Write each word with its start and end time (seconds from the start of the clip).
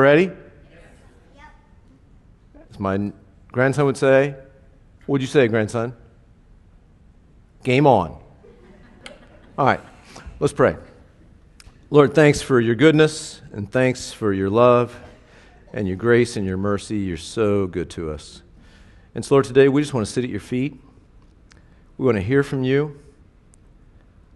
Ready? 0.00 0.30
As 2.70 2.80
my 2.80 3.12
grandson 3.52 3.84
would 3.84 3.98
say, 3.98 4.30
what 5.00 5.08
would 5.08 5.20
you 5.20 5.26
say, 5.26 5.46
grandson? 5.48 5.94
Game 7.62 7.86
on. 7.86 8.18
All 9.58 9.66
right, 9.66 9.80
let's 10.40 10.54
pray. 10.54 10.76
Lord, 11.90 12.14
thanks 12.14 12.40
for 12.40 12.58
your 12.58 12.74
goodness 12.74 13.42
and 13.52 13.70
thanks 13.70 14.12
for 14.12 14.32
your 14.32 14.48
love 14.48 14.98
and 15.74 15.86
your 15.86 15.98
grace 15.98 16.36
and 16.36 16.46
your 16.46 16.56
mercy. 16.56 16.96
You're 16.96 17.18
so 17.18 17.66
good 17.66 17.90
to 17.90 18.10
us. 18.10 18.42
And 19.14 19.22
so, 19.22 19.34
Lord, 19.34 19.44
today 19.44 19.68
we 19.68 19.82
just 19.82 19.92
want 19.92 20.06
to 20.06 20.12
sit 20.12 20.24
at 20.24 20.30
your 20.30 20.40
feet. 20.40 20.80
We 21.98 22.06
want 22.06 22.16
to 22.16 22.22
hear 22.22 22.42
from 22.42 22.64
you. 22.64 22.98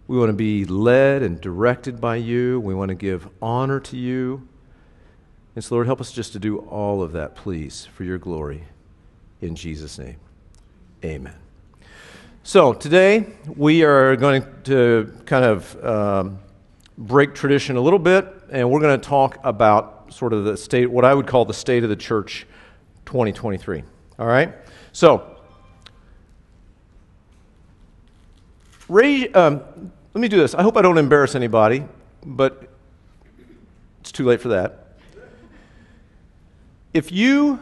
We 0.07 0.19
want 0.19 0.29
to 0.29 0.33
be 0.33 0.65
led 0.65 1.23
and 1.23 1.41
directed 1.41 1.99
by 1.99 2.17
you. 2.17 2.59
We 2.59 2.75
want 2.75 2.89
to 2.89 2.95
give 2.95 3.27
honor 3.41 3.79
to 3.79 3.97
you. 3.97 4.47
And 5.57 5.63
so, 5.63 5.73
Lord, 5.73 5.87
help 5.87 5.99
us 5.99 6.11
just 6.11 6.33
to 6.33 6.39
do 6.39 6.59
all 6.59 7.01
of 7.01 7.13
that, 7.13 7.33
please, 7.33 7.87
for 7.95 8.03
your 8.03 8.19
glory. 8.19 8.65
In 9.41 9.55
Jesus' 9.55 9.97
name, 9.97 10.17
amen. 11.03 11.33
So, 12.43 12.73
today 12.73 13.25
we 13.55 13.83
are 13.83 14.15
going 14.17 14.45
to 14.65 15.11
kind 15.25 15.43
of 15.43 15.83
um, 15.83 16.37
break 16.95 17.33
tradition 17.33 17.75
a 17.75 17.81
little 17.81 17.97
bit, 17.97 18.31
and 18.51 18.69
we're 18.69 18.81
going 18.81 19.01
to 19.01 19.03
talk 19.03 19.39
about 19.43 20.13
sort 20.13 20.31
of 20.31 20.43
the 20.43 20.55
state, 20.55 20.91
what 20.91 21.03
I 21.03 21.15
would 21.15 21.25
call 21.25 21.43
the 21.43 21.55
state 21.55 21.81
of 21.81 21.89
the 21.89 21.95
church 21.95 22.45
2023. 23.07 23.81
All 24.19 24.27
right? 24.27 24.53
So, 24.91 25.37
raise, 28.87 29.35
um, 29.35 29.63
let 30.13 30.21
me 30.21 30.27
do 30.27 30.37
this. 30.37 30.53
I 30.53 30.61
hope 30.61 30.77
I 30.77 30.83
don't 30.83 30.99
embarrass 30.99 31.33
anybody, 31.33 31.83
but 32.23 32.69
it's 34.01 34.11
too 34.11 34.23
late 34.23 34.39
for 34.39 34.49
that 34.49 34.83
if 36.93 37.11
you 37.11 37.59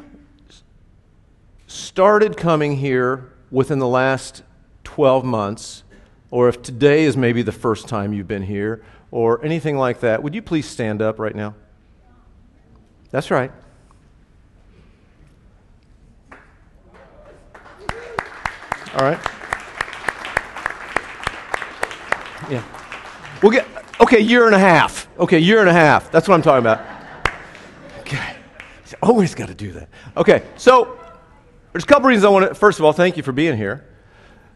started 1.68 2.38
coming 2.38 2.78
here 2.78 3.32
within 3.52 3.80
the 3.80 3.88
last 3.88 4.44
12 4.84 5.26
months, 5.26 5.84
or 6.32 6.50
if 6.50 6.62
today 6.62 7.04
is 7.04 7.18
maybe 7.18 7.42
the 7.42 7.52
first 7.52 7.88
time 7.88 8.14
you've 8.14 8.28
been 8.28 8.44
here, 8.44 8.84
or 9.12 9.44
anything 9.44 9.78
like 9.78 10.00
that, 10.02 10.22
would 10.24 10.36
you 10.36 10.42
please 10.42 10.68
stand 10.68 11.02
up 11.02 11.20
right 11.20 11.36
now? 11.36 11.56
That's 13.12 13.32
right. 13.32 13.52
All 18.94 19.02
right. 19.02 19.20
Yeah. 22.50 22.64
We'll 23.42 23.52
get, 23.52 23.68
okay, 24.00 24.20
year 24.20 24.46
and 24.46 24.56
a 24.56 24.60
half. 24.60 25.08
Okay, 25.20 25.40
year 25.40 25.60
and 25.60 25.70
a 25.70 25.74
half. 25.74 26.12
That's 26.12 26.28
what 26.28 26.36
I'm 26.36 26.42
talking 26.42 26.60
about. 26.60 26.95
Always 29.02 29.36
got 29.36 29.48
to 29.48 29.56
do 29.56 29.72
that. 29.74 29.90
Okay, 30.18 30.44
so 30.58 31.00
there's 31.72 31.84
a 31.84 31.88
couple 31.88 32.08
reasons 32.08 32.26
I 32.26 32.30
want 32.30 32.50
to. 32.50 32.56
First 32.56 32.80
of 32.80 32.86
all, 32.86 32.94
thank 32.94 33.18
you 33.18 33.24
for 33.24 33.32
being 33.32 33.58
here. 33.58 33.88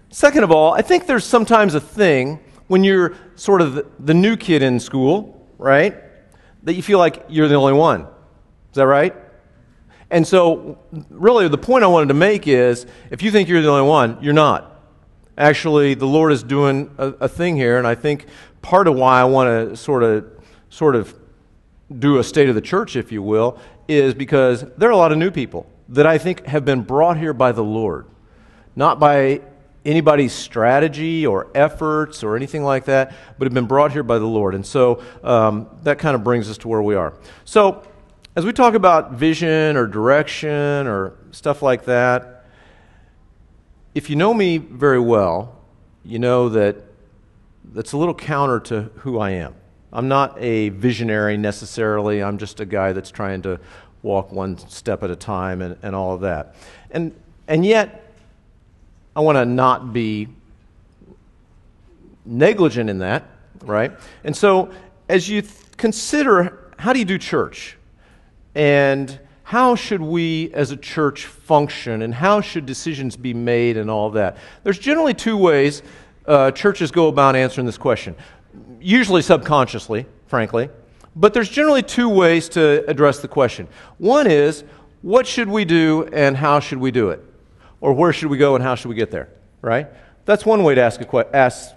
Second 0.10 0.44
of 0.44 0.52
all, 0.52 0.74
I 0.74 0.82
think 0.82 1.06
there's 1.06 1.26
sometimes 1.26 1.76
a 1.76 1.80
thing 1.80 2.40
when 2.68 2.84
you're 2.84 3.16
sort 3.36 3.62
of 3.62 3.74
the, 3.76 3.86
the 4.00 4.14
new 4.14 4.38
kid 4.38 4.64
in 4.64 4.80
school, 4.80 5.48
right? 5.58 5.96
That 6.64 6.74
you 6.74 6.82
feel 6.82 7.00
like 7.00 7.26
you're 7.30 7.48
the 7.48 7.56
only 7.56 7.74
one. 7.74 8.02
Is 8.02 8.76
that 8.76 8.88
right? 8.88 9.16
And 10.12 10.26
so, 10.26 10.80
really, 11.10 11.48
the 11.48 11.58
point 11.58 11.84
I 11.84 11.88
wanted 11.88 12.08
to 12.08 12.16
make 12.16 12.48
is 12.48 12.88
if 13.12 13.22
you 13.22 13.32
think 13.32 13.50
you're 13.50 13.62
the 13.62 13.70
only 13.70 13.88
one, 13.88 14.18
you're 14.22 14.34
not. 14.34 14.82
Actually, 15.38 15.94
the 15.94 16.08
Lord 16.08 16.32
is 16.32 16.42
doing 16.42 16.94
a, 16.98 17.08
a 17.08 17.28
thing 17.28 17.56
here, 17.56 17.78
and 17.78 17.86
I 17.86 17.96
think 17.96 18.26
part 18.62 18.88
of 18.88 18.96
why 18.96 19.22
I 19.22 19.24
want 19.26 19.48
to 19.70 19.78
sort 19.78 20.04
of, 20.04 20.26
sort 20.70 20.96
of 20.96 21.14
do 21.98 22.18
a 22.18 22.24
state 22.24 22.50
of 22.50 22.56
the 22.56 22.62
church, 22.62 22.96
if 22.96 23.12
you 23.12 23.22
will, 23.22 23.60
is 23.90 24.14
because 24.14 24.64
there 24.78 24.88
are 24.88 24.94
a 24.94 24.98
lot 24.98 25.12
of 25.12 25.18
new 25.18 25.32
people 25.32 25.66
that 25.90 26.06
I 26.06 26.20
think 26.20 26.46
have 26.46 26.64
been 26.64 26.84
brought 26.84 27.18
here 27.18 27.34
by 27.34 27.52
the 27.52 27.64
Lord, 27.64 28.06
not 28.76 29.00
by 29.00 29.42
anybody's 29.84 30.32
strategy 30.32 31.26
or 31.26 31.48
efforts 31.56 32.24
or 32.24 32.36
anything 32.36 32.64
like 32.64 32.86
that, 32.86 33.14
but 33.38 33.46
have 33.46 33.54
been 33.54 33.66
brought 33.66 33.92
here 33.92 34.04
by 34.04 34.20
the 34.20 34.28
Lord. 34.28 34.54
And 34.54 34.66
so 34.66 35.02
um, 35.24 35.68
that 35.84 35.98
kind 35.98 36.16
of 36.16 36.24
brings 36.24 36.50
us 36.50 36.58
to 36.60 36.68
where 36.68 36.82
we 36.82 36.96
are. 36.96 37.14
So, 37.46 37.84
as 38.36 38.46
we 38.46 38.54
talk 38.54 38.76
about 38.76 39.14
vision 39.14 39.76
or 39.76 39.88
direction 39.88 40.88
or 40.88 41.16
stuff 41.32 41.62
like 41.62 41.86
that, 41.86 42.46
if 43.96 44.10
you 44.10 44.16
know 44.16 44.34
me 44.34 44.58
very 44.58 45.00
well, 45.00 45.60
you 46.06 46.20
know 46.20 46.48
that 46.50 46.78
that's 47.74 47.92
a 47.92 47.98
little 47.98 48.14
counter 48.14 48.60
to 48.60 48.84
who 48.98 49.18
I 49.18 49.32
am. 49.32 49.56
I'm 49.92 50.08
not 50.08 50.40
a 50.40 50.70
visionary 50.70 51.38
necessarily. 51.38 52.22
I'm 52.22 52.38
just 52.38 52.60
a 52.60 52.66
guy 52.66 52.94
that's 52.94 53.10
trying 53.10 53.42
to 53.42 53.60
walk 54.02 54.32
one 54.32 54.58
step 54.58 55.04
at 55.04 55.12
a 55.12 55.16
time 55.16 55.62
and, 55.62 55.78
and 55.84 55.96
all 55.96 56.14
of 56.14 56.22
that. 56.22 56.56
And, 56.92 57.14
and 57.48 57.66
yet, 57.66 58.14
I 59.16 59.22
want 59.22 59.38
to 59.38 59.46
not 59.46 59.92
be 59.94 60.28
negligent 62.26 62.90
in 62.90 63.00
that, 63.00 63.26
right? 63.62 63.92
And 64.24 64.36
so, 64.36 64.72
as 65.08 65.28
you 65.28 65.42
th- 65.42 65.54
consider 65.78 66.72
how 66.78 66.94
do 66.94 67.00
you 67.00 67.06
do 67.06 67.18
church? 67.18 67.76
And 68.56 69.20
how 69.44 69.76
should 69.76 70.02
we 70.02 70.52
as 70.54 70.72
a 70.72 70.78
church 70.78 71.26
function? 71.26 72.02
And 72.02 72.14
how 72.14 72.40
should 72.40 72.66
decisions 72.66 73.18
be 73.18 73.34
made 73.34 73.76
and 73.78 73.90
all 73.90 74.12
that? 74.12 74.38
There's 74.64 74.80
generally 74.80 75.14
two 75.14 75.36
ways 75.36 75.82
uh, 76.26 76.52
churches 76.52 76.92
go 76.92 77.08
about 77.08 77.36
answering 77.36 77.66
this 77.66 77.78
question 77.78 78.16
usually 78.80 79.22
subconsciously, 79.22 80.06
frankly. 80.28 80.70
But 81.20 81.34
there's 81.34 81.50
generally 81.50 81.84
two 81.84 82.08
ways 82.08 82.48
to 82.50 82.90
address 82.90 83.20
the 83.20 83.28
question. 83.28 83.68
One 83.98 84.26
is, 84.26 84.64
what 85.02 85.28
should 85.28 85.50
we 85.50 85.66
do 85.66 86.08
and 86.14 86.38
how 86.38 86.62
should 86.62 86.78
we 86.78 86.92
do 86.92 87.10
it? 87.10 87.22
Or 87.82 87.92
where 87.92 88.14
should 88.14 88.30
we 88.30 88.38
go 88.38 88.56
and 88.56 88.64
how 88.64 88.76
should 88.76 88.88
we 88.88 88.96
get 88.96 89.12
there? 89.12 89.28
Right? 89.62 89.88
That's 90.24 90.46
one 90.46 90.64
way 90.64 90.76
to 90.76 90.82
ask 90.82 91.02
a 91.02 91.06
que- 91.06 91.30
ask 91.34 91.76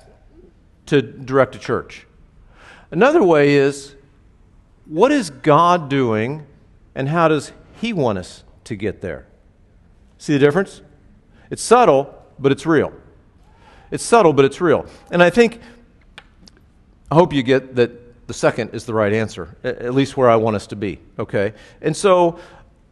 to 0.87 1.03
direct 1.03 1.57
a 1.57 1.59
church. 1.59 2.07
Another 2.93 3.21
way 3.21 3.57
is, 3.57 3.97
what 4.87 5.11
is 5.11 5.31
God 5.31 5.89
doing 5.89 6.47
and 6.95 7.09
how 7.09 7.27
does 7.27 7.51
He 7.81 7.93
want 7.93 8.19
us 8.19 8.45
to 8.65 8.77
get 8.77 9.01
there? 9.01 9.27
See 10.19 10.35
the 10.35 10.39
difference? 10.39 10.83
It's 11.51 11.63
subtle, 11.63 12.15
but 12.39 12.53
it's 12.53 12.65
real. 12.65 12.93
It's 13.91 14.05
subtle, 14.05 14.35
but 14.35 14.45
it's 14.45 14.61
real. 14.61 14.87
And 15.11 15.21
I 15.21 15.31
think 15.31 15.61
I 17.11 17.17
hope 17.17 17.33
you 17.33 17.43
get 17.43 17.75
that 17.75 18.02
the 18.27 18.35
second 18.35 18.71
is 18.75 18.85
the 18.85 18.95
right 18.95 19.13
answer, 19.13 19.57
at 19.65 19.95
least 19.95 20.17
where 20.17 20.31
I 20.31 20.37
want 20.37 20.57
us 20.57 20.67
to 20.69 20.77
be, 20.77 21.01
okay? 21.19 21.55
And 21.81 21.97
so, 21.97 22.39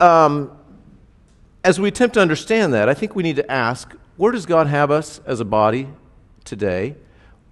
um, 0.00 0.56
as 1.62 1.78
we 1.78 1.88
attempt 1.88 2.14
to 2.14 2.20
understand 2.20 2.74
that, 2.74 2.88
I 2.88 2.94
think 2.94 3.14
we 3.14 3.22
need 3.22 3.36
to 3.36 3.50
ask 3.50 3.94
where 4.16 4.32
does 4.32 4.44
God 4.44 4.66
have 4.66 4.90
us 4.90 5.20
as 5.24 5.40
a 5.40 5.44
body 5.44 5.88
today? 6.44 6.96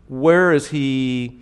Where 0.08 0.52
is 0.52 0.68
He? 0.68 1.40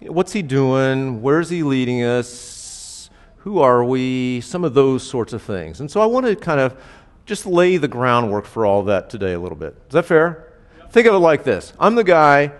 What's 0.00 0.32
He 0.32 0.42
doing? 0.42 1.22
Where 1.22 1.40
is 1.40 1.48
He 1.48 1.62
leading 1.62 2.02
us? 2.02 3.08
Who 3.38 3.60
are 3.60 3.84
we? 3.84 4.40
Some 4.40 4.64
of 4.64 4.74
those 4.74 5.02
sorts 5.02 5.32
of 5.32 5.40
things. 5.40 5.80
And 5.80 5.90
so 5.90 6.00
I 6.00 6.06
want 6.06 6.26
to 6.26 6.36
kind 6.36 6.60
of 6.60 6.76
just 7.24 7.46
lay 7.46 7.76
the 7.76 7.88
groundwork 7.88 8.44
for 8.44 8.66
all 8.66 8.82
that 8.84 9.08
today 9.08 9.32
a 9.32 9.40
little 9.40 9.56
bit. 9.56 9.74
Is 9.88 9.92
that 9.92 10.04
fair? 10.04 10.52
Yep. 10.78 10.92
Think 10.92 11.06
of 11.06 11.14
it 11.14 11.18
like 11.18 11.44
this 11.44 11.72
I'm 11.78 11.94
the 11.94 12.04
guy 12.04 12.52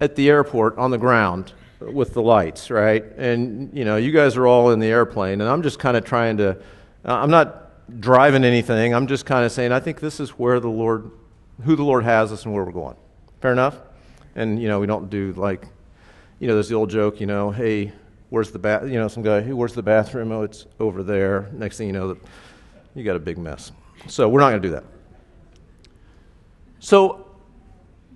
at 0.00 0.16
the 0.16 0.28
airport 0.28 0.76
on 0.78 0.90
the 0.90 0.98
ground 0.98 1.52
with 1.90 2.14
the 2.14 2.22
lights, 2.22 2.70
right? 2.70 3.04
And 3.16 3.76
you 3.76 3.84
know, 3.84 3.96
you 3.96 4.12
guys 4.12 4.36
are 4.36 4.46
all 4.46 4.70
in 4.70 4.78
the 4.78 4.88
airplane, 4.88 5.40
and 5.40 5.48
I'm 5.48 5.62
just 5.62 5.78
kind 5.78 5.96
of 5.96 6.04
trying 6.04 6.36
to. 6.38 6.50
Uh, 7.04 7.14
I'm 7.14 7.30
not 7.30 8.00
driving 8.00 8.44
anything. 8.44 8.94
I'm 8.94 9.06
just 9.06 9.26
kind 9.26 9.44
of 9.44 9.52
saying, 9.52 9.72
I 9.72 9.80
think 9.80 10.00
this 10.00 10.20
is 10.20 10.30
where 10.30 10.60
the 10.60 10.68
Lord, 10.68 11.10
who 11.64 11.76
the 11.76 11.82
Lord 11.82 12.04
has 12.04 12.32
us, 12.32 12.44
and 12.44 12.54
where 12.54 12.64
we're 12.64 12.72
going. 12.72 12.96
Fair 13.40 13.52
enough. 13.52 13.78
And 14.34 14.60
you 14.60 14.68
know, 14.68 14.80
we 14.80 14.86
don't 14.86 15.10
do 15.10 15.32
like, 15.34 15.66
you 16.38 16.48
know, 16.48 16.54
there's 16.54 16.68
the 16.68 16.74
old 16.74 16.90
joke, 16.90 17.20
you 17.20 17.26
know, 17.26 17.50
hey, 17.50 17.92
where's 18.30 18.50
the 18.50 18.58
bath? 18.58 18.84
You 18.84 18.94
know, 18.94 19.08
some 19.08 19.22
guy, 19.22 19.42
hey, 19.42 19.52
where's 19.52 19.74
the 19.74 19.82
bathroom? 19.82 20.32
Oh, 20.32 20.42
it's 20.42 20.66
over 20.80 21.02
there. 21.02 21.50
Next 21.52 21.76
thing 21.76 21.86
you 21.86 21.92
know, 21.92 22.16
you 22.94 23.04
got 23.04 23.16
a 23.16 23.20
big 23.20 23.38
mess. 23.38 23.72
So 24.08 24.28
we're 24.28 24.40
not 24.40 24.50
going 24.50 24.62
to 24.62 24.68
do 24.68 24.74
that. 24.74 24.84
So 26.80 27.26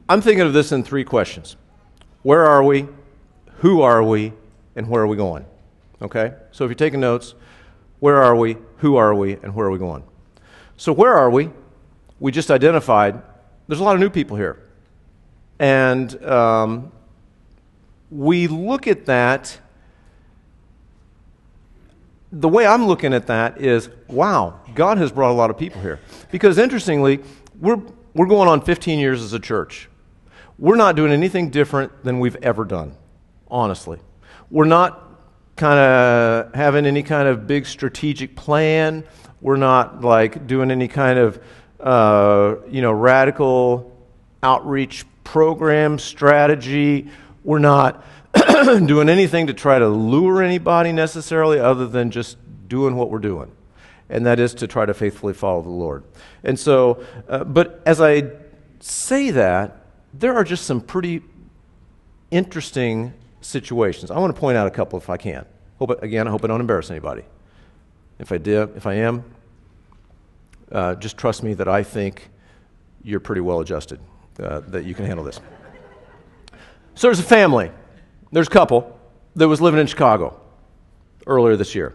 I'm 0.09 0.21
thinking 0.21 0.47
of 0.47 0.53
this 0.53 0.73
in 0.73 0.83
three 0.83 1.05
questions. 1.05 1.57
Where 2.23 2.45
are 2.45 2.63
we? 2.63 2.89
Who 3.59 3.83
are 3.83 4.03
we, 4.03 4.33
and 4.75 4.89
where 4.89 5.03
are 5.03 5.07
we 5.07 5.17
going? 5.17 5.47
Okay? 6.03 6.35
So 6.53 6.65
if 6.65 6.69
you're 6.69 6.75
taking 6.75 7.01
notes, 7.01 7.35
where 8.01 8.23
are 8.23 8.37
we, 8.37 8.57
who 8.79 8.97
are 8.97 9.15
we, 9.15 9.35
and 9.35 9.55
where 9.55 9.67
are 9.67 9.71
we 9.71 9.79
going? 9.79 10.05
So, 10.77 10.93
where 10.93 11.15
are 11.15 11.31
we? 11.31 11.51
We 12.21 12.33
just 12.33 12.51
identified 12.51 13.23
there's 13.67 13.81
a 13.81 13.85
lot 13.85 13.95
of 13.95 14.01
new 14.01 14.11
people 14.11 14.37
here. 14.37 14.63
And 15.59 16.23
um, 16.25 16.93
we 18.11 18.47
look 18.47 18.87
at 18.87 19.07
that. 19.07 19.59
The 22.31 22.49
way 22.49 22.67
I'm 22.67 22.87
looking 22.87 23.15
at 23.15 23.27
that 23.29 23.61
is 23.61 23.89
wow, 24.09 24.61
God 24.75 24.99
has 24.99 25.11
brought 25.11 25.31
a 25.31 25.35
lot 25.35 25.51
of 25.51 25.59
people 25.59 25.81
here. 25.81 25.99
Because 26.31 26.59
interestingly, 26.59 27.21
we're, 27.59 27.81
we're 28.15 28.27
going 28.27 28.49
on 28.49 28.61
15 28.61 28.99
years 28.99 29.23
as 29.23 29.33
a 29.33 29.41
church. 29.41 29.89
We're 30.59 30.77
not 30.77 30.95
doing 30.95 31.13
anything 31.13 31.51
different 31.51 32.05
than 32.05 32.21
we've 32.21 32.37
ever 32.37 32.65
done 32.65 32.97
honestly. 33.49 33.99
We're 34.51 34.65
not 34.65 35.03
kind 35.57 35.79
of 35.79 36.55
having 36.55 36.87
any 36.87 37.03
kind 37.03 37.29
of 37.29 37.47
big 37.47 37.67
strategic 37.67 38.37
plan. 38.37 39.05
We're 39.41 39.57
not 39.57 40.03
like 40.03 40.47
doing 40.47 40.71
any 40.71 40.89
kind 40.89 41.19
of, 41.19 41.43
uh, 41.81 42.57
you 42.69 42.83
know, 42.83 42.93
radical 42.93 43.97
outreach 44.43 45.05
program 45.25 45.99
strategy. 45.99 47.09
We're 47.43 47.59
not 47.59 48.05
doing 48.65 49.09
anything 49.09 49.47
to 49.47 49.55
try 49.55 49.79
to 49.79 49.89
lure 49.89 50.43
anybody 50.43 50.93
necessarily 50.93 51.59
other 51.59 51.87
than 51.87 52.11
just 52.11 52.37
doing 52.69 52.97
what 52.97 53.11
we're 53.11 53.19
doing. 53.19 53.51
And 54.09 54.27
that 54.27 54.39
is 54.39 54.55
to 54.55 54.67
try 54.67 54.87
to 54.87 54.95
faithfully 54.95 55.35
follow 55.35 55.63
the 55.63 55.69
Lord. 55.69 56.05
And 56.45 56.59
so, 56.59 57.05
uh, 57.29 57.45
but 57.45 57.83
as 57.87 58.01
I 58.01 58.31
say 58.81 59.31
that, 59.31 59.79
there 60.15 60.35
are 60.35 60.45
just 60.45 60.65
some 60.65 60.81
pretty 60.81 61.23
interesting 62.31 63.13
situations. 63.47 64.11
I 64.11 64.19
want 64.19 64.35
to 64.35 64.41
point 64.41 64.57
out 64.57 64.67
a 64.67 64.71
couple 64.71 64.99
if 64.99 65.09
I 65.09 65.17
can. 65.17 65.47
Hope 65.79 66.03
again, 66.03 66.27
I 66.27 66.31
hope 66.31 66.45
I 66.45 66.49
don't 66.49 66.61
embarrass 66.61 66.91
anybody. 66.91 67.23
If 68.19 68.33
I 68.33 68.39
did, 68.39 68.77
if 68.77 68.87
I 68.87 68.95
am, 68.95 69.25
uh, 70.73 70.95
just 70.97 71.17
trust 71.17 71.43
me 71.43 71.55
that 71.55 71.69
I 71.69 71.83
think 71.83 72.31
you're 73.03 73.21
pretty 73.21 73.43
well 73.43 73.61
adjusted, 73.61 74.01
uh, 74.41 74.61
that 74.69 74.85
you 74.85 74.95
can 74.95 75.05
handle 75.05 75.25
this. 75.25 75.41
So 76.95 77.09
there's 77.09 77.21
a 77.21 77.23
family, 77.23 77.71
there's 78.33 78.49
a 78.49 78.51
couple 78.51 78.99
that 79.37 79.47
was 79.47 79.61
living 79.61 79.81
in 79.81 79.87
Chicago 79.87 80.41
earlier 81.27 81.57
this 81.57 81.75
year. 81.75 81.95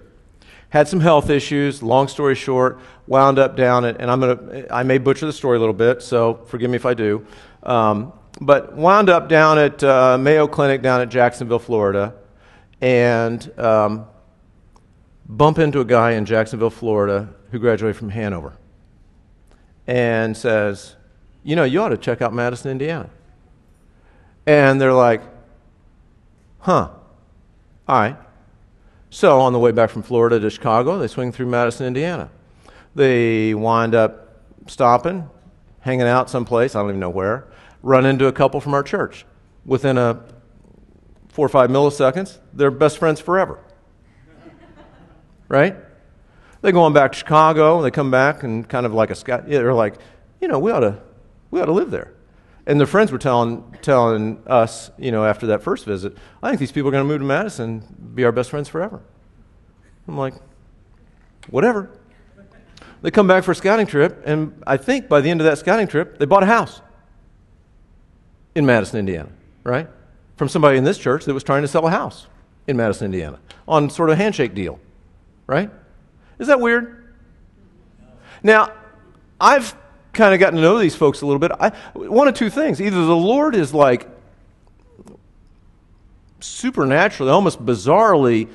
Had 0.70 0.88
some 0.88 1.02
health 1.02 1.30
issues, 1.30 1.84
long 1.84 2.08
story 2.08 2.36
short, 2.36 2.80
wound 3.08 3.40
up 3.40 3.58
down 3.58 3.84
and 3.84 4.10
I'm 4.10 4.20
gonna, 4.22 4.68
I 4.72 4.84
may 4.84 5.00
butcher 5.00 5.26
the 5.26 5.34
story 5.34 5.58
a 5.58 5.60
little 5.60 5.74
bit, 5.74 6.02
so 6.02 6.36
forgive 6.46 6.70
me 6.70 6.78
if 6.78 6.86
I 6.86 6.94
do. 6.94 7.26
Um, 7.64 8.14
but 8.40 8.76
wound 8.76 9.10
up 9.10 9.28
down 9.28 9.58
at 9.58 9.84
uh, 9.84 10.18
Mayo 10.18 10.48
Clinic 10.48 10.82
down 10.82 11.02
at 11.02 11.10
Jacksonville, 11.10 11.60
Florida, 11.60 12.14
and 12.80 13.52
um, 13.60 14.06
bump 15.28 15.60
into 15.60 15.80
a 15.80 15.86
guy 15.86 16.12
in 16.12 16.26
Jacksonville, 16.26 16.70
Florida, 16.70 17.30
who 17.52 17.60
graduated 17.60 17.98
from 17.98 18.10
Hanover, 18.10 18.54
and 19.88 20.36
says, 20.36 20.96
"You 21.44 21.56
know, 21.56 21.64
you 21.64 21.82
ought 21.82 21.90
to 21.90 21.98
check 21.98 22.22
out 22.22 22.34
Madison, 22.34 22.72
Indiana." 22.72 23.10
And 24.46 24.80
they're 24.80 24.94
like, 24.94 25.22
"Huh? 26.60 26.90
All 27.88 28.00
right." 28.00 28.18
So 29.10 29.42
on 29.42 29.52
the 29.52 29.60
way 29.60 29.72
back 29.72 29.90
from 29.90 30.04
Florida 30.04 30.40
to 30.40 30.50
Chicago, 30.50 30.98
they 30.98 31.08
swing 31.08 31.34
through 31.34 31.48
Madison, 31.48 31.86
Indiana. 31.86 32.30
They 32.96 33.54
wind 33.54 33.94
up 33.94 34.40
stopping, 34.68 35.30
hanging 35.82 36.08
out 36.08 36.30
someplace, 36.30 36.76
I 36.76 36.80
don't 36.80 36.90
even 36.90 37.00
know 37.02 37.10
where, 37.10 37.48
run 37.82 38.06
into 38.06 38.28
a 38.28 38.32
couple 38.32 38.62
from 38.62 38.74
our 38.74 38.84
church. 38.84 39.26
Within 39.66 39.98
a 39.98 40.24
four 41.30 41.46
or 41.46 41.50
five 41.50 41.70
milliseconds, 41.70 42.40
they're 42.54 42.72
best 42.72 42.98
friends 42.98 43.20
forever. 43.20 43.60
right? 45.48 45.76
They 46.62 46.72
go 46.72 46.82
on 46.84 46.94
back 46.94 47.14
to 47.14 47.18
Chicago, 47.18 47.78
and 47.78 47.86
they 47.86 47.92
come 47.92 48.12
back 48.12 48.44
and 48.44 48.68
kind 48.68 48.86
of 48.86 48.94
like 48.94 49.10
a 49.10 49.16
sky, 49.16 49.38
they're 49.38 49.74
like, 49.74 49.96
you 50.40 50.48
know, 50.48 50.60
we 50.60 50.72
ought 50.72 50.82
to, 50.82 51.02
we 51.50 51.60
ought 51.60 51.66
to 51.66 51.72
live 51.72 51.92
there. 51.92 52.14
And 52.68 52.80
their 52.80 52.88
friends 52.88 53.12
were 53.12 53.18
telling, 53.18 53.76
telling 53.82 54.42
us, 54.46 54.92
you 55.00 55.12
know, 55.12 55.26
after 55.26 55.48
that 55.48 55.64
first 55.64 55.86
visit, 55.86 56.16
I 56.44 56.50
think 56.50 56.60
these 56.60 56.72
people 56.72 56.90
are 56.90 56.92
going 56.92 57.04
to 57.04 57.08
move 57.08 57.22
to 57.22 57.26
Madison, 57.26 57.84
be 58.14 58.24
our 58.24 58.32
best 58.32 58.52
friends 58.52 58.70
forever. 58.70 59.02
I'm 60.08 60.18
like, 60.18 60.36
whatever. 61.50 61.90
They 63.02 63.10
come 63.10 63.28
back 63.28 63.44
for 63.44 63.52
a 63.52 63.56
scouting 63.56 63.88
trip, 63.88 64.22
and 64.26 64.62
I 64.68 64.78
think 64.78 65.10
by 65.10 65.22
the 65.22 65.30
end 65.32 65.42
of 65.42 65.46
that 65.46 65.58
scouting 65.58 65.88
trip, 65.88 66.20
they 66.20 66.26
bought 66.26 66.44
a 66.44 66.48
house 66.48 66.82
in 68.56 68.66
Madison, 68.66 69.00
Indiana, 69.00 69.30
right? 69.64 69.88
From 70.38 70.50
somebody 70.50 70.78
in 70.78 70.84
this 70.84 70.98
church 70.98 71.26
that 71.26 71.34
was 71.34 71.44
trying 71.44 71.62
to 71.62 71.68
sell 71.68 71.86
a 71.88 71.92
house 71.92 72.28
in 72.68 72.78
Madison, 72.78 73.06
Indiana 73.06 73.40
on 73.68 73.90
sort 73.90 74.10
of 74.10 74.14
a 74.14 74.16
handshake 74.18 74.54
deal, 74.54 74.80
right? 75.48 75.70
Is 76.40 76.48
that 76.48 76.60
weird? 76.60 77.14
Now, 78.44 78.74
I've 79.40 79.76
kind 80.14 80.34
of 80.34 80.40
gotten 80.40 80.56
to 80.56 80.62
know 80.62 80.78
these 80.78 80.96
folks 80.96 81.22
a 81.22 81.26
little 81.26 81.40
bit. 81.40 81.52
I, 81.60 81.70
one 81.94 82.28
of 82.28 82.34
two 82.34 82.50
things 82.50 82.82
either 82.82 83.06
the 83.06 83.16
Lord 83.16 83.56
is 83.56 83.74
like 83.74 84.10
supernaturally, 86.40 87.32
almost 87.32 87.64
bizarrely 87.64 88.50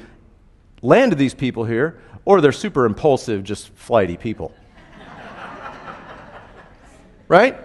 landed 0.83 1.19
these 1.19 1.35
people 1.35 1.65
here, 1.65 2.01
or 2.25 2.41
they're 2.41 2.53
super 2.53 2.85
impulsive, 2.85 3.45
just 3.45 3.69
flighty 3.71 4.17
people. 4.17 4.53
right? 7.29 7.57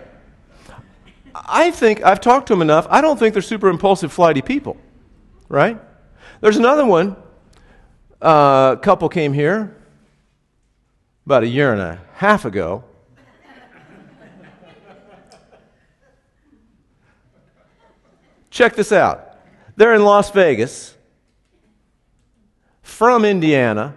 I 1.34 1.72
think 1.72 2.04
I've 2.04 2.22
talked 2.22 2.48
to 2.48 2.54
them 2.54 2.62
enough. 2.62 2.88
I 2.90 3.02
don't 3.02 3.18
think 3.18 3.34
they're 3.34 3.42
super 3.42 3.70
impulsive, 3.70 4.12
flighty 4.12 4.42
people. 4.42 4.78
Right? 5.50 5.80
There's 6.42 6.58
another 6.58 6.86
one. 6.86 7.16
Uh, 8.22 8.76
a 8.78 8.80
couple 8.82 9.10
came 9.10 9.34
here 9.34 9.76
about 11.26 11.44
a 11.44 11.48
year 11.48 11.72
and 11.72 11.82
a 11.82 12.00
half 12.14 12.46
ago 12.46 12.84
Check 18.52 18.76
this 18.76 18.92
out. 18.92 19.38
They're 19.78 19.96
in 19.96 20.04
Las 20.04 20.30
Vegas 20.30 20.96
from 22.84 23.24
Indiana. 23.24 23.96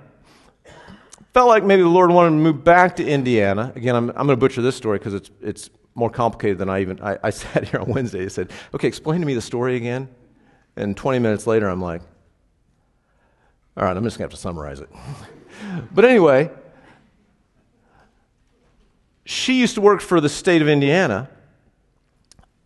Felt 1.35 1.49
like 1.49 1.65
maybe 1.65 1.83
the 1.83 1.89
Lord 1.89 2.11
wanted 2.11 2.31
to 2.31 2.37
move 2.37 2.63
back 2.63 2.97
to 2.97 3.07
Indiana. 3.07 3.73
Again, 3.75 3.97
I'm, 3.97 4.11
I'm 4.11 4.27
going 4.27 4.29
to 4.29 4.37
butcher 4.37 4.63
this 4.63 4.77
story 4.77 4.99
because 4.99 5.15
it's, 5.15 5.31
it's 5.43 5.71
more 5.95 6.11
complicated 6.11 6.59
than 6.59 6.69
I 6.69 6.81
even. 6.81 7.01
I, 7.01 7.19
I 7.23 7.31
sat 7.31 7.69
here 7.69 7.81
on 7.81 7.89
Wednesday 7.89 8.23
and 8.23 8.33
said, 8.33 8.51
Okay, 8.75 8.89
explain 8.89 9.21
to 9.21 9.27
me 9.27 9.35
the 9.35 9.43
story 9.43 9.77
again. 9.77 10.09
And 10.77 10.97
20 10.97 11.21
minutes 11.21 11.47
later, 11.47 11.69
I'm 11.69 11.81
like, 11.81 12.03
All 13.77 13.85
right, 13.85 13.97
I'm 13.97 14.05
just 14.05 14.17
to 14.17 14.23
have 14.23 14.31
to 14.31 14.37
summarize 14.37 14.81
it. 14.81 14.91
but 15.95 16.05
anyway, 16.05 16.51
she 19.25 19.61
used 19.61 19.75
to 19.77 19.81
work 19.81 20.01
for 20.01 20.21
the 20.21 20.29
state 20.29 20.63
of 20.63 20.69
Indiana 20.69 21.29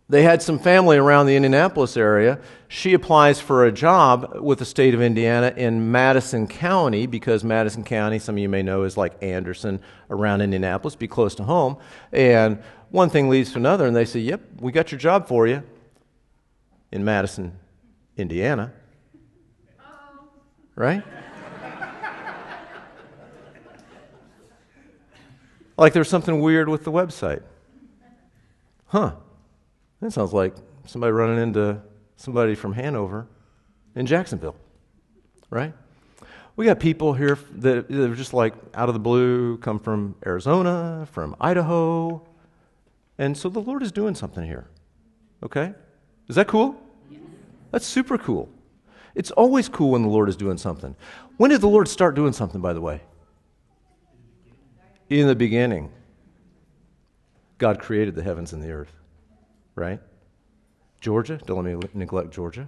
they 0.09 0.23
had 0.23 0.41
some 0.41 0.57
family 0.57 0.97
around 0.97 1.27
the 1.27 1.35
Indianapolis 1.35 1.95
area. 1.95 2.39
She 2.67 2.93
applies 2.93 3.39
for 3.39 3.65
a 3.65 3.71
job 3.71 4.39
with 4.41 4.57
the 4.57 4.65
state 4.65 4.95
of 4.95 5.03
Indiana 5.03 5.53
in 5.55 5.91
Madison 5.91 6.47
County 6.47 7.05
because 7.05 7.43
Madison 7.43 7.83
County, 7.83 8.17
some 8.17 8.33
of 8.35 8.39
you 8.39 8.49
may 8.49 8.63
know, 8.63 8.83
is 8.83 8.97
like 8.97 9.21
Anderson 9.21 9.79
around 10.09 10.41
Indianapolis, 10.41 10.95
be 10.95 11.07
close 11.07 11.35
to 11.35 11.43
home. 11.43 11.77
And 12.11 12.63
one 12.91 13.09
thing 13.09 13.29
leads 13.29 13.51
to 13.53 13.57
another, 13.57 13.85
and 13.85 13.95
they 13.95 14.05
say, 14.05 14.19
Yep, 14.19 14.41
we 14.59 14.71
got 14.71 14.91
your 14.91 14.99
job 14.99 15.27
for 15.27 15.47
you 15.47 15.63
in 16.91 17.03
Madison, 17.03 17.57
Indiana. 18.17 18.73
Right? 20.75 21.03
like 25.77 25.93
there's 25.93 26.09
something 26.09 26.39
weird 26.41 26.69
with 26.69 26.83
the 26.83 26.91
website. 26.91 27.41
Huh. 28.87 29.15
That 30.01 30.11
sounds 30.11 30.33
like 30.33 30.55
somebody 30.85 31.11
running 31.11 31.37
into 31.37 31.81
somebody 32.15 32.55
from 32.55 32.73
Hanover 32.73 33.27
in 33.95 34.05
Jacksonville, 34.05 34.55
right? 35.49 35.73
We 36.55 36.65
got 36.65 36.79
people 36.79 37.13
here 37.13 37.37
that 37.57 37.89
are 37.91 38.15
just 38.15 38.33
like 38.33 38.53
out 38.73 38.89
of 38.89 38.93
the 38.93 38.99
blue, 38.99 39.57
come 39.57 39.79
from 39.79 40.15
Arizona, 40.25 41.07
from 41.11 41.35
Idaho. 41.39 42.25
And 43.19 43.37
so 43.37 43.49
the 43.49 43.59
Lord 43.59 43.83
is 43.83 43.91
doing 43.91 44.15
something 44.15 44.43
here. 44.43 44.67
Okay? 45.43 45.75
Is 46.27 46.35
that 46.35 46.47
cool? 46.47 46.75
That's 47.69 47.85
super 47.85 48.17
cool. 48.17 48.49
It's 49.13 49.29
always 49.29 49.69
cool 49.69 49.91
when 49.91 50.01
the 50.01 50.09
Lord 50.09 50.29
is 50.29 50.35
doing 50.35 50.57
something. 50.57 50.95
When 51.37 51.51
did 51.51 51.61
the 51.61 51.67
Lord 51.67 51.87
start 51.87 52.15
doing 52.15 52.33
something, 52.33 52.61
by 52.61 52.73
the 52.73 52.81
way? 52.81 53.01
In 55.11 55.27
the 55.27 55.35
beginning. 55.35 55.91
God 57.59 57.79
created 57.79 58.15
the 58.15 58.23
heavens 58.23 58.53
and 58.53 58.63
the 58.63 58.71
earth 58.71 58.93
right? 59.79 59.99
Georgia, 60.99 61.39
don't 61.45 61.63
let 61.63 61.81
me 61.81 61.89
neglect 61.93 62.31
Georgia, 62.31 62.67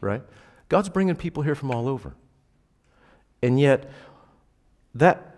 right? 0.00 0.22
God's 0.68 0.88
bringing 0.88 1.14
people 1.14 1.42
here 1.42 1.54
from 1.54 1.70
all 1.70 1.86
over. 1.86 2.14
And 3.42 3.60
yet, 3.60 3.90
that 4.94 5.36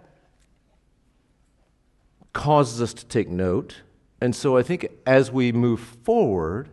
causes 2.33 2.81
us 2.81 2.95
to 2.95 3.05
take 3.05 3.29
note. 3.29 3.83
And 4.21 4.35
so 4.35 4.57
I 4.57 4.63
think 4.63 4.89
as 5.07 5.31
we 5.31 5.53
move 5.53 5.81
forward, 5.81 6.69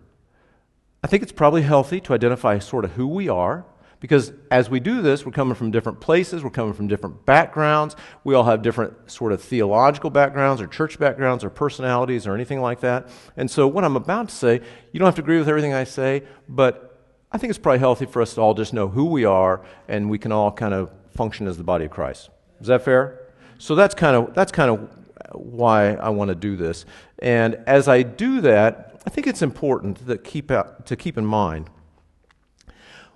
I 1.03 1.07
think 1.07 1.23
it's 1.23 1.31
probably 1.31 1.61
healthy 1.61 2.01
to 2.01 2.13
identify 2.13 2.59
sort 2.59 2.85
of 2.85 2.91
who 2.93 3.07
we 3.07 3.29
are 3.29 3.65
because 3.99 4.31
as 4.51 4.69
we 4.69 4.79
do 4.79 5.01
this, 5.01 5.25
we're 5.25 5.31
coming 5.31 5.55
from 5.55 5.71
different 5.71 5.99
places, 5.99 6.43
we're 6.43 6.51
coming 6.51 6.73
from 6.73 6.87
different 6.87 7.25
backgrounds. 7.25 7.95
We 8.23 8.35
all 8.35 8.43
have 8.43 8.61
different 8.61 9.09
sort 9.09 9.31
of 9.31 9.41
theological 9.41 10.09
backgrounds 10.09 10.61
or 10.61 10.67
church 10.67 10.99
backgrounds 10.99 11.43
or 11.43 11.49
personalities 11.49 12.27
or 12.27 12.35
anything 12.35 12.61
like 12.61 12.81
that. 12.81 13.09
And 13.35 13.49
so, 13.49 13.67
what 13.67 13.83
I'm 13.83 13.95
about 13.95 14.29
to 14.29 14.35
say, 14.35 14.61
you 14.91 14.99
don't 14.99 15.07
have 15.07 15.15
to 15.15 15.21
agree 15.21 15.39
with 15.39 15.49
everything 15.49 15.73
I 15.73 15.83
say, 15.83 16.23
but 16.47 16.99
I 17.31 17.37
think 17.37 17.49
it's 17.49 17.59
probably 17.59 17.79
healthy 17.79 18.05
for 18.05 18.21
us 18.21 18.35
to 18.35 18.41
all 18.41 18.53
just 18.53 18.73
know 18.73 18.87
who 18.87 19.05
we 19.05 19.25
are 19.25 19.65
and 19.87 20.09
we 20.09 20.19
can 20.19 20.31
all 20.31 20.51
kind 20.51 20.73
of 20.73 20.91
function 21.09 21.47
as 21.47 21.57
the 21.57 21.63
body 21.63 21.85
of 21.85 21.91
Christ. 21.91 22.29
Is 22.61 22.67
that 22.67 22.83
fair? 22.83 23.19
So, 23.57 23.73
that's 23.73 23.95
kind 23.95 24.15
of, 24.15 24.35
that's 24.35 24.51
kind 24.51 24.69
of 24.69 24.89
why 25.34 25.93
I 25.93 26.10
want 26.10 26.29
to 26.29 26.36
do 26.36 26.55
this. 26.55 26.86
And 27.19 27.55
as 27.67 27.88
I 27.88 28.03
do 28.03 28.41
that, 28.41 29.01
I 29.05 29.10
think 29.10 29.27
it's 29.27 29.41
important 29.41 30.24
keep 30.24 30.51
out, 30.51 30.86
to 30.88 30.96
keep 30.96 31.17
in 31.17 31.25
mind 31.25 31.69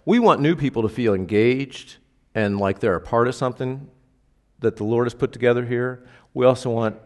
we 0.05 0.19
want 0.19 0.41
new 0.41 0.55
people 0.55 0.81
to 0.81 0.89
feel 0.89 1.13
engaged 1.13 1.97
and 2.33 2.59
like 2.59 2.79
they're 2.79 2.95
a 2.95 3.01
part 3.01 3.27
of 3.27 3.35
something 3.35 3.87
that 4.59 4.75
the 4.75 4.83
Lord 4.83 5.05
has 5.05 5.13
put 5.13 5.31
together 5.31 5.65
here. 5.65 6.07
We 6.33 6.45
also 6.45 6.69
want 6.69 6.97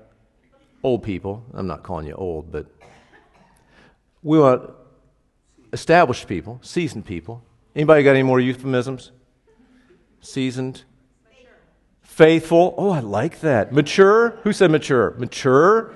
old 0.83 1.03
people. 1.03 1.45
I'm 1.53 1.67
not 1.67 1.83
calling 1.83 2.07
you 2.07 2.13
old, 2.13 2.51
but 2.51 2.67
we 4.21 4.39
want 4.39 4.71
established 5.73 6.27
people, 6.27 6.59
seasoned 6.61 7.05
people. 7.05 7.43
Anybody 7.75 8.03
got 8.03 8.11
any 8.11 8.23
more 8.23 8.39
euphemisms? 8.39 9.11
Seasoned? 10.21 10.83
Faithful. 12.15 12.73
Oh, 12.77 12.91
I 12.91 13.01
like 13.01 13.41
that. 13.41 13.73
Mature. 13.73 14.39
Who 14.43 14.53
said 14.53 14.71
mature? 14.71 15.13
Mature. 15.17 15.93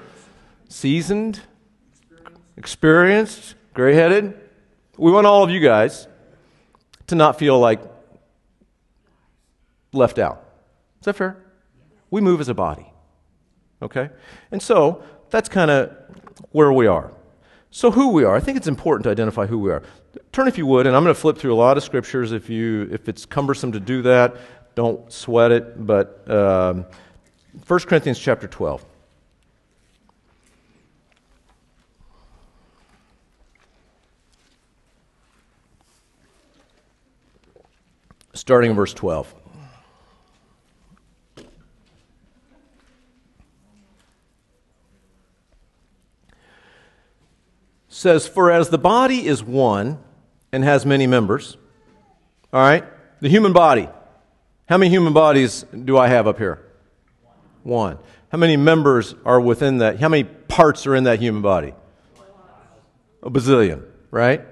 Seasoned. 0.68 1.40
Experienced. 2.58 3.56
Gray 3.74 3.96
headed. 3.96 4.38
We 4.98 5.14
want 5.14 5.28
all 5.28 5.46
of 5.46 5.50
you 5.50 5.62
guys 5.62 6.10
to 7.08 7.16
not 7.16 7.40
feel 7.40 7.58
like 7.58 7.80
left 9.94 10.20
out. 10.20 10.44
Is 11.00 11.06
that 11.06 11.16
fair? 11.16 11.38
We 12.12 12.20
move 12.20 12.42
as 12.42 12.50
a 12.50 12.54
body. 12.54 12.92
Okay? 13.82 14.10
And 14.52 14.62
so 14.62 15.02
that's 15.30 15.48
kind 15.48 15.72
of 15.72 15.96
where 16.52 16.74
we 16.74 16.86
are. 16.86 17.14
So, 17.72 17.92
who 17.92 18.10
we 18.10 18.24
are, 18.24 18.36
I 18.36 18.40
think 18.40 18.58
it's 18.58 18.68
important 18.68 19.04
to 19.04 19.12
identify 19.12 19.46
who 19.46 19.60
we 19.60 19.72
are. 19.72 19.84
Turn, 20.32 20.48
if 20.48 20.58
you 20.58 20.66
would, 20.66 20.88
and 20.88 20.96
I'm 20.96 21.04
going 21.04 21.14
to 21.14 21.22
flip 21.22 21.38
through 21.38 21.54
a 21.54 21.56
lot 21.56 21.78
of 21.78 21.84
scriptures. 21.84 22.32
If, 22.32 22.50
you, 22.50 22.90
if 22.92 23.08
it's 23.08 23.28
cumbersome 23.28 23.72
to 23.74 23.80
do 23.80 24.02
that, 24.02 24.36
don't 24.80 25.12
sweat 25.12 25.52
it. 25.52 25.86
But 25.86 26.24
um, 26.32 26.86
1 27.68 27.80
Corinthians 27.82 28.18
chapter 28.18 28.48
12. 28.48 28.86
Starting 38.34 38.70
in 38.70 38.76
verse 38.78 38.94
12. 38.94 39.36
says, 47.90 48.26
For 48.30 48.50
as 48.50 48.70
the 48.70 48.78
body 48.78 49.28
is 49.28 49.44
one 49.44 50.00
and 50.54 50.64
has 50.64 50.86
many 50.86 51.06
members, 51.06 51.58
all 52.54 52.62
right, 52.62 52.86
the 53.20 53.28
human 53.28 53.52
body. 53.52 53.90
How 54.70 54.78
many 54.78 54.92
human 54.92 55.14
bodies 55.14 55.66
do 55.84 55.98
I 55.98 56.10
have 56.10 56.28
up 56.28 56.38
here? 56.38 56.64
One. 57.64 57.98
How 58.32 58.38
many 58.38 58.56
members 58.56 59.16
are 59.26 59.42
within 59.42 59.80
that? 59.80 60.00
How 60.00 60.10
many 60.10 60.26
parts 60.26 60.86
are 60.86 60.94
in 60.94 61.06
that 61.06 61.20
human 61.20 61.42
body? 61.42 61.74
A 63.24 63.32
bazillion, 63.32 63.84
right? 64.12 64.46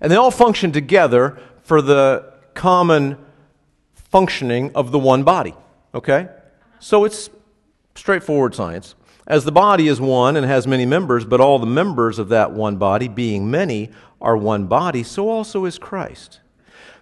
And 0.00 0.10
they 0.10 0.16
all 0.16 0.30
function 0.30 0.72
together 0.72 1.38
for 1.62 1.82
the 1.82 2.32
common 2.54 3.18
functioning 3.92 4.72
of 4.74 4.92
the 4.92 4.98
one 4.98 5.24
body, 5.24 5.54
okay? 5.94 6.28
So 6.78 7.04
it's 7.04 7.28
straightforward 7.94 8.54
science. 8.54 8.94
As 9.26 9.44
the 9.44 9.52
body 9.52 9.88
is 9.88 10.00
one 10.00 10.36
and 10.36 10.46
has 10.46 10.66
many 10.66 10.86
members, 10.86 11.26
but 11.26 11.38
all 11.38 11.58
the 11.58 11.66
members 11.66 12.18
of 12.18 12.30
that 12.30 12.52
one 12.52 12.78
body, 12.78 13.08
being 13.08 13.50
many, 13.50 13.90
are 14.22 14.38
one 14.38 14.68
body, 14.68 15.02
so 15.02 15.28
also 15.28 15.66
is 15.66 15.78
Christ. 15.78 16.40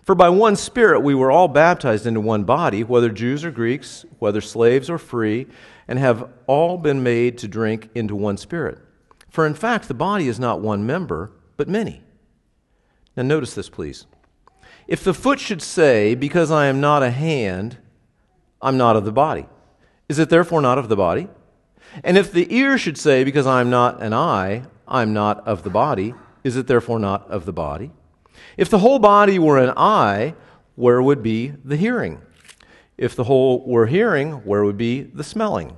For 0.09 0.15
by 0.15 0.31
one 0.31 0.57
Spirit 0.57 1.01
we 1.01 1.15
were 1.15 1.31
all 1.31 1.49
baptized 1.49 2.07
into 2.07 2.23
one 2.23 2.45
body, 2.45 2.83
whether 2.83 3.11
Jews 3.11 3.45
or 3.45 3.51
Greeks, 3.51 4.07
whether 4.19 4.41
slaves 4.41 4.89
or 4.89 4.97
free, 4.97 5.47
and 5.87 5.99
have 5.99 6.31
all 6.47 6.79
been 6.79 7.03
made 7.03 7.37
to 7.37 7.47
drink 7.47 7.91
into 7.95 8.17
one 8.17 8.39
Spirit. 8.39 8.79
For 9.29 9.47
in 9.47 9.53
fact, 9.53 9.87
the 9.87 9.93
body 9.93 10.27
is 10.27 10.41
not 10.41 10.63
one 10.63 10.87
member, 10.87 11.33
but 11.59 11.69
many. 11.69 12.01
Now, 13.19 13.25
notice 13.25 13.55
this, 13.55 13.69
please. 13.69 14.07
If 14.87 15.05
the 15.05 15.13
foot 15.13 15.41
should 15.41 15.61
say, 15.61 16.15
Because 16.15 16.51
I 16.51 16.69
am 16.69 16.81
not 16.81 17.03
a 17.03 17.11
hand, 17.11 17.77
I'm 18.63 18.79
not 18.79 18.97
of 18.97 19.05
the 19.05 19.13
body, 19.13 19.47
is 20.09 20.19
it 20.19 20.31
therefore 20.31 20.63
not 20.63 20.79
of 20.79 20.89
the 20.89 20.97
body? 20.97 21.29
And 22.03 22.17
if 22.17 22.33
the 22.33 22.51
ear 22.51 22.79
should 22.79 22.97
say, 22.97 23.25
Because 23.25 23.47
I 23.47 23.61
am 23.61 23.69
not 23.69 24.03
an 24.03 24.15
eye, 24.15 24.63
I 24.87 25.03
am 25.03 25.13
not 25.13 25.47
of 25.47 25.65
the 25.65 25.71
body, 25.71 26.15
is 26.45 26.57
it 26.57 26.67
therefore 26.67 26.99
not 26.99 27.31
of 27.31 27.45
the 27.45 27.53
body? 27.53 27.91
If 28.57 28.71
the 28.71 28.79
whole 28.79 28.99
body 28.99 29.39
were 29.39 29.59
an 29.59 29.73
eye, 29.77 30.35
where 30.75 31.03
would 31.03 31.23
be 31.23 31.55
the 31.65 31.77
hearing? 31.77 32.21
If 32.97 33.15
the 33.15 33.25
whole 33.25 33.65
were 33.67 33.87
hearing, 33.87 34.33
where 34.45 34.65
would 34.65 34.77
be 34.77 35.03
the 35.03 35.25
smelling? 35.25 35.77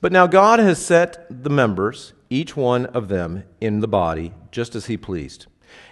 But 0.00 0.12
now 0.12 0.26
God 0.26 0.58
has 0.58 0.84
set 0.84 1.26
the 1.30 1.50
members, 1.50 2.14
each 2.30 2.56
one 2.56 2.86
of 2.86 3.08
them, 3.08 3.44
in 3.60 3.80
the 3.80 3.88
body, 3.88 4.32
just 4.50 4.74
as 4.74 4.86
He 4.86 4.96
pleased. 4.96 5.46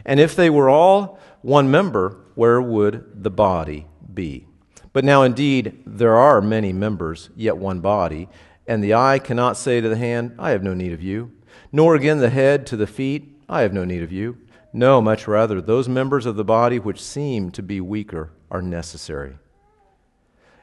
And 0.04 0.18
if 0.18 0.34
they 0.34 0.50
were 0.50 0.68
all 0.68 1.18
one 1.42 1.70
member, 1.70 2.18
where 2.34 2.60
would 2.60 3.22
the 3.22 3.30
body 3.30 3.86
be? 4.12 4.46
But 4.92 5.04
now 5.04 5.22
indeed 5.22 5.82
there 5.86 6.16
are 6.16 6.40
many 6.40 6.72
members, 6.72 7.30
yet 7.36 7.56
one 7.56 7.80
body. 7.80 8.28
And 8.66 8.82
the 8.82 8.94
eye 8.94 9.18
cannot 9.18 9.56
say 9.56 9.80
to 9.80 9.88
the 9.88 9.96
hand, 9.96 10.34
I 10.38 10.50
have 10.50 10.62
no 10.62 10.74
need 10.74 10.92
of 10.92 11.02
you, 11.02 11.32
nor 11.72 11.94
again 11.94 12.18
the 12.18 12.30
head 12.30 12.66
to 12.68 12.76
the 12.76 12.86
feet, 12.86 13.36
I 13.48 13.62
have 13.62 13.72
no 13.72 13.84
need 13.84 14.02
of 14.02 14.12
you. 14.12 14.38
No, 14.78 15.02
much 15.02 15.26
rather, 15.26 15.60
those 15.60 15.88
members 15.88 16.24
of 16.24 16.36
the 16.36 16.44
body 16.44 16.78
which 16.78 17.02
seem 17.02 17.50
to 17.50 17.64
be 17.64 17.80
weaker 17.80 18.30
are 18.48 18.62
necessary. 18.62 19.36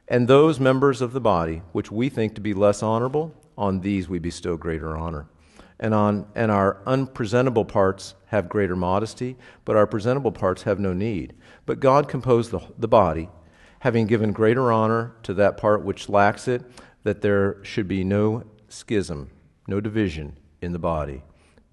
And 0.07 0.25
those 0.25 0.57
members 0.57 1.01
of 1.01 1.11
the 1.11 1.19
body 1.19 1.63
which 1.73 1.91
we 1.91 2.07
think 2.07 2.33
to 2.35 2.39
be 2.39 2.53
less 2.53 2.81
honorable, 2.81 3.35
on 3.57 3.81
these 3.81 4.07
we 4.07 4.19
bestow 4.19 4.55
greater 4.55 4.95
honor. 4.95 5.27
And, 5.81 5.93
on, 5.93 6.27
and 6.33 6.49
our 6.49 6.81
unpresentable 6.85 7.65
parts 7.65 8.15
have 8.27 8.47
greater 8.47 8.77
modesty, 8.77 9.35
but 9.65 9.75
our 9.75 9.85
presentable 9.85 10.31
parts 10.31 10.63
have 10.63 10.79
no 10.79 10.93
need. 10.93 11.33
But 11.65 11.81
God 11.81 12.07
composed 12.07 12.51
the, 12.51 12.61
the 12.77 12.87
body, 12.87 13.27
having 13.79 14.07
given 14.07 14.31
greater 14.31 14.71
honor 14.71 15.13
to 15.23 15.33
that 15.33 15.57
part 15.57 15.83
which 15.83 16.07
lacks 16.07 16.47
it 16.47 16.63
that 17.03 17.21
there 17.21 17.61
should 17.65 17.89
be 17.89 18.05
no 18.05 18.43
schism, 18.69 19.31
no 19.67 19.81
division 19.81 20.37
in 20.61 20.71
the 20.71 20.79
body, 20.79 21.21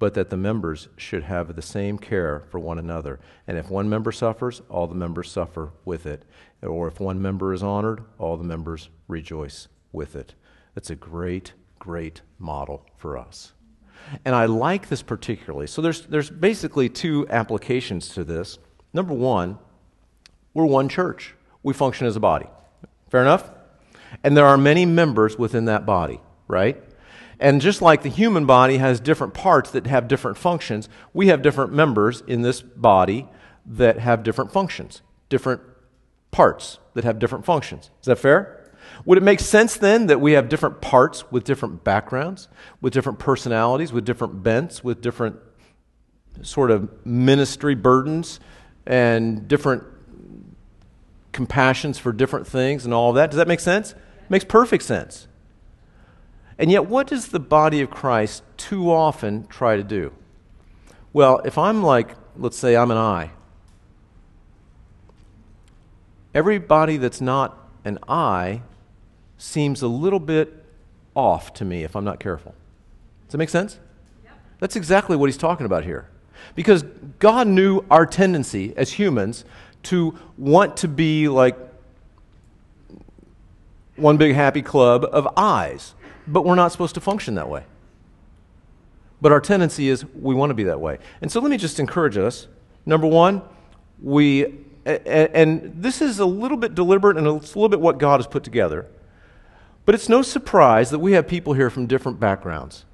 but 0.02 0.14
that 0.14 0.30
the 0.30 0.36
members 0.36 0.88
should 0.96 1.22
have 1.22 1.54
the 1.54 1.62
same 1.62 1.96
care 1.96 2.42
for 2.50 2.58
one 2.58 2.76
another. 2.76 3.20
And 3.46 3.56
if 3.56 3.70
one 3.70 3.88
member 3.88 4.10
suffers, 4.10 4.60
all 4.68 4.88
the 4.88 4.96
members 4.96 5.30
suffer 5.30 5.70
with 5.84 6.06
it. 6.06 6.24
Or 6.60 6.88
if 6.88 6.98
one 6.98 7.22
member 7.22 7.52
is 7.52 7.62
honored, 7.62 8.02
all 8.18 8.36
the 8.36 8.42
members 8.42 8.88
rejoice 9.06 9.68
with 9.92 10.16
it. 10.16 10.34
That's 10.74 10.90
a 10.90 10.96
great, 10.96 11.52
great 11.78 12.22
model 12.40 12.84
for 12.96 13.16
us. 13.16 13.52
And 14.24 14.34
I 14.34 14.46
like 14.46 14.88
this 14.88 15.02
particularly. 15.02 15.68
So 15.68 15.80
there's, 15.80 16.04
there's 16.06 16.30
basically 16.30 16.88
two 16.88 17.28
applications 17.30 18.08
to 18.14 18.24
this. 18.24 18.58
Number 18.92 19.14
one, 19.14 19.56
we're 20.52 20.66
one 20.66 20.88
church, 20.88 21.36
we 21.62 21.74
function 21.74 22.08
as 22.08 22.16
a 22.16 22.20
body. 22.20 22.46
Fair 23.08 23.20
enough? 23.20 23.52
And 24.24 24.36
there 24.36 24.46
are 24.46 24.58
many 24.58 24.84
members 24.84 25.38
within 25.38 25.66
that 25.66 25.86
body, 25.86 26.20
right? 26.48 26.82
And 27.42 27.60
just 27.60 27.82
like 27.82 28.02
the 28.02 28.08
human 28.08 28.46
body 28.46 28.78
has 28.78 29.00
different 29.00 29.34
parts 29.34 29.72
that 29.72 29.88
have 29.88 30.06
different 30.06 30.38
functions, 30.38 30.88
we 31.12 31.26
have 31.26 31.42
different 31.42 31.72
members 31.72 32.22
in 32.28 32.42
this 32.42 32.62
body 32.62 33.26
that 33.66 33.98
have 33.98 34.22
different 34.22 34.52
functions, 34.52 35.02
different 35.28 35.60
parts 36.30 36.78
that 36.94 37.02
have 37.02 37.18
different 37.18 37.44
functions. 37.44 37.90
Is 38.00 38.06
that 38.06 38.20
fair? 38.20 38.70
Would 39.04 39.18
it 39.18 39.24
make 39.24 39.40
sense 39.40 39.76
then 39.76 40.06
that 40.06 40.20
we 40.20 40.32
have 40.32 40.48
different 40.48 40.80
parts 40.80 41.32
with 41.32 41.42
different 41.42 41.82
backgrounds, 41.82 42.46
with 42.80 42.92
different 42.92 43.18
personalities, 43.18 43.92
with 43.92 44.04
different 44.04 44.44
bents, 44.44 44.84
with 44.84 45.00
different 45.02 45.34
sort 46.42 46.70
of 46.70 47.04
ministry 47.04 47.74
burdens 47.74 48.38
and 48.86 49.48
different 49.48 49.82
compassions 51.32 51.98
for 51.98 52.12
different 52.12 52.46
things 52.46 52.84
and 52.84 52.94
all 52.94 53.10
of 53.10 53.16
that. 53.16 53.32
Does 53.32 53.38
that 53.38 53.48
make 53.48 53.58
sense? 53.58 53.96
Makes 54.28 54.44
perfect 54.44 54.84
sense. 54.84 55.26
And 56.58 56.70
yet, 56.70 56.86
what 56.86 57.06
does 57.06 57.28
the 57.28 57.40
body 57.40 57.80
of 57.80 57.90
Christ 57.90 58.42
too 58.56 58.90
often 58.90 59.46
try 59.46 59.76
to 59.76 59.82
do? 59.82 60.12
Well, 61.12 61.40
if 61.44 61.58
I'm 61.58 61.82
like, 61.82 62.14
let's 62.36 62.56
say 62.56 62.76
I'm 62.76 62.90
an 62.90 62.96
eye, 62.96 63.30
everybody 66.34 66.96
that's 66.96 67.20
not 67.20 67.58
an 67.84 67.98
eye 68.08 68.62
seems 69.36 69.82
a 69.82 69.88
little 69.88 70.20
bit 70.20 70.64
off 71.14 71.52
to 71.54 71.64
me 71.64 71.82
if 71.82 71.96
I'm 71.96 72.04
not 72.04 72.20
careful. 72.20 72.54
Does 73.26 73.32
that 73.32 73.38
make 73.38 73.50
sense? 73.50 73.78
Yep. 74.24 74.32
That's 74.60 74.76
exactly 74.76 75.16
what 75.16 75.26
he's 75.26 75.36
talking 75.36 75.66
about 75.66 75.84
here. 75.84 76.08
Because 76.54 76.84
God 77.18 77.46
knew 77.46 77.84
our 77.90 78.06
tendency 78.06 78.72
as 78.76 78.92
humans 78.92 79.44
to 79.84 80.18
want 80.38 80.76
to 80.78 80.88
be 80.88 81.28
like 81.28 81.56
one 83.96 84.16
big 84.16 84.34
happy 84.34 84.62
club 84.62 85.04
of 85.04 85.28
eyes, 85.36 85.94
but 86.26 86.44
we're 86.44 86.54
not 86.54 86.72
supposed 86.72 86.94
to 86.94 87.00
function 87.00 87.34
that 87.34 87.48
way. 87.48 87.64
But 89.20 89.32
our 89.32 89.40
tendency 89.40 89.88
is 89.88 90.04
we 90.04 90.34
want 90.34 90.50
to 90.50 90.54
be 90.54 90.64
that 90.64 90.80
way. 90.80 90.98
And 91.20 91.30
so 91.30 91.40
let 91.40 91.50
me 91.50 91.56
just 91.56 91.78
encourage 91.78 92.16
us. 92.16 92.48
Number 92.84 93.06
one, 93.06 93.42
we, 94.02 94.54
and 94.84 95.72
this 95.76 96.02
is 96.02 96.18
a 96.18 96.26
little 96.26 96.56
bit 96.56 96.74
deliberate 96.74 97.16
and 97.16 97.26
it's 97.26 97.54
a 97.54 97.58
little 97.58 97.68
bit 97.68 97.80
what 97.80 97.98
God 97.98 98.18
has 98.18 98.26
put 98.26 98.42
together. 98.42 98.86
But 99.84 99.94
it's 99.94 100.08
no 100.08 100.22
surprise 100.22 100.90
that 100.90 100.98
we 100.98 101.12
have 101.12 101.28
people 101.28 101.52
here 101.52 101.70
from 101.70 101.86
different 101.86 102.18
backgrounds. 102.18 102.84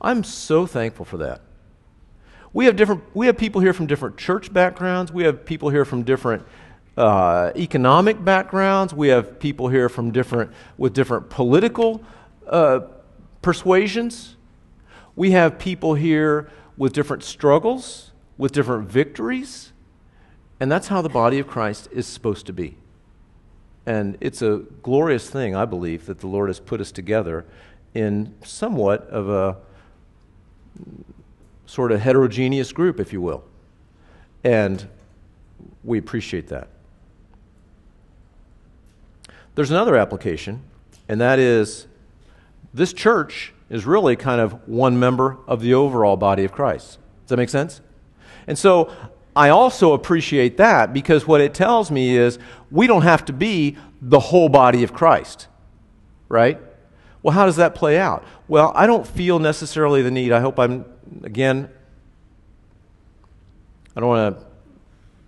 I'm 0.00 0.24
so 0.24 0.66
thankful 0.66 1.04
for 1.04 1.18
that. 1.18 1.40
We 2.52 2.64
have, 2.64 2.74
different, 2.74 3.04
we 3.14 3.26
have 3.26 3.38
people 3.38 3.60
here 3.60 3.72
from 3.72 3.86
different 3.86 4.16
church 4.16 4.52
backgrounds. 4.52 5.12
We 5.12 5.22
have 5.22 5.44
people 5.44 5.68
here 5.68 5.84
from 5.84 6.02
different 6.02 6.44
uh, 6.96 7.52
economic 7.54 8.24
backgrounds. 8.24 8.92
We 8.92 9.08
have 9.08 9.38
people 9.38 9.68
here 9.68 9.88
from 9.88 10.10
different, 10.10 10.50
with 10.76 10.92
different 10.92 11.30
political 11.30 12.04
uh, 12.50 12.80
persuasions. 13.40 14.36
We 15.16 15.30
have 15.30 15.58
people 15.58 15.94
here 15.94 16.50
with 16.76 16.92
different 16.92 17.22
struggles, 17.22 18.10
with 18.36 18.52
different 18.52 18.88
victories. 18.88 19.72
And 20.58 20.70
that's 20.70 20.88
how 20.88 21.00
the 21.00 21.08
body 21.08 21.38
of 21.38 21.46
Christ 21.46 21.88
is 21.90 22.06
supposed 22.06 22.46
to 22.46 22.52
be. 22.52 22.76
And 23.86 24.18
it's 24.20 24.42
a 24.42 24.62
glorious 24.82 25.30
thing, 25.30 25.56
I 25.56 25.64
believe, 25.64 26.06
that 26.06 26.20
the 26.20 26.26
Lord 26.26 26.48
has 26.48 26.60
put 26.60 26.80
us 26.80 26.92
together 26.92 27.46
in 27.94 28.34
somewhat 28.44 29.08
of 29.08 29.28
a 29.30 29.56
sort 31.66 31.92
of 31.92 32.00
heterogeneous 32.00 32.72
group, 32.72 33.00
if 33.00 33.12
you 33.12 33.20
will. 33.20 33.42
And 34.44 34.86
we 35.82 35.98
appreciate 35.98 36.48
that. 36.48 36.68
There's 39.54 39.70
another 39.70 39.96
application, 39.96 40.62
and 41.08 41.20
that 41.20 41.38
is 41.38 41.86
this 42.72 42.92
church 42.92 43.52
is 43.68 43.86
really 43.86 44.16
kind 44.16 44.40
of 44.40 44.68
one 44.68 44.98
member 44.98 45.38
of 45.46 45.60
the 45.60 45.74
overall 45.74 46.16
body 46.16 46.44
of 46.44 46.52
Christ. 46.52 46.98
Does 47.22 47.30
that 47.30 47.36
make 47.36 47.48
sense? 47.48 47.80
And 48.46 48.58
so 48.58 48.92
I 49.34 49.48
also 49.50 49.92
appreciate 49.92 50.56
that 50.56 50.92
because 50.92 51.26
what 51.26 51.40
it 51.40 51.54
tells 51.54 51.90
me 51.90 52.16
is 52.16 52.38
we 52.70 52.86
don't 52.86 53.02
have 53.02 53.24
to 53.26 53.32
be 53.32 53.76
the 54.02 54.18
whole 54.18 54.48
body 54.48 54.82
of 54.82 54.92
Christ, 54.92 55.46
right? 56.28 56.60
Well, 57.22 57.32
how 57.32 57.46
does 57.46 57.56
that 57.56 57.74
play 57.74 57.98
out? 57.98 58.24
Well, 58.48 58.72
I 58.74 58.86
don't 58.86 59.06
feel 59.06 59.38
necessarily 59.38 60.02
the 60.02 60.10
need. 60.10 60.32
I 60.32 60.40
hope 60.40 60.58
I'm, 60.58 60.84
again, 61.22 61.68
I 63.94 64.00
don't 64.00 64.08
want 64.08 64.36
to, 64.36 64.44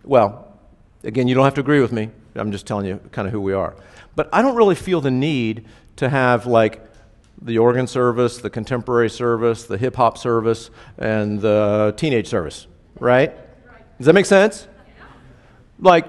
well, 0.04 0.58
again, 1.04 1.28
you 1.28 1.34
don't 1.34 1.44
have 1.44 1.54
to 1.54 1.60
agree 1.60 1.80
with 1.80 1.92
me. 1.92 2.10
I'm 2.34 2.50
just 2.50 2.66
telling 2.66 2.86
you 2.86 2.98
kind 3.12 3.28
of 3.28 3.32
who 3.32 3.40
we 3.40 3.52
are. 3.52 3.76
But 4.16 4.28
I 4.32 4.42
don't 4.42 4.56
really 4.56 4.74
feel 4.74 5.00
the 5.00 5.10
need 5.10 5.66
to 5.96 6.08
have 6.08 6.46
like 6.46 6.80
the 7.44 7.58
organ 7.58 7.86
service, 7.86 8.38
the 8.38 8.50
contemporary 8.50 9.10
service, 9.10 9.64
the 9.64 9.76
hip 9.76 9.96
hop 9.96 10.16
service, 10.16 10.70
and 10.98 11.40
the 11.40 11.92
teenage 11.96 12.28
service, 12.28 12.66
right? 13.00 13.34
Does 13.98 14.06
that 14.06 14.12
make 14.14 14.26
sense? 14.26 14.68
Like, 15.78 16.06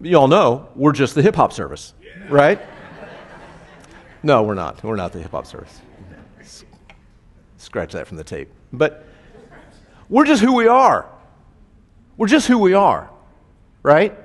you 0.00 0.16
all 0.16 0.28
know 0.28 0.68
we're 0.74 0.92
just 0.92 1.14
the 1.14 1.22
hip 1.22 1.36
hop 1.36 1.52
service, 1.52 1.94
right? 2.28 2.60
No, 4.22 4.42
we're 4.42 4.54
not. 4.54 4.82
We're 4.82 4.96
not 4.96 5.12
the 5.12 5.20
hip 5.20 5.30
hop 5.30 5.46
service. 5.46 5.80
Scratch 7.56 7.92
that 7.92 8.06
from 8.06 8.16
the 8.16 8.24
tape. 8.24 8.48
But 8.72 9.06
we're 10.08 10.24
just 10.24 10.42
who 10.42 10.54
we 10.54 10.66
are. 10.66 11.06
We're 12.16 12.26
just 12.26 12.48
who 12.48 12.58
we 12.58 12.74
are, 12.74 13.10
right? 13.82 14.18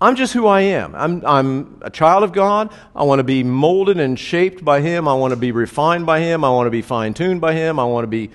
I'm 0.00 0.14
just 0.14 0.32
who 0.32 0.46
I 0.46 0.60
am. 0.60 0.94
I'm, 0.94 1.26
I'm 1.26 1.78
a 1.82 1.90
child 1.90 2.22
of 2.22 2.32
God. 2.32 2.72
I 2.94 3.02
want 3.02 3.18
to 3.18 3.24
be 3.24 3.42
molded 3.42 3.98
and 3.98 4.18
shaped 4.18 4.64
by 4.64 4.80
Him. 4.80 5.08
I 5.08 5.14
want 5.14 5.32
to 5.32 5.36
be 5.36 5.50
refined 5.50 6.06
by 6.06 6.20
Him. 6.20 6.44
I 6.44 6.50
want 6.50 6.66
to 6.66 6.70
be 6.70 6.82
fine 6.82 7.14
tuned 7.14 7.40
by 7.40 7.54
Him. 7.54 7.80
I 7.80 7.84
want 7.84 8.04
to 8.04 8.08
be, 8.08 8.30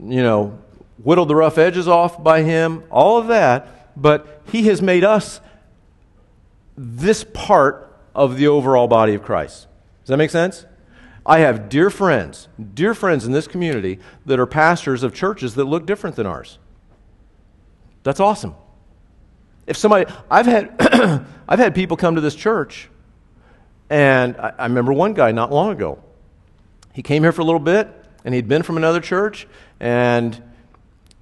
you 0.00 0.22
know, 0.22 0.58
whittled 1.02 1.28
the 1.28 1.36
rough 1.36 1.56
edges 1.56 1.86
off 1.86 2.22
by 2.22 2.42
Him. 2.42 2.82
All 2.90 3.16
of 3.16 3.28
that. 3.28 3.92
But 4.00 4.42
He 4.50 4.64
has 4.64 4.82
made 4.82 5.04
us 5.04 5.40
this 6.76 7.22
part 7.22 7.96
of 8.14 8.36
the 8.36 8.48
overall 8.48 8.88
body 8.88 9.14
of 9.14 9.22
Christ. 9.22 9.68
Does 10.02 10.08
that 10.08 10.16
make 10.16 10.30
sense? 10.30 10.66
I 11.24 11.40
have 11.40 11.68
dear 11.68 11.90
friends, 11.90 12.48
dear 12.74 12.94
friends 12.94 13.24
in 13.24 13.32
this 13.32 13.46
community 13.46 14.00
that 14.26 14.40
are 14.40 14.46
pastors 14.46 15.02
of 15.02 15.14
churches 15.14 15.54
that 15.54 15.64
look 15.64 15.86
different 15.86 16.16
than 16.16 16.26
ours. 16.26 16.58
That's 18.02 18.18
awesome. 18.18 18.54
If 19.68 19.76
somebody, 19.76 20.10
I've 20.30 20.46
had, 20.46 20.74
I've 21.48 21.58
had 21.58 21.74
people 21.74 21.98
come 21.98 22.14
to 22.14 22.22
this 22.22 22.34
church, 22.34 22.88
and 23.90 24.34
I, 24.38 24.54
I 24.58 24.62
remember 24.64 24.94
one 24.94 25.12
guy 25.12 25.30
not 25.30 25.52
long 25.52 25.70
ago. 25.70 26.02
He 26.94 27.02
came 27.02 27.22
here 27.22 27.32
for 27.32 27.42
a 27.42 27.44
little 27.44 27.60
bit, 27.60 27.86
and 28.24 28.34
he'd 28.34 28.48
been 28.48 28.62
from 28.62 28.78
another 28.78 29.00
church, 29.00 29.46
and 29.78 30.42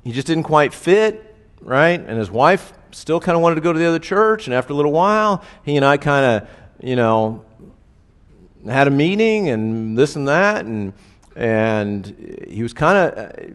he 0.05 0.13
just 0.13 0.29
didn't 0.29 0.45
quite 0.45 0.73
fit, 0.73 1.35
right? 1.61 1.99
And 1.99 2.17
his 2.17 2.31
wife 2.31 2.73
still 2.93 3.19
kind 3.19 3.35
of 3.35 3.43
wanted 3.43 3.57
to 3.57 3.63
go 3.63 3.73
to 3.73 3.79
the 3.81 3.85
other 3.85 3.99
church, 3.99 4.47
and 4.47 4.55
after 4.55 4.73
a 4.73 4.77
little 4.77 4.93
while, 4.93 5.43
he 5.65 5.77
and 5.77 5.85
I 5.85 5.97
kind 5.97 6.45
of, 6.45 6.49
you 6.81 6.95
know, 6.95 7.45
had 8.65 8.87
a 8.87 8.93
meeting 8.93 9.49
and 9.49 9.99
this 9.99 10.15
and 10.15 10.29
that, 10.29 10.65
and 10.65 10.93
and 11.35 12.47
he 12.49 12.63
was 12.63 12.73
kind 12.73 12.97
of, 12.97 13.53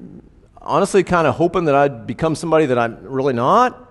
honestly, 0.61 1.01
kind 1.03 1.27
of 1.27 1.35
hoping 1.35 1.63
that 1.65 1.75
I'd 1.75 2.05
become 2.05 2.35
somebody 2.35 2.65
that 2.65 2.77
I'm 2.77 3.01
really 3.03 3.33
not. 3.33 3.87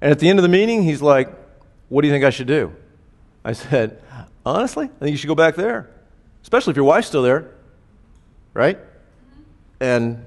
And 0.00 0.10
at 0.10 0.18
the 0.18 0.28
end 0.28 0.38
of 0.38 0.42
the 0.42 0.48
meeting, 0.48 0.82
he's 0.82 1.02
like, 1.02 1.28
What 1.88 2.02
do 2.02 2.08
you 2.08 2.14
think 2.14 2.24
I 2.24 2.30
should 2.30 2.46
do? 2.46 2.74
I 3.44 3.52
said, 3.52 4.02
Honestly, 4.44 4.86
I 4.86 4.98
think 4.98 5.10
you 5.10 5.16
should 5.16 5.28
go 5.28 5.34
back 5.34 5.56
there, 5.56 5.90
especially 6.42 6.72
if 6.72 6.76
your 6.76 6.84
wife's 6.84 7.08
still 7.08 7.22
there, 7.22 7.50
right? 8.54 8.78
And 9.80 10.24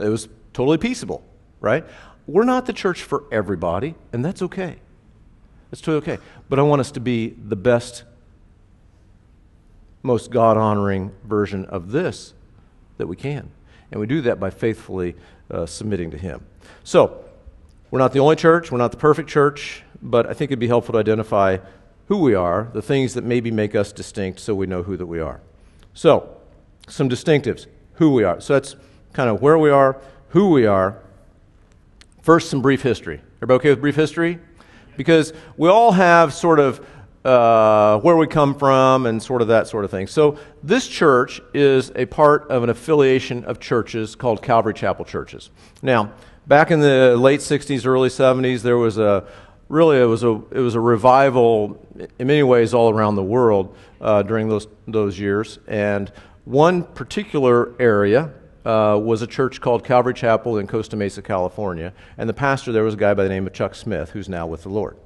it 0.00 0.08
was 0.08 0.28
totally 0.52 0.78
peaceable, 0.78 1.22
right? 1.60 1.84
We're 2.26 2.44
not 2.44 2.66
the 2.66 2.72
church 2.72 3.02
for 3.02 3.24
everybody, 3.30 3.94
and 4.12 4.24
that's 4.24 4.42
okay. 4.42 4.76
That's 5.70 5.80
totally 5.80 5.98
okay. 6.14 6.22
But 6.48 6.58
I 6.58 6.62
want 6.62 6.80
us 6.80 6.90
to 6.92 7.00
be 7.00 7.28
the 7.30 7.56
best, 7.56 8.04
most 10.02 10.30
God 10.30 10.56
honoring 10.56 11.12
version 11.24 11.64
of 11.66 11.92
this 11.92 12.34
that 12.96 13.06
we 13.06 13.16
can. 13.16 13.50
And 13.90 14.00
we 14.00 14.06
do 14.06 14.20
that 14.22 14.40
by 14.40 14.50
faithfully 14.50 15.14
uh, 15.50 15.66
submitting 15.66 16.10
to 16.12 16.18
Him. 16.18 16.44
So, 16.82 17.23
we're 17.94 18.00
not 18.00 18.12
the 18.12 18.18
only 18.18 18.34
church, 18.34 18.72
we're 18.72 18.78
not 18.78 18.90
the 18.90 18.96
perfect 18.96 19.30
church, 19.30 19.84
but 20.02 20.26
I 20.26 20.34
think 20.34 20.50
it'd 20.50 20.58
be 20.58 20.66
helpful 20.66 20.94
to 20.94 20.98
identify 20.98 21.58
who 22.08 22.18
we 22.18 22.34
are, 22.34 22.68
the 22.74 22.82
things 22.82 23.14
that 23.14 23.22
maybe 23.22 23.52
make 23.52 23.76
us 23.76 23.92
distinct 23.92 24.40
so 24.40 24.52
we 24.52 24.66
know 24.66 24.82
who 24.82 24.96
that 24.96 25.06
we 25.06 25.20
are. 25.20 25.40
So, 25.92 26.36
some 26.88 27.08
distinctives, 27.08 27.68
who 27.92 28.10
we 28.10 28.24
are. 28.24 28.40
So 28.40 28.54
that's 28.54 28.74
kind 29.12 29.30
of 29.30 29.40
where 29.40 29.56
we 29.58 29.70
are, 29.70 30.00
who 30.30 30.50
we 30.50 30.66
are. 30.66 30.98
First, 32.20 32.50
some 32.50 32.60
brief 32.60 32.82
history. 32.82 33.20
Everybody 33.36 33.54
okay 33.58 33.70
with 33.70 33.80
brief 33.80 33.94
history? 33.94 34.40
Because 34.96 35.32
we 35.56 35.68
all 35.68 35.92
have 35.92 36.34
sort 36.34 36.58
of 36.58 36.84
uh, 37.24 38.00
where 38.00 38.16
we 38.16 38.26
come 38.26 38.58
from 38.58 39.06
and 39.06 39.22
sort 39.22 39.40
of 39.40 39.46
that 39.46 39.68
sort 39.68 39.84
of 39.84 39.92
thing. 39.92 40.08
So, 40.08 40.36
this 40.64 40.88
church 40.88 41.40
is 41.54 41.92
a 41.94 42.06
part 42.06 42.50
of 42.50 42.64
an 42.64 42.70
affiliation 42.70 43.44
of 43.44 43.60
churches 43.60 44.16
called 44.16 44.42
Calvary 44.42 44.74
Chapel 44.74 45.04
Churches. 45.04 45.50
Now, 45.80 46.12
back 46.46 46.70
in 46.70 46.80
the 46.80 47.16
late 47.16 47.40
60s, 47.40 47.86
early 47.86 48.08
70s, 48.08 48.62
there 48.62 48.78
was 48.78 48.98
a 48.98 49.24
really 49.68 50.00
it 50.00 50.04
was 50.04 50.22
a 50.22 50.40
it 50.50 50.60
was 50.60 50.74
a 50.74 50.80
revival 50.80 51.80
in 52.18 52.26
many 52.26 52.42
ways 52.42 52.74
all 52.74 52.90
around 52.90 53.16
the 53.16 53.22
world 53.22 53.76
uh, 54.00 54.22
during 54.22 54.48
those 54.48 54.66
those 54.86 55.18
years. 55.18 55.58
And 55.66 56.12
one 56.44 56.82
particular 56.82 57.74
area 57.80 58.32
uh, 58.64 58.98
was 59.02 59.22
a 59.22 59.26
church 59.26 59.60
called 59.60 59.84
Calvary 59.84 60.14
Chapel 60.14 60.58
in 60.58 60.66
Costa 60.66 60.96
Mesa, 60.96 61.22
California, 61.22 61.92
and 62.18 62.28
the 62.28 62.34
pastor 62.34 62.72
there 62.72 62.84
was 62.84 62.94
a 62.94 62.98
guy 62.98 63.14
by 63.14 63.24
the 63.24 63.28
name 63.28 63.46
of 63.46 63.52
Chuck 63.52 63.74
Smith, 63.74 64.10
who's 64.10 64.28
now 64.28 64.46
with 64.46 64.62
the 64.62 64.68
Lord. 64.68 64.96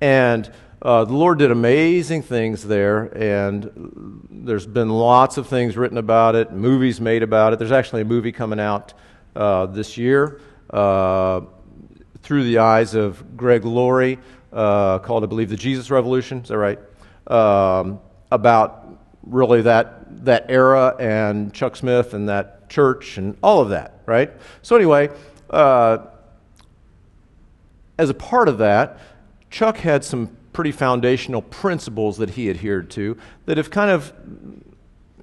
And 0.00 0.50
uh, 0.82 1.04
the 1.04 1.12
Lord 1.12 1.38
did 1.38 1.50
amazing 1.50 2.22
things 2.22 2.66
there, 2.66 3.04
and 3.16 4.26
there's 4.30 4.66
been 4.66 4.88
lots 4.88 5.36
of 5.36 5.46
things 5.46 5.76
written 5.76 5.98
about 5.98 6.34
it, 6.34 6.52
movies 6.52 7.02
made 7.02 7.22
about 7.22 7.52
it. 7.52 7.58
There's 7.58 7.72
actually 7.72 8.00
a 8.00 8.06
movie 8.06 8.32
coming 8.32 8.58
out 8.58 8.94
uh, 9.36 9.66
this 9.66 9.98
year 9.98 10.40
uh, 10.72 11.42
through 12.22 12.44
the 12.44 12.58
eyes 12.58 12.94
of 12.94 13.36
Greg 13.36 13.64
Laurie, 13.64 14.18
uh, 14.52 14.98
called, 14.98 15.24
I 15.24 15.26
believe, 15.26 15.50
The 15.50 15.56
Jesus 15.56 15.90
Revolution. 15.90 16.42
Is 16.42 16.48
that 16.48 16.58
right? 16.58 16.78
Um, 17.26 18.00
about 18.30 18.98
really 19.22 19.62
that, 19.62 20.24
that 20.24 20.46
era 20.48 20.96
and 20.98 21.52
Chuck 21.52 21.76
Smith 21.76 22.14
and 22.14 22.28
that 22.28 22.68
church 22.68 23.18
and 23.18 23.36
all 23.42 23.60
of 23.60 23.70
that, 23.70 24.00
right? 24.06 24.32
So, 24.62 24.76
anyway, 24.76 25.10
uh, 25.50 25.98
as 27.98 28.08
a 28.08 28.14
part 28.14 28.48
of 28.48 28.58
that, 28.58 28.98
Chuck 29.50 29.78
had 29.78 30.04
some 30.04 30.36
pretty 30.52 30.72
foundational 30.72 31.42
principles 31.42 32.16
that 32.18 32.30
he 32.30 32.50
adhered 32.50 32.90
to 32.90 33.16
that 33.46 33.56
have 33.56 33.70
kind 33.70 33.90
of 33.90 34.12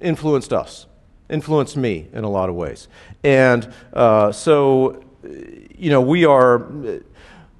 influenced 0.00 0.52
us, 0.52 0.86
influenced 1.28 1.76
me 1.76 2.08
in 2.12 2.24
a 2.24 2.30
lot 2.30 2.48
of 2.48 2.54
ways. 2.54 2.88
And 3.24 3.72
uh, 3.92 4.32
so 4.32 5.02
you 5.22 5.90
know, 5.90 6.00
we 6.00 6.24
are, 6.24 6.66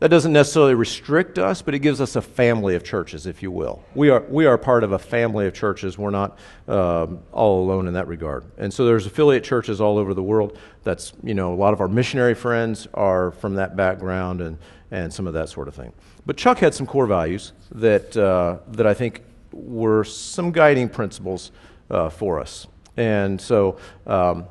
that 0.01 0.09
doesn't 0.09 0.33
necessarily 0.33 0.75
restrict 0.75 1.39
us, 1.39 1.61
but 1.61 1.75
it 1.75 1.81
gives 1.81 2.01
us 2.01 2.15
a 2.15 2.23
family 2.23 2.77
of 2.77 2.85
churches, 2.85 3.27
if 3.27 3.43
you 3.43 3.51
will. 3.51 3.83
We 3.95 4.11
are, 4.11 4.21
we 4.29 4.47
are 4.47 4.57
part 4.57 4.85
of 4.85 4.93
a 4.93 4.99
family 4.99 5.47
of 5.47 5.55
churches. 5.55 5.99
We're 5.99 6.11
not 6.11 6.39
um, 6.69 7.21
all 7.33 7.65
alone 7.65 7.89
in 7.89 7.95
that 7.95 8.07
regard. 8.07 8.45
And 8.59 8.73
so 8.73 8.85
there's 8.87 9.07
affiliate 9.07 9.43
churches 9.43 9.81
all 9.81 9.99
over 9.99 10.15
the 10.15 10.23
world. 10.23 10.57
That's, 10.85 11.13
you 11.23 11.35
know, 11.35 11.53
a 11.53 11.57
lot 11.57 11.73
of 11.73 11.81
our 11.81 11.89
missionary 11.89 12.35
friends 12.35 12.87
are 12.95 13.33
from 13.33 13.57
that 13.57 13.77
background 13.77 14.41
and, 14.41 14.59
and 14.91 15.13
some 15.13 15.27
of 15.27 15.33
that 15.35 15.49
sort 15.49 15.67
of 15.67 15.75
thing. 15.75 15.93
But 16.27 16.37
Chuck 16.37 16.59
had 16.59 16.75
some 16.75 16.87
core 16.87 17.07
values 17.07 17.53
that, 17.73 18.17
uh, 18.17 18.59
that 18.69 18.87
I 18.87 18.95
think 18.95 19.23
were 19.53 20.05
some 20.05 20.53
guiding 20.53 20.89
principles 20.89 21.51
uh, 21.91 22.09
for 22.09 22.39
us. 22.39 22.69
And 22.97 23.41
so, 23.41 23.79
um, 24.07 24.47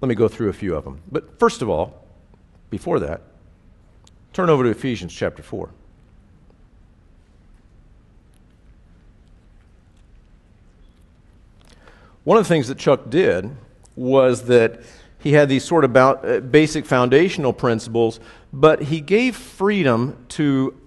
let 0.00 0.08
me 0.08 0.14
go 0.14 0.28
through 0.28 0.48
a 0.48 0.52
few 0.52 0.74
of 0.74 0.84
them. 0.84 1.00
But 1.10 1.38
first 1.38 1.62
of 1.62 1.68
all, 1.68 2.04
before 2.70 3.00
that, 3.00 3.22
Turn 4.38 4.50
over 4.50 4.62
to 4.62 4.70
Ephesians 4.70 5.12
chapter 5.12 5.42
4. 5.42 5.68
One 12.22 12.38
of 12.38 12.44
the 12.44 12.48
things 12.48 12.68
that 12.68 12.78
Chuck 12.78 13.10
did 13.10 13.50
was 13.96 14.44
that 14.44 14.82
he 15.18 15.32
had 15.32 15.48
these 15.48 15.64
sort 15.64 15.84
of 15.84 15.96
uh, 15.96 16.38
basic 16.38 16.86
foundational 16.86 17.52
principles, 17.52 18.20
but 18.52 18.82
he 18.82 19.00
gave 19.00 19.34
freedom 19.34 20.24
to 20.28 20.80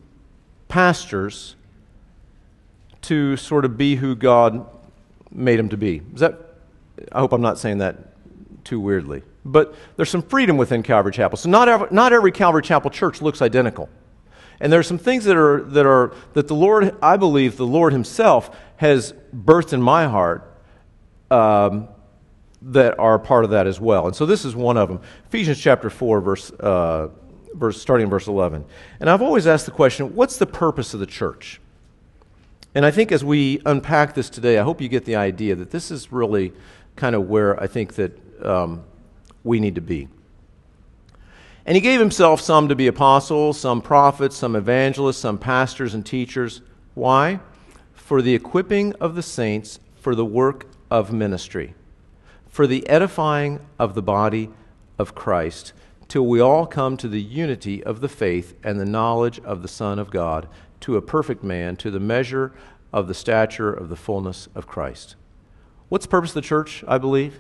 pastors 0.69 1.58
to 3.02 3.36
sort 3.36 3.65
of 3.65 3.78
be 3.78 3.95
who 3.97 4.15
God 4.15 4.65
made 5.30 5.60
them 5.60 5.67
to 5.67 5.78
be. 5.78 6.02
Is 6.13 6.21
that, 6.21 6.39
I 7.12 7.19
hope 7.19 7.34
I'm 7.34 7.41
not 7.41 7.60
saying 7.60 7.80
that 7.80 8.11
too 8.63 8.80
weirdly. 8.80 9.24
But 9.43 9.76
there's 9.95 10.10
some 10.10 10.21
freedom 10.21 10.58
within 10.58 10.84
Calvary 10.84 11.12
Chapel. 11.12 11.38
So 11.38 11.50
not 11.50 11.67
every, 11.67 11.88
not 11.91 12.13
every 12.13 12.32
Calvary 12.32 12.62
Chapel 12.62 12.91
church 12.91 13.21
looks 13.21 13.41
identical. 13.41 13.89
And 14.60 14.71
there 14.71 14.80
are 14.80 14.84
some 14.84 15.00
things 15.00 15.26
that 15.26 15.36
are, 15.36 15.63
that 15.63 15.88
are 15.88 16.13
that 16.34 16.47
the 16.47 16.54
Lord, 16.54 16.95
I 17.02 17.17
believe, 17.17 17.58
the 17.58 17.65
Lord 17.65 17.93
Himself 17.93 18.56
has 18.78 19.13
birthed 19.36 19.74
in 19.74 19.82
my 19.82 20.08
heart 20.08 20.47
um, 21.32 21.88
that 22.62 23.00
are 23.00 23.17
part 23.17 23.43
of 23.43 23.52
that 23.52 23.65
as 23.65 23.80
well. 23.80 24.06
And 24.06 24.15
so 24.15 24.28
this 24.28 24.45
is 24.45 24.56
one 24.56 24.78
of 24.78 24.88
them. 24.88 25.02
Ephesians 25.28 25.60
chapter 25.60 25.89
4, 25.89 26.21
verse, 26.21 26.52
uh, 26.52 27.10
verse, 27.56 27.82
starting 27.82 28.06
in 28.06 28.10
verse 28.12 28.28
11. 28.28 28.63
And 29.00 29.10
I've 29.10 29.24
always 29.24 29.47
asked 29.47 29.65
the 29.65 29.71
question 29.71 30.15
what's 30.15 30.38
the 30.38 30.45
purpose 30.45 30.93
of 30.93 31.00
the 31.00 31.08
church? 31.08 31.60
And 32.76 32.86
I 32.86 32.91
think 32.91 33.12
as 33.12 33.24
we 33.24 33.62
unpack 33.65 34.13
this 34.13 34.30
today, 34.30 34.58
I 34.60 34.63
hope 34.63 34.80
you 34.80 34.88
get 34.88 35.06
the 35.06 35.15
idea 35.15 35.56
that 35.56 35.71
this 35.71 35.89
is 35.91 36.12
really 36.12 36.54
kind 36.95 37.15
of 37.15 37.28
where 37.28 37.62
I 37.62 37.67
think 37.67 37.95
that 37.95 38.31
um, 38.45 38.84
we 39.43 39.60
need 39.60 39.75
to 39.75 39.82
be. 39.82 40.08
And 41.65 41.75
he 41.75 41.82
gave 41.82 41.99
himself 41.99 42.41
some 42.41 42.67
to 42.69 42.75
be 42.75 42.88
apostles, 42.88 43.60
some 43.60 43.82
prophets, 43.82 44.36
some 44.36 44.56
evangelists, 44.56 45.19
some 45.19 45.38
pastors 45.38 45.93
and 45.93 46.06
teachers. 46.06 46.62
Why? 46.95 47.39
For 47.93 48.21
the 48.21 48.34
equipping 48.34 48.93
of 48.93 49.15
the 49.15 49.21
saints 49.21 49.80
for 49.95 50.15
the 50.15 50.25
work 50.25 50.65
of 50.89 51.13
ministry, 51.13 51.75
for 52.49 52.65
the 52.65 52.88
edifying 52.89 53.60
of 53.77 53.93
the 53.93 54.01
body 54.01 54.49
of 54.97 55.13
Christ, 55.13 55.73
till 56.08 56.25
we 56.25 56.39
all 56.39 56.65
come 56.65 56.97
to 56.97 57.08
the 57.08 57.21
unity 57.21 57.84
of 57.84 58.01
the 58.01 58.10
faith 58.10 58.56
and 58.63 58.80
the 58.80 58.86
knowledge 58.86 59.39
of 59.41 59.62
the 59.62 59.67
Son 59.67 59.99
of 59.99 60.10
God 60.10 60.49
to 60.82 60.97
a 60.97 61.01
perfect 61.01 61.43
man, 61.43 61.75
to 61.77 61.91
the 61.91 61.99
measure 61.99 62.51
of 62.91 63.08
the 63.08 63.13
stature 63.13 63.71
of 63.71 63.89
the 63.89 63.95
fullness 63.95 64.49
of 64.56 64.67
Christ. 64.67 65.15
What's 65.89 66.06
the 66.06 66.10
purpose 66.10 66.32
of 66.32 66.36
the 66.36 66.41
church, 66.41 66.84
I 66.88 66.97
believe? 66.97 67.39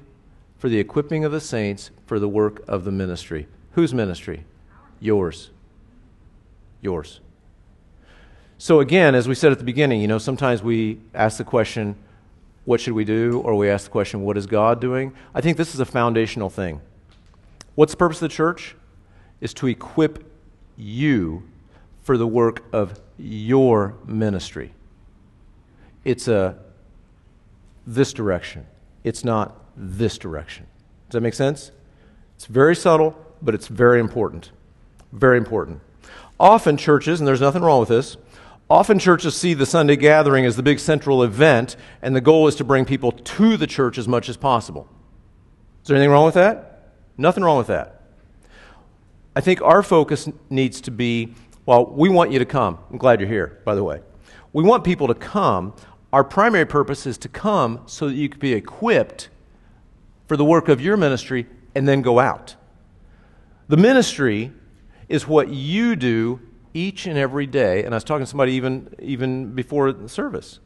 For 0.61 0.69
the 0.69 0.77
equipping 0.77 1.25
of 1.25 1.31
the 1.31 1.41
saints 1.41 1.89
for 2.05 2.19
the 2.19 2.29
work 2.29 2.61
of 2.67 2.83
the 2.83 2.91
ministry. 2.91 3.47
Whose 3.71 3.95
ministry? 3.95 4.45
Yours. 4.99 5.49
Yours. 6.81 7.19
So, 8.59 8.79
again, 8.79 9.15
as 9.15 9.27
we 9.27 9.33
said 9.33 9.51
at 9.51 9.57
the 9.57 9.63
beginning, 9.63 10.01
you 10.01 10.07
know, 10.07 10.19
sometimes 10.19 10.61
we 10.61 10.99
ask 11.15 11.39
the 11.39 11.43
question, 11.43 11.95
what 12.65 12.79
should 12.79 12.93
we 12.93 13.05
do? 13.05 13.41
Or 13.43 13.55
we 13.55 13.71
ask 13.71 13.85
the 13.85 13.89
question, 13.89 14.21
what 14.21 14.37
is 14.37 14.45
God 14.45 14.79
doing? 14.79 15.13
I 15.33 15.41
think 15.41 15.57
this 15.57 15.73
is 15.73 15.79
a 15.79 15.85
foundational 15.85 16.51
thing. 16.51 16.79
What's 17.73 17.93
the 17.93 17.97
purpose 17.97 18.17
of 18.17 18.29
the 18.29 18.35
church? 18.35 18.75
Is 19.39 19.55
to 19.55 19.65
equip 19.65 20.23
you 20.77 21.41
for 22.03 22.19
the 22.19 22.27
work 22.27 22.63
of 22.71 23.01
your 23.17 23.95
ministry. 24.05 24.73
It's 26.05 26.27
a 26.27 26.55
this 27.87 28.13
direction. 28.13 28.67
It's 29.03 29.23
not 29.23 29.57
this 29.75 30.17
direction. 30.17 30.65
Does 31.09 31.13
that 31.13 31.21
make 31.21 31.33
sense? 31.33 31.71
It's 32.35 32.45
very 32.45 32.75
subtle, 32.75 33.15
but 33.41 33.53
it's 33.55 33.67
very 33.67 33.99
important. 33.99 34.51
Very 35.11 35.37
important. 35.37 35.81
Often 36.39 36.77
churches, 36.77 37.19
and 37.19 37.27
there's 37.27 37.41
nothing 37.41 37.61
wrong 37.61 37.79
with 37.79 37.89
this, 37.89 38.17
often 38.69 38.99
churches 38.99 39.35
see 39.35 39.53
the 39.53 39.65
Sunday 39.65 39.95
gathering 39.95 40.45
as 40.45 40.55
the 40.55 40.63
big 40.63 40.79
central 40.79 41.23
event, 41.23 41.75
and 42.01 42.15
the 42.15 42.21
goal 42.21 42.47
is 42.47 42.55
to 42.55 42.63
bring 42.63 42.85
people 42.85 43.11
to 43.11 43.57
the 43.57 43.67
church 43.67 43.97
as 43.97 44.07
much 44.07 44.29
as 44.29 44.37
possible. 44.37 44.87
Is 45.81 45.87
there 45.87 45.97
anything 45.97 46.11
wrong 46.11 46.25
with 46.25 46.35
that? 46.35 46.93
Nothing 47.17 47.43
wrong 47.43 47.57
with 47.57 47.67
that. 47.67 48.01
I 49.35 49.41
think 49.41 49.61
our 49.61 49.83
focus 49.83 50.27
needs 50.49 50.81
to 50.81 50.91
be 50.91 51.35
well, 51.65 51.85
we 51.85 52.09
want 52.09 52.31
you 52.31 52.39
to 52.39 52.45
come. 52.45 52.79
I'm 52.89 52.97
glad 52.97 53.19
you're 53.19 53.29
here, 53.29 53.61
by 53.63 53.75
the 53.75 53.83
way. 53.83 54.01
We 54.51 54.63
want 54.63 54.83
people 54.83 55.07
to 55.07 55.13
come. 55.13 55.73
Our 56.11 56.23
primary 56.23 56.65
purpose 56.65 57.05
is 57.05 57.17
to 57.19 57.29
come 57.29 57.81
so 57.85 58.07
that 58.07 58.15
you 58.15 58.29
can 58.29 58.39
be 58.39 58.53
equipped 58.53 59.29
for 60.31 60.37
the 60.37 60.45
work 60.45 60.69
of 60.69 60.79
your 60.79 60.95
ministry 60.95 61.45
and 61.75 61.85
then 61.85 62.01
go 62.01 62.17
out. 62.17 62.55
The 63.67 63.75
ministry 63.75 64.53
is 65.09 65.27
what 65.27 65.49
you 65.49 65.97
do 65.97 66.39
each 66.73 67.05
and 67.05 67.17
every 67.17 67.45
day. 67.45 67.83
And 67.83 67.93
I 67.93 67.97
was 67.97 68.05
talking 68.05 68.23
to 68.23 68.29
somebody 68.29 68.53
even, 68.53 68.95
even 68.99 69.51
before 69.53 69.91
the 69.91 70.07
service. 70.07 70.59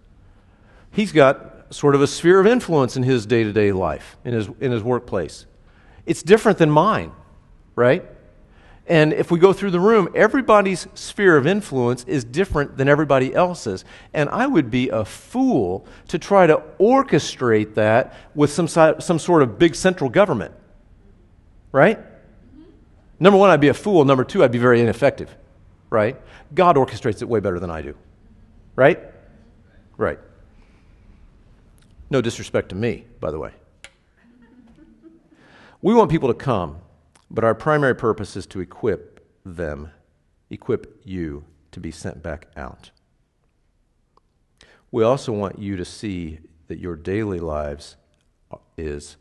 He's 0.91 1.12
got 1.12 1.73
sort 1.73 1.95
of 1.95 2.04
a 2.04 2.06
sphere 2.06 2.39
of 2.39 2.45
influence 2.45 2.95
in 2.95 3.01
his 3.01 3.25
day 3.25 3.43
to 3.43 3.51
day 3.51 3.71
life, 3.71 4.17
in 4.23 4.36
his, 4.36 4.49
in 4.60 4.71
his 4.71 4.84
workplace. 4.84 5.47
It's 6.06 6.21
different 6.21 6.60
than 6.60 6.69
mine, 6.69 7.12
right? 7.75 8.06
And 8.88 9.13
if 9.13 9.32
we 9.32 9.39
go 9.39 9.52
through 9.52 9.71
the 9.71 9.80
room, 9.80 10.10
everybody's 10.13 10.88
sphere 10.93 11.38
of 11.38 11.48
influence 11.48 12.04
is 12.04 12.24
different 12.24 12.78
than 12.78 12.88
everybody 12.88 13.34
else's. 13.34 13.84
And 14.13 14.30
I 14.30 14.45
would 14.45 14.69
be 14.69 14.89
a 14.89 15.04
fool 15.04 15.88
to 16.10 16.19
try 16.19 16.45
to 16.45 16.62
orchestrate 16.80 17.74
that 17.76 18.13
with 18.36 18.52
some, 18.52 18.67
some 18.67 19.17
sort 19.17 19.41
of 19.41 19.58
big 19.58 19.74
central 19.74 20.10
government. 20.10 20.54
Right? 21.71 21.98
Mm-hmm. 21.98 22.63
Number 23.19 23.39
one, 23.39 23.50
I'd 23.50 23.60
be 23.60 23.69
a 23.69 23.74
fool. 23.74 24.06
Number 24.06 24.24
two, 24.24 24.43
I'd 24.43 24.52
be 24.52 24.60
very 24.60 24.80
ineffective. 24.82 25.36
Right? 25.89 26.21
God 26.54 26.76
orchestrates 26.76 27.24
it 27.24 27.28
way 27.28 27.39
better 27.39 27.60
than 27.60 27.71
I 27.71 27.82
do. 27.82 27.95
Right? 28.76 29.00
Right. 29.98 30.19
No 32.12 32.21
disrespect 32.21 32.69
to 32.69 32.76
me, 32.76 33.06
by 33.19 33.32
the 33.32 33.39
way. 33.39 33.52
We 35.82 35.93
want 35.93 36.10
people 36.10 36.30
to 36.30 36.34
come 36.34 36.78
but 37.36 37.43
our 37.43 37.54
primary 37.54 37.93
purpose 37.93 38.38
is 38.38 38.45
to 38.48 38.62
equip 38.62 39.19
them, 39.45 39.91
equip 40.50 41.02
you 41.04 41.43
to 41.74 41.82
be 41.82 41.91
sent 41.91 42.24
back 42.24 42.48
out. 42.56 42.91
We 44.89 45.04
also 45.04 45.34
want 45.34 45.60
you 45.60 45.76
to 45.76 45.84
see 45.84 46.39
that 46.67 46.80
your 46.80 46.95
daily 46.95 47.41
lives 47.41 47.98
is 48.78 49.17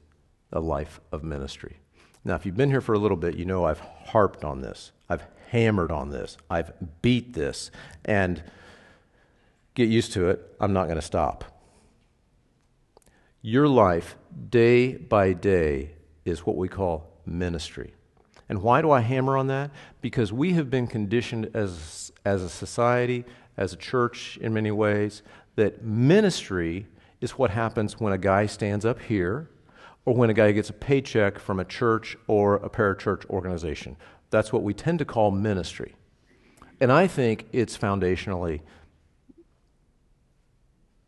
a 0.53 0.61
life 0.61 1.01
of 1.11 1.25
ministry. 1.25 1.79
Now, 2.25 2.37
if 2.37 2.47
you've 2.47 2.57
been 2.57 2.71
here 2.71 2.81
for 2.81 2.95
a 2.95 2.99
little 3.01 3.17
bit, 3.17 3.35
you 3.35 3.45
know 3.45 3.65
I've 3.65 3.81
harped 3.81 4.45
on 4.45 4.61
this. 4.61 4.93
I've 5.09 5.27
hammered 5.49 5.91
on 5.91 6.11
this. 6.11 6.37
I've 6.49 6.73
beat 7.03 7.33
this. 7.33 7.73
And 8.05 8.45
get 9.75 9.89
used 9.89 10.13
to 10.13 10.29
it. 10.29 10.55
I'm 10.61 10.73
not 10.73 10.85
going 10.85 11.01
to 11.01 11.03
stop. 11.03 11.45
Your 13.43 13.67
life, 13.67 14.17
day 14.51 14.95
by 14.95 15.33
day, 15.33 15.91
is 16.25 16.47
what 16.47 16.57
we 16.57 16.69
call 16.69 17.11
ministry. 17.27 17.93
And 18.49 18.63
why 18.63 18.83
do 18.83 18.91
I 18.91 19.01
hammer 19.01 19.37
on 19.37 19.47
that? 19.49 19.71
Because 20.01 20.33
we 20.33 20.53
have 20.53 20.71
been 20.71 20.87
conditioned 20.87 21.51
as, 21.55 22.13
as 22.25 22.43
a 22.43 22.49
society, 22.49 23.25
as 23.57 23.73
a 23.73 23.77
church 23.77 24.37
in 24.41 24.53
many 24.53 24.71
ways, 24.71 25.23
that 25.57 25.83
ministry 25.83 26.87
is 27.21 27.33
what 27.33 27.51
happens 27.51 27.99
when 27.99 28.13
a 28.13 28.19
guy 28.19 28.47
stands 28.47 28.85
up 28.85 29.01
here 29.01 29.49
or 30.05 30.15
when 30.15 30.29
a 30.29 30.35
guy 30.35 30.53
gets 30.53 30.69
a 30.69 30.75
paycheck 30.75 31.39
from 31.39 31.59
a 31.59 31.65
church 31.65 32.17
or 32.27 32.57
a 32.57 32.69
parachurch 32.69 33.25
organization. 33.31 33.97
That's 34.31 34.53
what 34.53 34.63
we 34.63 34.75
tend 34.75 34.99
to 34.99 35.05
call 35.05 35.31
ministry. 35.31 35.95
And 36.81 36.93
I 36.93 37.07
think 37.07 37.47
it's 37.53 37.79
foundationally 37.79 38.61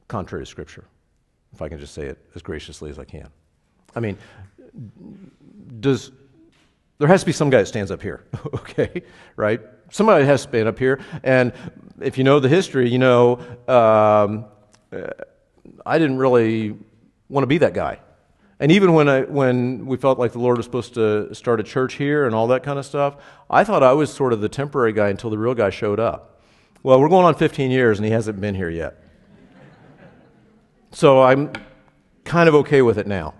contrary 0.09 0.44
to 0.44 0.51
Scripture, 0.51 0.85
if 1.53 1.61
I 1.61 1.68
can 1.68 1.79
just 1.79 1.92
say 1.92 2.07
it 2.07 2.18
as 2.35 2.42
graciously 2.42 2.90
as 2.90 2.99
I 2.99 3.05
can. 3.05 3.29
I 3.94 4.01
mean, 4.01 4.16
does 5.81 6.12
there 6.99 7.09
has 7.09 7.21
to 7.21 7.27
be 7.27 7.33
some 7.33 7.51
guy 7.51 7.59
that 7.59 7.67
stands 7.67 7.91
up 7.91 8.03
here, 8.03 8.25
okay? 8.55 9.03
Right? 9.37 9.61
Somebody 9.91 10.25
has 10.25 10.43
to 10.43 10.49
stand 10.49 10.69
up 10.69 10.79
here. 10.79 11.01
And 11.23 11.53
if 12.01 12.19
you 12.19 12.25
know 12.25 12.41
the 12.41 12.49
history, 12.49 12.89
you 12.89 12.99
know, 12.99 13.39
um, 13.69 14.47
uh, 14.93 15.09
I 15.85 15.99
didn't 15.99 16.19
really 16.19 16.77
want 17.29 17.43
to 17.43 17.49
be 17.49 17.59
that 17.59 17.75
guy. 17.75 18.01
And 18.59 18.73
even 18.73 18.95
when, 18.95 19.09
I, 19.09 19.23
when 19.23 19.85
we 19.85 19.99
felt 19.99 20.19
like 20.19 20.33
the 20.33 20.39
Lord 20.39 20.57
was 20.57 20.65
supposed 20.65 20.95
to 20.95 21.35
start 21.35 21.61
a 21.61 21.63
church 21.63 21.95
here 21.95 22.25
and 22.25 22.35
all 22.35 22.47
that 22.49 22.63
kind 22.63 22.79
of 22.79 22.87
stuff, 22.87 23.17
I 23.51 23.65
thought 23.65 23.83
I 23.83 23.93
was 23.93 24.13
sort 24.13 24.33
of 24.33 24.41
the 24.41 24.49
temporary 24.49 24.95
guy 24.95 25.11
until 25.11 25.29
the 25.29 25.39
real 25.39 25.55
guy 25.55 25.69
showed 25.69 26.01
up. 26.01 26.41
Well, 26.83 26.99
we're 27.01 27.11
going 27.11 27.27
on 27.27 27.35
15 27.35 27.71
years 27.71 27.99
and 27.99 28.07
he 28.07 28.13
hasn't 28.13 28.41
been 28.41 28.55
here 28.55 28.71
yet. 28.71 29.03
So 30.93 31.23
I'm 31.23 31.53
kind 32.25 32.49
of 32.49 32.55
okay 32.55 32.81
with 32.81 32.97
it 32.97 33.07
now. 33.07 33.35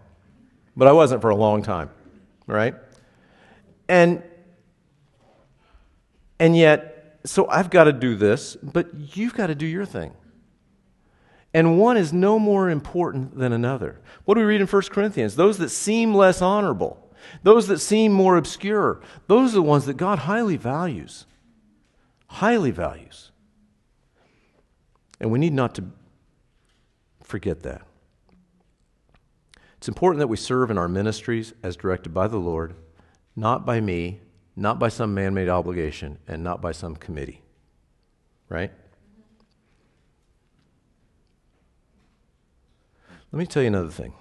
But 0.77 0.89
I 0.89 0.93
wasn't 0.93 1.23
for 1.23 1.31
a 1.31 1.37
long 1.37 1.63
time, 1.63 1.89
right? 2.47 2.75
And, 3.89 4.23
and 6.39 6.57
yet, 6.57 7.21
so 7.25 7.49
I've 7.49 7.71
got 7.71 7.85
to 7.85 7.93
do 7.93 8.15
this, 8.15 8.57
but 8.57 9.17
you've 9.17 9.35
got 9.35 9.49
to 9.49 9.55
do 9.55 9.67
your 9.67 9.85
thing. 9.87 10.13
And 11.55 11.79
one 11.79 11.97
is 11.97 12.13
no 12.13 12.39
more 12.39 12.69
important 12.69 13.39
than 13.39 13.53
another. 13.53 14.01
What 14.25 14.35
do 14.35 14.41
we 14.41 14.47
read 14.47 14.61
in 14.61 14.67
1 14.67 14.83
Corinthians? 14.91 15.37
Those 15.37 15.59
that 15.59 15.71
seem 15.71 16.15
less 16.15 16.43
honorable, 16.43 17.11
those 17.43 17.67
that 17.69 17.79
seem 17.79 18.13
more 18.13 18.37
obscure, 18.37 19.01
those 19.27 19.53
are 19.53 19.57
the 19.57 19.63
ones 19.63 19.87
that 19.87 19.97
God 19.97 20.21
highly 20.21 20.57
values. 20.57 21.27
highly 22.29 22.71
values. 22.71 23.31
And 25.21 25.31
we 25.31 25.39
need 25.39 25.55
not 25.55 25.75
to 25.77 25.85
forget 27.23 27.63
that. 27.63 27.83
It's 29.79 29.89
important 29.89 30.19
that 30.19 30.27
we 30.27 30.37
serve 30.37 30.71
in 30.71 30.79
our 30.79 30.89
ministries 30.89 31.55
as 31.63 31.77
directed 31.77 32.13
by 32.13 32.29
the 32.29 32.39
Lord, 32.39 32.75
not 33.37 33.67
by 33.67 33.81
me, 33.81 34.21
not 34.57 34.79
by 34.79 34.89
some 34.89 35.15
man 35.15 35.35
made 35.35 35.49
obligation, 35.49 36.19
and 36.27 36.43
not 36.43 36.63
by 36.63 36.73
some 36.73 36.97
committee. 36.97 37.43
Right? 38.49 38.73
Let 43.31 43.39
me 43.39 43.47
tell 43.47 43.63
you 43.63 43.69
another 43.69 43.91
thing. 43.91 44.15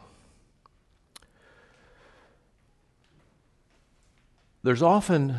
There's 4.64 4.82
often 4.82 5.38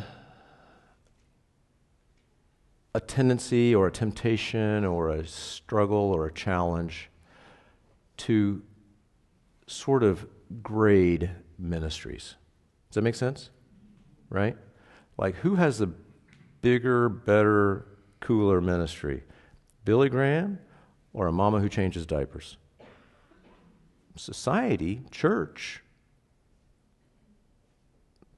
a 2.95 2.99
tendency 2.99 3.75
or 3.75 3.87
a 3.87 3.91
temptation 3.91 4.83
or 4.83 5.09
a 5.09 5.27
struggle 5.27 5.97
or 5.97 6.25
a 6.25 6.33
challenge 6.33 7.09
to 8.17 8.63
sort 9.67 10.01
of 10.01 10.25
grade 10.63 11.29
ministries. 11.59 12.35
Does 12.89 12.95
that 12.95 13.01
make 13.03 13.15
sense? 13.15 13.51
Right? 14.29 14.57
Like, 15.17 15.35
who 15.35 15.55
has 15.55 15.79
the 15.79 15.87
bigger, 16.61 17.09
better, 17.09 17.87
cooler 18.19 18.61
ministry? 18.61 19.23
Billy 19.85 20.09
Graham 20.09 20.59
or 21.13 21.27
a 21.27 21.31
mama 21.31 21.59
who 21.59 21.69
changes 21.69 22.05
diapers? 22.05 22.57
Society, 24.15 25.01
church, 25.11 25.83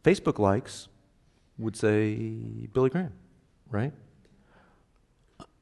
Facebook 0.04 0.39
likes 0.39 0.88
would 1.58 1.75
say 1.75 2.15
Billy 2.73 2.89
Graham, 2.89 3.13
right? 3.69 3.93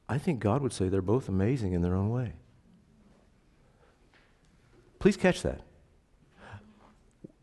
I 0.08 0.18
think 0.18 0.40
God 0.40 0.62
would 0.62 0.72
say 0.72 0.88
they're 0.88 1.02
both 1.02 1.28
amazing 1.28 1.72
in 1.72 1.82
their 1.82 1.94
own 1.94 2.10
way. 2.10 2.32
Please 4.98 5.16
catch 5.16 5.42
that. 5.42 5.60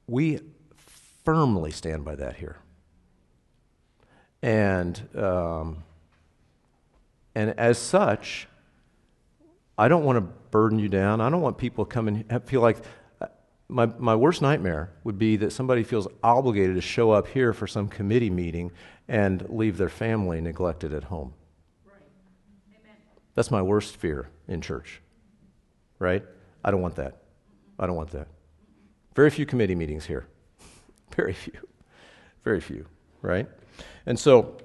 We 0.07 0.39
firmly 1.23 1.71
stand 1.71 2.05
by 2.05 2.15
that 2.15 2.37
here. 2.37 2.57
And, 4.45 5.01
um, 5.17 5.83
and 7.33 7.59
as 7.59 7.79
such, 7.79 8.47
I 9.75 9.87
don't 9.87 10.03
want 10.03 10.17
to 10.17 10.21
burden 10.51 10.77
you 10.77 10.87
down. 10.87 11.19
I 11.19 11.31
don't 11.31 11.41
want 11.41 11.57
people 11.57 11.89
and 11.95 12.43
feel 12.45 12.61
like 12.61 12.77
uh, 13.19 13.25
my, 13.69 13.87
my 13.97 14.13
worst 14.13 14.43
nightmare 14.43 14.91
would 15.03 15.17
be 15.17 15.35
that 15.37 15.51
somebody 15.51 15.83
feels 15.83 16.07
obligated 16.21 16.75
to 16.75 16.81
show 16.81 17.09
up 17.09 17.27
here 17.29 17.53
for 17.53 17.65
some 17.65 17.87
committee 17.87 18.29
meeting 18.29 18.71
and 19.07 19.49
leave 19.49 19.77
their 19.77 19.89
family 19.89 20.39
neglected 20.41 20.93
at 20.93 21.05
home. 21.05 21.33
That's 23.33 23.49
my 23.49 23.63
worst 23.63 23.95
fear 23.95 24.29
in 24.47 24.61
church, 24.61 25.01
right? 25.97 26.23
I 26.63 26.69
don't 26.69 26.83
want 26.83 26.97
that. 26.97 27.17
I 27.79 27.87
don't 27.87 27.95
want 27.95 28.11
that. 28.11 28.27
Very 29.15 29.31
few 29.31 29.47
committee 29.47 29.75
meetings 29.75 30.05
here. 30.05 30.27
Very 31.15 31.33
few. 31.33 31.57
Very 32.43 32.61
few, 32.61 32.85
right? 33.25 33.47
And 34.05 34.19
so 34.19 34.57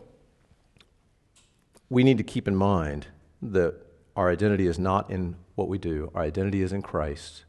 we 1.88 2.04
need 2.04 2.18
to 2.18 2.24
keep 2.24 2.46
in 2.46 2.54
mind 2.54 3.06
that 3.42 3.74
our 4.14 4.30
identity 4.30 4.66
is 4.66 4.78
not 4.78 5.10
in 5.10 5.36
what 5.54 5.68
we 5.68 5.78
do, 5.78 6.10
our 6.14 6.22
identity 6.22 6.62
is 6.62 6.72
in 6.72 6.82
Christ, 6.82 7.44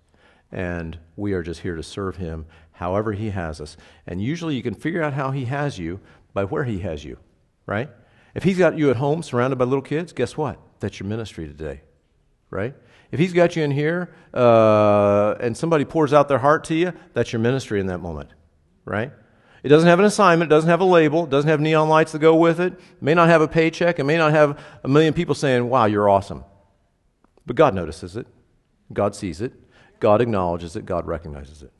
and 0.52 0.98
we 1.16 1.34
are 1.34 1.44
just 1.44 1.62
here 1.62 1.76
to 1.76 1.84
serve 1.84 2.18
Him 2.18 2.46
however 2.74 3.14
He 3.14 3.30
has 3.30 3.62
us. 3.62 3.78
And 4.08 4.22
usually 4.22 4.56
you 4.56 4.64
can 4.64 4.74
figure 4.74 5.04
out 5.04 5.14
how 5.14 5.32
He 5.32 5.46
has 5.46 5.78
you 5.78 6.00
by 6.34 6.46
where 6.46 6.64
He 6.64 6.80
has 6.80 7.04
you, 7.04 7.18
right? 7.66 7.90
If 8.34 8.44
He's 8.44 8.58
got 8.58 8.78
you 8.78 8.90
at 8.90 8.96
home 8.98 9.22
surrounded 9.22 9.58
by 9.58 9.66
little 9.66 9.82
kids, 9.82 10.14
guess 10.14 10.38
what? 10.38 10.60
That's 10.80 11.00
your 11.00 11.08
ministry 11.08 11.46
today, 11.46 11.82
right? 12.50 12.74
If 13.12 13.20
He's 13.20 13.34
got 13.34 13.56
you 13.56 13.64
in 13.64 13.72
here 13.72 14.14
uh, 14.34 15.36
and 15.40 15.56
somebody 15.56 15.84
pours 15.86 16.14
out 16.14 16.30
their 16.30 16.40
heart 16.40 16.64
to 16.66 16.76
you, 16.76 16.94
that's 17.14 17.34
your 17.34 17.42
ministry 17.42 17.80
in 17.80 17.88
that 17.88 18.00
moment, 18.00 18.30
right? 18.86 19.12
It 19.64 19.70
doesn't 19.70 19.88
have 19.88 20.00
an 20.00 20.06
assignment, 20.06 20.52
it 20.52 20.56
doesn't 20.56 20.70
have 20.70 20.82
a 20.82 20.86
label, 20.86 21.26
it 21.26 21.30
doesn't 21.30 21.50
have 21.50 21.60
neon 21.60 21.88
lights 21.88 22.14
to 22.14 22.20
go 22.20 22.36
with 22.36 22.60
it, 22.60 22.74
it 22.74 23.02
may 23.02 23.14
not 23.14 23.30
have 23.30 23.42
a 23.42 23.48
paycheck, 23.48 24.00
it 24.00 24.04
may 24.04 24.18
not 24.18 24.32
have 24.32 24.60
a 24.84 24.88
million 24.88 25.14
people 25.14 25.36
saying, 25.36 25.70
Wow, 25.70 25.86
you're 25.86 26.10
awesome. 26.10 26.44
But 27.46 27.56
God 27.56 27.76
notices 27.76 28.16
it, 28.16 28.28
God 28.92 29.16
sees 29.16 29.42
it, 29.42 29.54
God 30.00 30.22
acknowledges 30.22 30.76
it, 30.76 30.86
God 30.86 31.06
recognizes 31.06 31.62
it. 31.62 31.72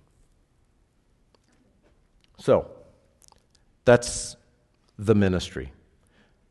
So, 2.38 2.70
that's 3.84 4.36
the 4.98 5.16
ministry. 5.16 5.72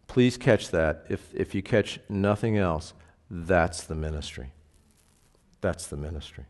Please 0.08 0.36
catch 0.36 0.70
that. 0.70 1.06
If, 1.08 1.32
if 1.34 1.54
you 1.54 1.62
catch 1.62 2.00
nothing 2.08 2.56
else, 2.56 2.94
that's 3.30 3.84
the 3.84 3.94
ministry. 3.94 4.52
That's 5.60 5.86
the 5.86 5.96
ministry. 5.96 6.46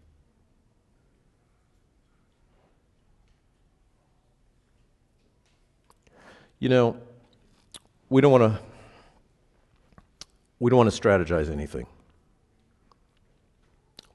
You 6.61 6.69
know, 6.69 6.97
we 8.11 8.21
don't 8.21 8.31
want 8.31 8.45
to 8.45 8.61
we 10.59 10.71
don't 10.71 10.77
want 10.77 10.93
to 10.93 11.01
strategize 11.01 11.51
anything. 11.51 11.87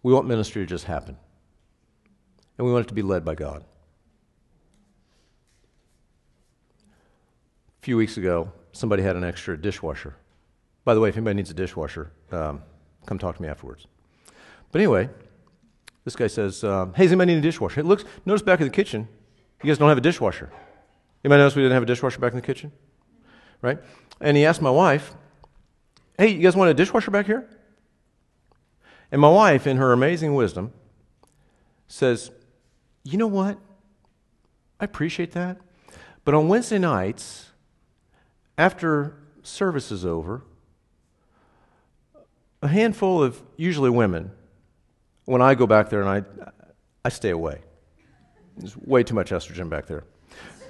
We 0.04 0.14
want 0.14 0.28
ministry 0.28 0.62
to 0.62 0.68
just 0.68 0.86
happen. 0.86 1.18
And 2.58 2.68
we 2.68 2.72
want 2.72 2.86
it 2.86 2.90
to 2.90 2.94
be 2.94 3.02
led 3.02 3.26
by 3.26 3.34
God. 3.34 3.66
A 7.82 7.82
few 7.82 7.98
weeks 7.98 8.18
ago, 8.18 8.52
somebody 8.72 9.02
had 9.02 9.16
an 9.16 9.24
extra 9.24 9.60
dishwasher. 9.60 10.16
By 10.84 10.94
the 10.94 11.00
way, 11.00 11.10
if 11.10 11.18
anybody 11.18 11.38
needs 11.38 11.50
a 11.50 11.56
dishwasher, 11.56 12.12
um, 12.32 12.62
come 13.08 13.18
talk 13.18 13.38
to 13.38 13.42
me 13.42 13.48
afterwards. 13.48 13.88
But 14.72 14.82
anyway, 14.82 15.10
this 16.04 16.16
guy 16.16 16.28
says, 16.28 16.64
um, 16.64 16.94
"Hey, 16.94 17.06
does 17.06 17.12
anybody 17.12 17.34
need 17.34 17.40
a 17.40 17.42
dishwasher?" 17.42 17.80
It 17.80 17.88
looks. 17.88 18.06
Notice 18.24 18.44
back 18.44 18.60
in 18.60 18.68
the 18.68 18.74
kitchen, 18.74 19.08
you 19.64 19.68
guys 19.68 19.80
don't 19.80 19.90
have 19.90 19.98
a 19.98 20.02
dishwasher. 20.02 20.52
Anybody 21.26 21.42
notice 21.42 21.56
we 21.56 21.64
didn't 21.64 21.74
have 21.74 21.82
a 21.82 21.88
dishwasher 21.88 22.20
back 22.20 22.34
in 22.34 22.36
the 22.36 22.46
kitchen, 22.46 22.72
right? 23.64 23.80
And 24.22 24.38
he 24.38 24.46
asked 24.46 24.62
my 24.62 24.70
wife, 24.70 25.16
"Hey, 26.20 26.28
you 26.28 26.44
guys 26.44 26.56
want 26.56 26.70
a 26.70 26.74
dishwasher 26.76 27.10
back 27.10 27.26
here?" 27.26 27.50
And 29.12 29.20
my 29.20 29.30
wife, 29.30 29.66
in 29.66 29.78
her 29.78 29.92
amazing 29.92 30.36
wisdom, 30.36 30.72
says, 31.88 32.30
"You 33.04 33.18
know 33.18 33.26
what? 33.26 33.58
I 34.80 34.86
appreciate 34.86 35.32
that, 35.32 35.58
but 36.24 36.36
on 36.36 36.48
Wednesday 36.48 36.78
nights." 36.78 37.52
after 38.58 39.16
service 39.44 39.92
is 39.92 40.06
over, 40.06 40.44
a 42.62 42.68
handful 42.68 43.22
of 43.22 43.44
usually 43.58 43.90
women, 43.90 44.32
when 45.26 45.42
I 45.42 45.56
go 45.56 45.68
back 45.68 45.90
there 45.90 46.02
and 46.02 46.10
I, 46.10 46.52
I 47.04 47.10
stay 47.10 47.32
away. 47.32 47.62
There's 48.58 48.78
way 48.78 49.04
too 49.04 49.14
much 49.14 49.32
estrogen 49.32 49.70
back 49.70 49.88
there. 49.88 50.06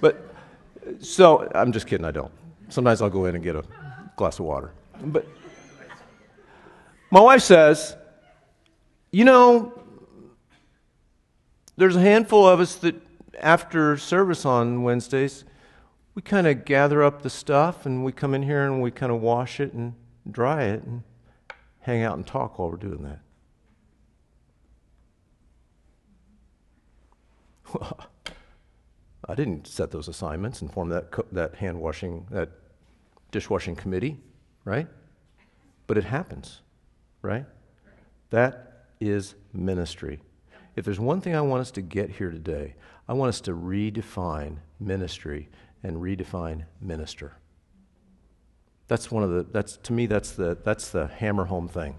But 0.01 0.34
so 0.99 1.49
I'm 1.53 1.71
just 1.71 1.87
kidding, 1.87 2.05
I 2.05 2.11
don't. 2.11 2.31
Sometimes 2.69 3.01
I'll 3.01 3.09
go 3.09 3.25
in 3.25 3.35
and 3.35 3.43
get 3.43 3.55
a 3.55 3.63
glass 4.15 4.39
of 4.39 4.45
water. 4.45 4.71
But 5.01 5.27
my 7.11 7.19
wife 7.19 7.41
says, 7.41 7.95
you 9.11 9.23
know, 9.23 9.79
there's 11.77 11.95
a 11.95 12.01
handful 12.01 12.47
of 12.47 12.59
us 12.59 12.75
that 12.75 12.95
after 13.39 13.97
service 13.97 14.45
on 14.45 14.83
Wednesdays, 14.83 15.43
we 16.13 16.21
kind 16.21 16.47
of 16.47 16.65
gather 16.65 17.03
up 17.03 17.21
the 17.21 17.29
stuff 17.29 17.85
and 17.85 18.05
we 18.05 18.11
come 18.11 18.33
in 18.33 18.43
here 18.43 18.65
and 18.65 18.81
we 18.81 18.91
kind 18.91 19.11
of 19.11 19.21
wash 19.21 19.59
it 19.59 19.73
and 19.73 19.93
dry 20.29 20.63
it 20.63 20.83
and 20.83 21.03
hang 21.81 22.01
out 22.01 22.15
and 22.15 22.25
talk 22.25 22.57
while 22.57 22.69
we're 22.69 22.77
doing 22.77 23.03
that. 23.03 23.19
I 29.27 29.35
didn't 29.35 29.67
set 29.67 29.91
those 29.91 30.07
assignments 30.07 30.61
and 30.61 30.71
form 30.71 30.89
that, 30.89 31.11
co- 31.11 31.25
that 31.31 31.55
hand 31.55 31.79
washing, 31.79 32.27
that 32.29 32.49
dishwashing 33.31 33.75
committee, 33.75 34.17
right? 34.63 34.87
But 35.87 35.97
it 35.97 36.03
happens, 36.03 36.61
right? 37.21 37.45
That 38.29 38.85
is 38.99 39.35
ministry. 39.53 40.19
If 40.75 40.85
there's 40.85 40.99
one 40.99 41.21
thing 41.21 41.35
I 41.35 41.41
want 41.41 41.61
us 41.61 41.71
to 41.71 41.81
get 41.81 42.11
here 42.11 42.29
today, 42.29 42.75
I 43.07 43.13
want 43.13 43.29
us 43.29 43.41
to 43.41 43.51
redefine 43.53 44.57
ministry 44.79 45.49
and 45.83 45.97
redefine 45.97 46.65
minister. 46.81 47.37
That's 48.87 49.09
one 49.09 49.23
of 49.23 49.31
the, 49.31 49.43
that's, 49.43 49.77
to 49.77 49.93
me, 49.93 50.05
that's 50.05 50.31
the, 50.31 50.57
that's 50.63 50.89
the 50.89 51.07
hammer 51.07 51.45
home 51.45 51.67
thing. 51.67 51.95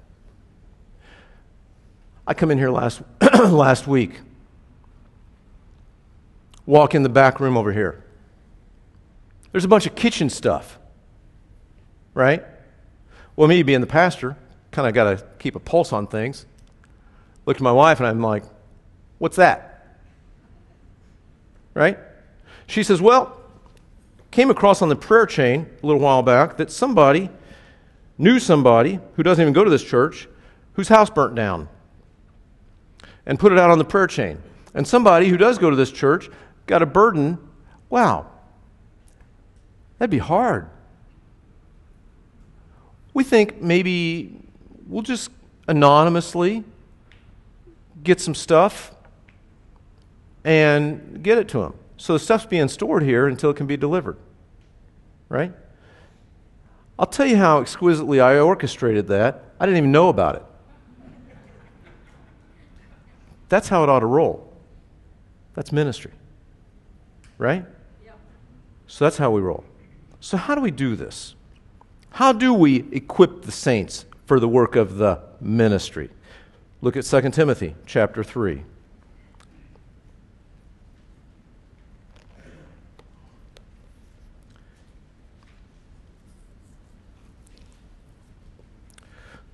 I 2.26 2.34
come 2.34 2.50
in 2.50 2.58
here 2.58 2.70
last, 2.70 3.02
last 3.48 3.86
week, 3.86 4.20
walk 6.66 6.94
in 6.94 7.02
the 7.02 7.08
back 7.08 7.40
room 7.40 7.56
over 7.56 7.72
here. 7.72 8.04
There's 9.52 9.64
a 9.64 9.68
bunch 9.68 9.86
of 9.86 9.94
kitchen 9.94 10.28
stuff, 10.28 10.78
right? 12.12 12.44
Well, 13.36 13.48
me 13.48 13.62
being 13.62 13.80
the 13.80 13.86
pastor, 13.86 14.36
kind 14.70 14.86
of 14.86 14.94
got 14.94 15.04
to 15.04 15.24
keep 15.38 15.56
a 15.56 15.60
pulse 15.60 15.92
on 15.92 16.06
things. 16.06 16.44
Look 17.46 17.56
at 17.56 17.62
my 17.62 17.72
wife 17.72 18.00
and 18.00 18.06
I'm 18.06 18.20
like, 18.20 18.42
what's 19.18 19.36
that? 19.36 19.96
Right? 21.72 21.98
She 22.66 22.82
says, 22.82 23.00
well, 23.00 23.40
came 24.30 24.50
across 24.50 24.82
on 24.82 24.88
the 24.88 24.96
prayer 24.96 25.24
chain 25.24 25.66
a 25.82 25.86
little 25.86 26.00
while 26.02 26.22
back 26.22 26.56
that 26.58 26.70
somebody 26.70 27.30
knew 28.18 28.38
somebody 28.38 28.98
who 29.14 29.22
doesn't 29.22 29.40
even 29.40 29.52
go 29.54 29.64
to 29.64 29.70
this 29.70 29.84
church 29.84 30.28
whose 30.74 30.88
house 30.88 31.08
burnt 31.08 31.34
down 31.34 31.68
and 33.24 33.38
put 33.38 33.52
it 33.52 33.58
out 33.58 33.70
on 33.70 33.78
the 33.78 33.84
prayer 33.84 34.06
chain. 34.06 34.42
And 34.74 34.86
somebody 34.86 35.28
who 35.28 35.36
does 35.36 35.58
go 35.58 35.70
to 35.70 35.76
this 35.76 35.90
church 35.90 36.28
got 36.66 36.82
a 36.82 36.86
burden. 36.86 37.38
Wow, 37.88 38.26
that'd 39.98 40.10
be 40.10 40.18
hard. 40.18 40.68
We 43.14 43.24
think 43.24 43.62
maybe 43.62 44.40
we'll 44.86 45.02
just 45.02 45.30
anonymously 45.68 46.64
get 48.02 48.20
some 48.20 48.34
stuff 48.34 48.94
and 50.44 51.22
get 51.22 51.38
it 51.38 51.48
to 51.48 51.58
them. 51.58 51.74
So 51.96 52.12
the 52.12 52.18
stuff's 52.18 52.46
being 52.46 52.68
stored 52.68 53.02
here 53.02 53.26
until 53.26 53.50
it 53.50 53.56
can 53.56 53.66
be 53.66 53.76
delivered. 53.76 54.16
Right? 55.28 55.52
I'll 56.98 57.06
tell 57.06 57.26
you 57.26 57.36
how 57.36 57.60
exquisitely 57.60 58.20
I 58.20 58.38
orchestrated 58.38 59.08
that. 59.08 59.44
I 59.58 59.66
didn't 59.66 59.78
even 59.78 59.92
know 59.92 60.08
about 60.08 60.36
it. 60.36 60.42
That's 63.48 63.68
how 63.68 63.82
it 63.82 63.88
ought 63.88 64.00
to 64.00 64.06
roll. 64.06 64.52
That's 65.54 65.72
ministry. 65.72 66.12
Right? 67.38 67.64
So 68.86 69.04
that's 69.04 69.18
how 69.18 69.30
we 69.30 69.40
roll. 69.40 69.64
So, 70.20 70.36
how 70.36 70.54
do 70.54 70.60
we 70.60 70.70
do 70.70 70.96
this? 70.96 71.34
How 72.10 72.32
do 72.32 72.54
we 72.54 72.86
equip 72.92 73.42
the 73.42 73.52
saints 73.52 74.06
for 74.24 74.40
the 74.40 74.48
work 74.48 74.76
of 74.76 74.96
the 74.96 75.20
ministry? 75.40 76.10
Look 76.80 76.96
at 76.96 77.04
2 77.04 77.30
Timothy 77.30 77.74
chapter 77.84 78.24
3. 78.24 78.62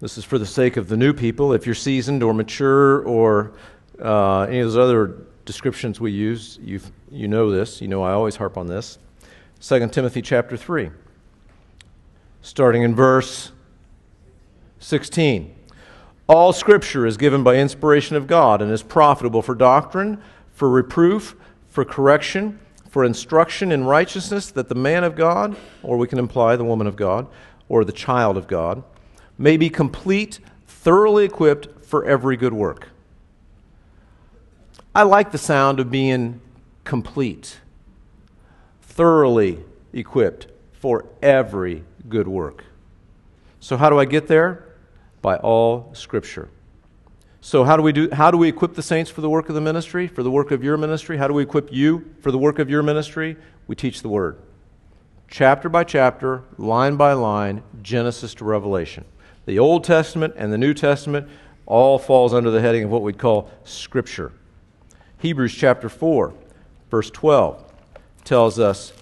This 0.01 0.19
is 0.19 0.25
for 0.25 0.37
the 0.37 0.47
sake 0.47 0.77
of 0.77 0.89
the 0.89 0.97
new 0.97 1.13
people. 1.13 1.53
If 1.53 1.65
you're 1.65 1.77
seasoned 1.77 2.25
or 2.25 2.35
mature 2.35 3.03
or 3.05 3.53
uh, 4.01 4.43
any 4.43 4.59
of 4.59 4.67
those 4.67 4.77
other 4.77 5.27
descriptions 5.45 6.01
we 6.01 6.13
use, 6.13 6.59
you 6.63 6.81
you 7.11 7.29
know 7.29 7.51
this. 7.51 7.81
You 7.81 7.89
know 7.89 8.03
I 8.03 8.13
always 8.13 8.37
harp 8.37 8.57
on 8.57 8.67
this. 8.67 8.99
2 9.61 9.89
Timothy 9.89 10.23
chapter 10.23 10.57
3, 10.57 10.91
starting 12.41 12.83
in 12.83 12.95
verse 12.95 13.53
16. 14.81 15.55
All 16.29 16.53
scripture 16.53 17.07
is 17.07 17.17
given 17.17 17.43
by 17.43 17.57
inspiration 17.57 18.17
of 18.17 18.27
God 18.27 18.63
and 18.63 18.73
is 18.73 18.83
profitable 18.83 19.43
for 19.43 19.55
doctrine, 19.55 20.21
for 20.53 20.69
reproof, 20.69 21.37
for 21.69 21.85
correction, 21.85 22.59
for 22.89 23.05
instruction 23.05 23.73
in 23.73 23.85
righteousness, 23.85 24.51
that 24.51 24.69
the 24.69 24.75
man 24.75 25.05
of 25.05 25.15
God, 25.15 25.57
or 25.83 25.97
we 25.97 26.09
can 26.09 26.19
imply 26.19 26.57
the 26.57 26.65
woman 26.65 26.87
of 26.87 26.97
God, 26.97 27.27
or 27.69 27.85
the 27.85 27.93
child 27.93 28.37
of 28.37 28.47
God, 28.47 28.83
may 29.39 29.57
be 29.57 29.71
complete, 29.71 30.41
thoroughly 30.67 31.25
equipped 31.25 31.85
for 31.85 32.05
every 32.05 32.37
good 32.37 32.53
work. 32.53 32.89
I 34.95 35.05
like 35.05 35.33
the 35.33 35.39
sound 35.39 35.81
of 35.81 35.91
being 35.91 36.43
complete, 36.85 37.61
thoroughly 38.83 39.65
equipped 39.95 40.49
for 40.73 41.07
every 41.23 41.85
good 42.11 42.29
work. 42.29 42.65
So, 43.59 43.79
how 43.79 43.89
do 43.89 43.99
I 43.99 44.05
get 44.05 44.27
there? 44.27 44.69
By 45.23 45.37
all 45.37 45.95
Scripture. 45.95 46.51
So, 47.41 47.65
how 47.65 47.79
do 47.79 47.83
we 47.83 47.93
do? 47.93 48.11
How 48.13 48.31
do 48.31 48.37
we 48.37 48.49
equip 48.49 48.75
the 48.75 48.83
saints 48.83 49.11
for 49.11 49.23
the 49.23 49.31
work 49.31 49.49
of 49.49 49.55
the 49.55 49.63
ministry, 49.63 50.09
for 50.09 50.23
the 50.23 50.31
work 50.31 50.51
of 50.51 50.63
your 50.63 50.77
ministry? 50.77 51.17
How 51.17 51.27
do 51.27 51.33
we 51.33 51.43
equip 51.43 51.73
you 51.73 52.05
for 52.21 52.31
the 52.31 52.39
work 52.39 52.59
of 52.59 52.69
your 52.69 52.83
ministry? 52.83 53.39
We 53.69 53.77
teach 53.77 54.03
the 54.03 54.11
Word, 54.11 54.37
chapter 55.27 55.71
by 55.71 55.85
chapter, 55.85 56.43
line 56.59 56.97
by 56.97 57.15
line, 57.15 57.63
Genesis 57.81 58.35
to 58.35 58.45
Revelation. 58.45 59.07
The 59.47 59.59
Old 59.59 59.85
Testament 59.85 60.35
and 60.37 60.53
the 60.53 60.59
New 60.59 60.75
Testament 60.75 61.31
all 61.65 61.99
falls 61.99 62.35
under 62.35 62.51
the 62.51 62.61
heading 62.61 62.85
of 62.85 62.91
what 62.91 63.01
we'd 63.01 63.19
call 63.19 63.51
Scripture. 63.65 64.33
Hebrews 65.23 65.55
chapter 65.55 65.89
4, 65.89 66.35
verse 66.91 67.09
12 67.09 67.65
tells 68.25 68.59
us 68.59 68.93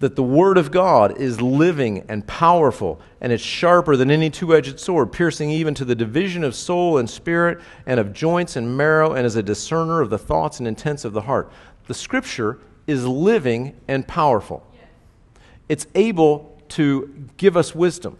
that 0.00 0.16
the 0.16 0.24
Word 0.24 0.58
of 0.58 0.72
God 0.72 1.20
is 1.20 1.40
living 1.40 2.04
and 2.08 2.26
powerful, 2.26 3.00
and 3.20 3.32
it's 3.32 3.40
sharper 3.40 3.96
than 3.96 4.10
any 4.10 4.28
two 4.28 4.56
edged 4.56 4.80
sword, 4.80 5.12
piercing 5.12 5.50
even 5.52 5.72
to 5.74 5.84
the 5.84 5.94
division 5.94 6.42
of 6.42 6.56
soul 6.56 6.98
and 6.98 7.08
spirit, 7.08 7.60
and 7.86 8.00
of 8.00 8.12
joints 8.12 8.56
and 8.56 8.76
marrow, 8.76 9.12
and 9.12 9.24
is 9.24 9.36
a 9.36 9.42
discerner 9.42 10.00
of 10.00 10.10
the 10.10 10.18
thoughts 10.18 10.58
and 10.58 10.66
intents 10.66 11.04
of 11.04 11.12
the 11.12 11.22
heart. 11.22 11.48
The 11.86 11.94
Scripture 11.94 12.58
is 12.88 13.06
living 13.06 13.76
and 13.86 14.04
powerful. 14.04 14.66
It's 15.68 15.86
able 15.94 16.60
to 16.70 17.28
give 17.36 17.56
us 17.56 17.72
wisdom 17.72 18.18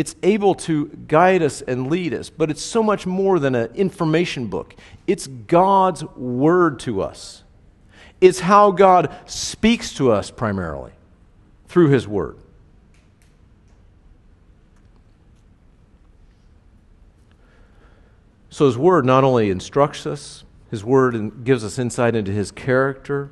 it's 0.00 0.16
able 0.22 0.54
to 0.54 0.86
guide 1.08 1.42
us 1.42 1.60
and 1.60 1.90
lead 1.90 2.14
us, 2.14 2.30
but 2.30 2.50
it's 2.50 2.62
so 2.62 2.82
much 2.82 3.04
more 3.04 3.38
than 3.38 3.54
an 3.54 3.70
information 3.74 4.46
book. 4.46 4.74
It's 5.06 5.26
God's 5.26 6.02
word 6.16 6.78
to 6.80 7.02
us. 7.02 7.44
It's 8.18 8.40
how 8.40 8.70
God 8.70 9.14
speaks 9.26 9.92
to 9.96 10.10
us 10.10 10.30
primarily 10.30 10.92
through 11.68 11.90
his 11.90 12.08
word. 12.08 12.38
So 18.48 18.64
his 18.64 18.78
word 18.78 19.04
not 19.04 19.22
only 19.22 19.50
instructs 19.50 20.06
us, 20.06 20.44
his 20.70 20.82
word 20.82 21.44
gives 21.44 21.62
us 21.62 21.78
insight 21.78 22.16
into 22.16 22.32
his 22.32 22.50
character, 22.50 23.30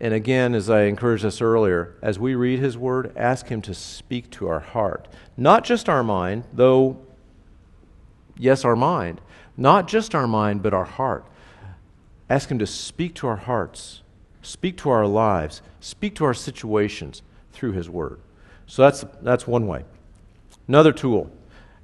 and 0.00 0.14
again, 0.14 0.54
as 0.54 0.70
I 0.70 0.82
encouraged 0.82 1.26
us 1.26 1.42
earlier, 1.42 1.94
as 2.00 2.18
we 2.18 2.34
read 2.34 2.58
His 2.58 2.78
Word, 2.78 3.12
ask 3.16 3.48
Him 3.48 3.60
to 3.62 3.74
speak 3.74 4.30
to 4.30 4.48
our 4.48 4.60
heart. 4.60 5.06
Not 5.36 5.62
just 5.62 5.90
our 5.90 6.02
mind, 6.02 6.44
though, 6.54 6.98
yes, 8.38 8.64
our 8.64 8.76
mind. 8.76 9.20
Not 9.58 9.88
just 9.88 10.14
our 10.14 10.26
mind, 10.26 10.62
but 10.62 10.72
our 10.72 10.86
heart. 10.86 11.26
Ask 12.30 12.50
Him 12.50 12.58
to 12.60 12.66
speak 12.66 13.14
to 13.16 13.26
our 13.26 13.36
hearts, 13.36 14.00
speak 14.40 14.78
to 14.78 14.88
our 14.88 15.06
lives, 15.06 15.60
speak 15.80 16.14
to 16.14 16.24
our 16.24 16.34
situations 16.34 17.20
through 17.52 17.72
His 17.72 17.90
Word. 17.90 18.20
So 18.66 18.82
that's, 18.82 19.04
that's 19.20 19.46
one 19.46 19.66
way. 19.66 19.84
Another 20.66 20.92
tool, 20.92 21.30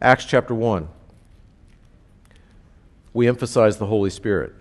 Acts 0.00 0.24
chapter 0.24 0.54
1. 0.54 0.88
We 3.12 3.28
emphasize 3.28 3.76
the 3.76 3.86
Holy 3.86 4.10
Spirit. 4.10 4.54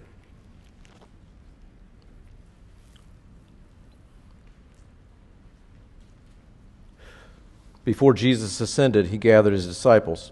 Before 7.86 8.16
Jesus 8.16 8.60
ascended, 8.60 9.08
he 9.08 9.18
gathered 9.18 9.54
his 9.54 9.68
disciples. 9.68 10.32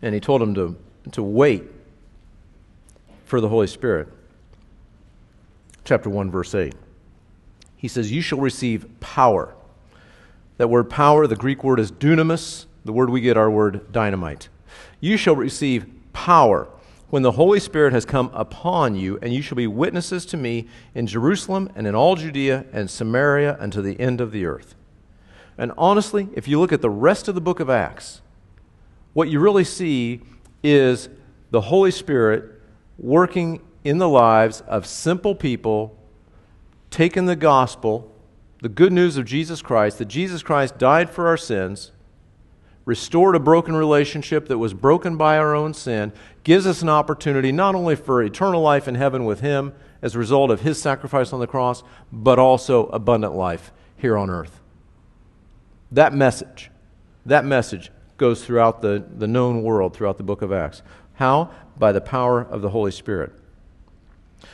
And 0.00 0.14
he 0.14 0.20
told 0.20 0.40
them 0.40 0.54
to, 0.54 0.76
to 1.12 1.22
wait 1.22 1.64
for 3.26 3.40
the 3.40 3.48
Holy 3.48 3.66
Spirit. 3.66 4.08
Chapter 5.84 6.08
1, 6.08 6.30
verse 6.30 6.54
8. 6.54 6.74
He 7.76 7.88
says, 7.88 8.10
You 8.10 8.22
shall 8.22 8.40
receive 8.40 8.88
power. 9.00 9.54
That 10.56 10.68
word 10.68 10.88
power, 10.88 11.26
the 11.26 11.36
Greek 11.36 11.62
word 11.62 11.78
is 11.78 11.92
dunamis, 11.92 12.66
the 12.84 12.92
word 12.92 13.10
we 13.10 13.20
get 13.20 13.36
our 13.36 13.50
word 13.50 13.92
dynamite. 13.92 14.48
You 15.00 15.16
shall 15.16 15.36
receive 15.36 15.86
power 16.12 16.68
when 17.12 17.22
the 17.22 17.32
Holy 17.32 17.60
Spirit 17.60 17.92
has 17.92 18.06
come 18.06 18.30
upon 18.32 18.94
you, 18.94 19.18
and 19.20 19.34
you 19.34 19.42
shall 19.42 19.54
be 19.54 19.66
witnesses 19.66 20.24
to 20.24 20.34
me 20.38 20.66
in 20.94 21.06
Jerusalem 21.06 21.68
and 21.76 21.86
in 21.86 21.94
all 21.94 22.16
Judea 22.16 22.64
and 22.72 22.88
Samaria 22.88 23.58
and 23.60 23.70
to 23.74 23.82
the 23.82 24.00
end 24.00 24.22
of 24.22 24.32
the 24.32 24.46
earth. 24.46 24.74
And 25.58 25.72
honestly, 25.76 26.30
if 26.32 26.48
you 26.48 26.58
look 26.58 26.72
at 26.72 26.80
the 26.80 26.88
rest 26.88 27.28
of 27.28 27.34
the 27.34 27.40
book 27.42 27.60
of 27.60 27.68
Acts, 27.68 28.22
what 29.12 29.28
you 29.28 29.40
really 29.40 29.62
see 29.62 30.22
is 30.62 31.10
the 31.50 31.60
Holy 31.60 31.90
Spirit 31.90 32.62
working 32.96 33.60
in 33.84 33.98
the 33.98 34.08
lives 34.08 34.62
of 34.62 34.86
simple 34.86 35.34
people, 35.34 35.94
taking 36.88 37.26
the 37.26 37.36
gospel, 37.36 38.10
the 38.62 38.70
good 38.70 38.90
news 38.90 39.18
of 39.18 39.26
Jesus 39.26 39.60
Christ, 39.60 39.98
that 39.98 40.06
Jesus 40.06 40.42
Christ 40.42 40.78
died 40.78 41.10
for 41.10 41.26
our 41.26 41.36
sins, 41.36 41.92
restored 42.84 43.36
a 43.36 43.40
broken 43.40 43.76
relationship 43.76 44.48
that 44.48 44.58
was 44.58 44.74
broken 44.74 45.16
by 45.16 45.38
our 45.38 45.54
own 45.54 45.74
sin, 45.74 46.12
gives 46.44 46.66
us 46.66 46.82
an 46.82 46.88
opportunity 46.88 47.52
not 47.52 47.74
only 47.74 47.94
for 47.94 48.22
eternal 48.22 48.60
life 48.60 48.88
in 48.88 48.94
heaven 48.94 49.24
with 49.24 49.40
Him 49.40 49.72
as 50.00 50.14
a 50.14 50.18
result 50.18 50.50
of 50.50 50.62
His 50.62 50.80
sacrifice 50.80 51.32
on 51.32 51.40
the 51.40 51.46
cross, 51.46 51.82
but 52.10 52.38
also 52.38 52.86
abundant 52.86 53.34
life 53.34 53.72
here 53.96 54.18
on 54.18 54.30
earth. 54.30 54.60
That 55.92 56.12
message, 56.12 56.70
that 57.24 57.44
message 57.44 57.90
goes 58.16 58.44
throughout 58.44 58.82
the, 58.82 59.04
the 59.16 59.28
known 59.28 59.62
world, 59.62 59.94
throughout 59.94 60.16
the 60.16 60.24
book 60.24 60.42
of 60.42 60.52
Acts. 60.52 60.82
How? 61.14 61.50
By 61.78 61.92
the 61.92 62.00
power 62.00 62.40
of 62.40 62.62
the 62.62 62.70
Holy 62.70 62.90
Spirit. 62.90 63.32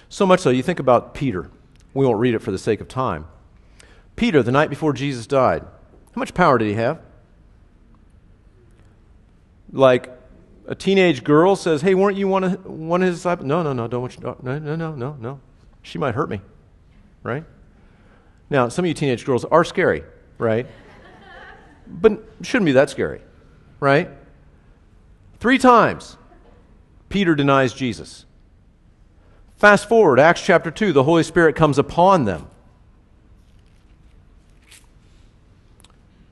So 0.08 0.26
much 0.26 0.40
so, 0.40 0.50
you 0.50 0.62
think 0.62 0.80
about 0.80 1.14
Peter. 1.14 1.50
We 1.94 2.04
won't 2.04 2.18
read 2.18 2.34
it 2.34 2.40
for 2.40 2.50
the 2.50 2.58
sake 2.58 2.80
of 2.80 2.88
time. 2.88 3.26
Peter, 4.16 4.42
the 4.42 4.52
night 4.52 4.68
before 4.68 4.92
Jesus 4.92 5.26
died, 5.26 5.62
how 5.62 6.18
much 6.18 6.34
power 6.34 6.58
did 6.58 6.68
he 6.68 6.74
have? 6.74 7.00
Like 9.72 10.10
a 10.66 10.74
teenage 10.74 11.24
girl 11.24 11.56
says, 11.56 11.82
Hey, 11.82 11.94
weren't 11.94 12.16
you 12.16 12.28
one 12.28 12.44
of, 12.44 12.64
one 12.66 13.02
of 13.02 13.08
his 13.08 13.16
disciples? 13.16 13.46
No, 13.46 13.62
no, 13.62 13.72
no, 13.72 13.88
don't 13.88 14.02
want 14.02 14.16
you, 14.16 14.22
no, 14.22 14.58
no, 14.58 14.76
no, 14.76 14.94
no, 14.94 15.16
no. 15.18 15.40
She 15.82 15.98
might 15.98 16.14
hurt 16.14 16.28
me, 16.28 16.40
right? 17.22 17.44
Now, 18.50 18.68
some 18.68 18.84
of 18.84 18.88
you 18.88 18.94
teenage 18.94 19.24
girls 19.24 19.44
are 19.44 19.64
scary, 19.64 20.04
right? 20.38 20.66
but 21.86 22.22
shouldn't 22.42 22.66
be 22.66 22.72
that 22.72 22.90
scary, 22.90 23.20
right? 23.80 24.10
Three 25.40 25.58
times, 25.58 26.16
Peter 27.08 27.34
denies 27.34 27.72
Jesus. 27.72 28.26
Fast 29.56 29.88
forward, 29.88 30.20
Acts 30.20 30.42
chapter 30.42 30.70
2, 30.70 30.92
the 30.92 31.04
Holy 31.04 31.22
Spirit 31.22 31.56
comes 31.56 31.78
upon 31.78 32.24
them. 32.24 32.48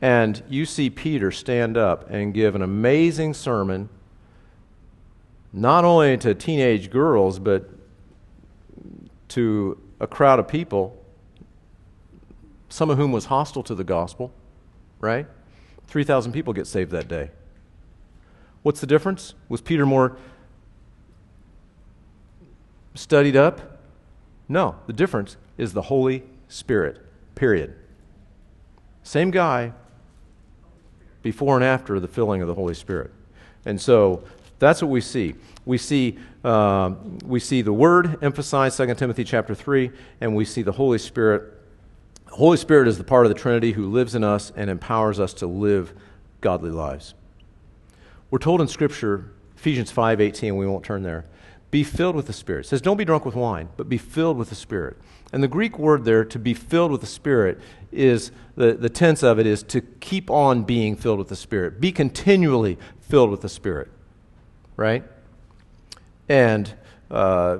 And 0.00 0.42
you 0.48 0.66
see 0.66 0.90
Peter 0.90 1.30
stand 1.30 1.76
up 1.76 2.10
and 2.10 2.34
give 2.34 2.54
an 2.54 2.62
amazing 2.62 3.34
sermon, 3.34 3.88
not 5.52 5.84
only 5.84 6.16
to 6.18 6.34
teenage 6.34 6.90
girls, 6.90 7.38
but 7.38 7.70
to 9.28 9.80
a 9.98 10.06
crowd 10.06 10.38
of 10.38 10.48
people, 10.48 11.02
some 12.68 12.90
of 12.90 12.98
whom 12.98 13.12
was 13.12 13.26
hostile 13.26 13.62
to 13.62 13.74
the 13.74 13.84
gospel, 13.84 14.32
right? 15.00 15.26
3,000 15.86 16.32
people 16.32 16.52
get 16.52 16.66
saved 16.66 16.90
that 16.90 17.08
day. 17.08 17.30
What's 18.62 18.80
the 18.80 18.86
difference? 18.86 19.34
Was 19.48 19.60
Peter 19.60 19.86
more 19.86 20.16
studied 22.94 23.36
up? 23.36 23.80
No, 24.48 24.76
the 24.86 24.92
difference 24.92 25.36
is 25.56 25.72
the 25.72 25.82
Holy 25.82 26.24
Spirit, 26.48 27.00
period. 27.34 27.74
Same 29.02 29.30
guy 29.30 29.72
before 31.26 31.56
and 31.56 31.64
after 31.64 31.98
the 31.98 32.06
filling 32.06 32.40
of 32.40 32.46
the 32.46 32.54
Holy 32.54 32.72
Spirit. 32.72 33.10
And 33.64 33.80
so 33.80 34.22
that's 34.60 34.80
what 34.80 34.92
we 34.92 35.00
see. 35.00 35.34
We 35.64 35.76
see, 35.76 36.18
uh, 36.44 36.92
we 37.24 37.40
see 37.40 37.62
the 37.62 37.72
Word 37.72 38.22
emphasized, 38.22 38.76
2 38.76 38.94
Timothy 38.94 39.24
chapter 39.24 39.52
3, 39.52 39.90
and 40.20 40.36
we 40.36 40.44
see 40.44 40.62
the 40.62 40.70
Holy 40.70 40.98
Spirit. 40.98 41.52
The 42.26 42.36
Holy 42.36 42.56
Spirit 42.56 42.86
is 42.86 42.96
the 42.96 43.02
part 43.02 43.26
of 43.26 43.34
the 43.34 43.38
Trinity 43.38 43.72
who 43.72 43.90
lives 43.90 44.14
in 44.14 44.22
us 44.22 44.52
and 44.54 44.70
empowers 44.70 45.18
us 45.18 45.34
to 45.34 45.48
live 45.48 45.92
godly 46.40 46.70
lives. 46.70 47.14
We're 48.30 48.38
told 48.38 48.60
in 48.60 48.68
Scripture, 48.68 49.32
Ephesians 49.56 49.92
5.18, 49.92 50.56
we 50.56 50.64
won't 50.64 50.84
turn 50.84 51.02
there, 51.02 51.24
be 51.72 51.82
filled 51.82 52.14
with 52.14 52.28
the 52.28 52.32
Spirit. 52.32 52.66
It 52.66 52.68
says, 52.68 52.80
don't 52.80 52.96
be 52.96 53.04
drunk 53.04 53.24
with 53.24 53.34
wine, 53.34 53.68
but 53.76 53.88
be 53.88 53.98
filled 53.98 54.38
with 54.38 54.50
the 54.50 54.54
Spirit. 54.54 54.96
And 55.32 55.42
the 55.42 55.48
Greek 55.48 55.76
word 55.76 56.04
there, 56.04 56.24
to 56.24 56.38
be 56.38 56.54
filled 56.54 56.92
with 56.92 57.00
the 57.00 57.06
Spirit, 57.08 57.58
is 57.96 58.30
the, 58.56 58.74
the 58.74 58.88
tense 58.88 59.22
of 59.22 59.38
it 59.38 59.46
is 59.46 59.62
to 59.64 59.80
keep 59.80 60.30
on 60.30 60.64
being 60.64 60.96
filled 60.96 61.18
with 61.18 61.28
the 61.28 61.36
Spirit. 61.36 61.80
Be 61.80 61.92
continually 61.92 62.78
filled 63.00 63.30
with 63.30 63.42
the 63.42 63.48
Spirit. 63.48 63.88
Right? 64.76 65.04
And 66.28 66.72
uh, 67.10 67.58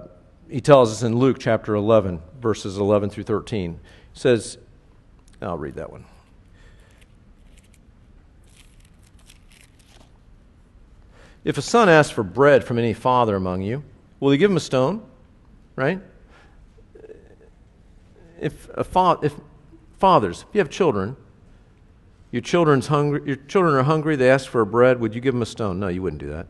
he 0.50 0.60
tells 0.60 0.92
us 0.92 1.02
in 1.02 1.16
Luke 1.16 1.38
chapter 1.38 1.74
11, 1.74 2.20
verses 2.40 2.78
11 2.78 3.10
through 3.10 3.24
13. 3.24 3.72
He 3.72 4.18
says, 4.18 4.58
I'll 5.40 5.58
read 5.58 5.74
that 5.74 5.90
one. 5.90 6.04
If 11.44 11.58
a 11.58 11.62
son 11.62 11.88
asks 11.88 12.12
for 12.12 12.24
bread 12.24 12.64
from 12.64 12.76
any 12.78 12.92
father 12.92 13.36
among 13.36 13.62
you, 13.62 13.84
will 14.18 14.32
he 14.32 14.38
give 14.38 14.50
him 14.50 14.56
a 14.56 14.60
stone? 14.60 15.02
Right? 15.76 16.00
If, 18.40 18.68
a 18.74 18.82
fa- 18.82 19.18
if 19.22 19.32
fathers, 19.98 20.44
if 20.48 20.54
you 20.54 20.58
have 20.60 20.70
children, 20.70 21.16
your, 22.30 22.42
children's 22.42 22.88
hungry, 22.88 23.22
your 23.26 23.36
children 23.36 23.74
are 23.74 23.82
hungry, 23.84 24.16
they 24.16 24.30
ask 24.30 24.48
for 24.48 24.64
bread, 24.64 25.00
would 25.00 25.14
you 25.14 25.20
give 25.20 25.34
them 25.34 25.42
a 25.42 25.46
stone? 25.46 25.78
No, 25.80 25.88
you 25.88 26.02
wouldn't 26.02 26.20
do 26.20 26.30
that. 26.30 26.46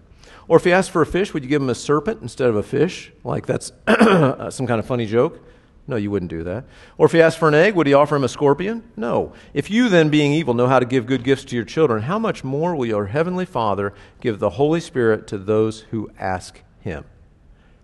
Or 0.48 0.56
if 0.56 0.66
you 0.66 0.72
ask 0.72 0.90
for 0.90 1.02
a 1.02 1.06
fish, 1.06 1.34
would 1.34 1.42
you 1.42 1.48
give 1.48 1.60
them 1.60 1.70
a 1.70 1.74
serpent 1.74 2.22
instead 2.22 2.48
of 2.48 2.56
a 2.56 2.62
fish? 2.62 3.12
Like 3.24 3.46
that's 3.46 3.72
uh, 3.86 4.50
some 4.50 4.66
kind 4.66 4.78
of 4.78 4.86
funny 4.86 5.06
joke? 5.06 5.40
No, 5.88 5.96
you 5.96 6.10
wouldn't 6.10 6.30
do 6.30 6.42
that. 6.44 6.64
Or 6.98 7.06
if 7.06 7.14
you 7.14 7.20
asked 7.20 7.38
for 7.38 7.46
an 7.46 7.54
egg, 7.54 7.74
would 7.74 7.86
he 7.86 7.94
offer 7.94 8.16
him 8.16 8.24
a 8.24 8.28
scorpion? 8.28 8.82
No. 8.96 9.32
If 9.54 9.70
you 9.70 9.88
then, 9.88 10.08
being 10.08 10.32
evil, 10.32 10.52
know 10.54 10.66
how 10.66 10.80
to 10.80 10.86
give 10.86 11.06
good 11.06 11.22
gifts 11.22 11.44
to 11.46 11.56
your 11.56 11.64
children, 11.64 12.02
how 12.02 12.18
much 12.18 12.42
more 12.42 12.74
will 12.74 12.86
your 12.86 13.06
heavenly 13.06 13.44
Father 13.44 13.94
give 14.20 14.40
the 14.40 14.50
Holy 14.50 14.80
Spirit 14.80 15.28
to 15.28 15.38
those 15.38 15.82
who 15.92 16.10
ask 16.18 16.60
him? 16.80 17.04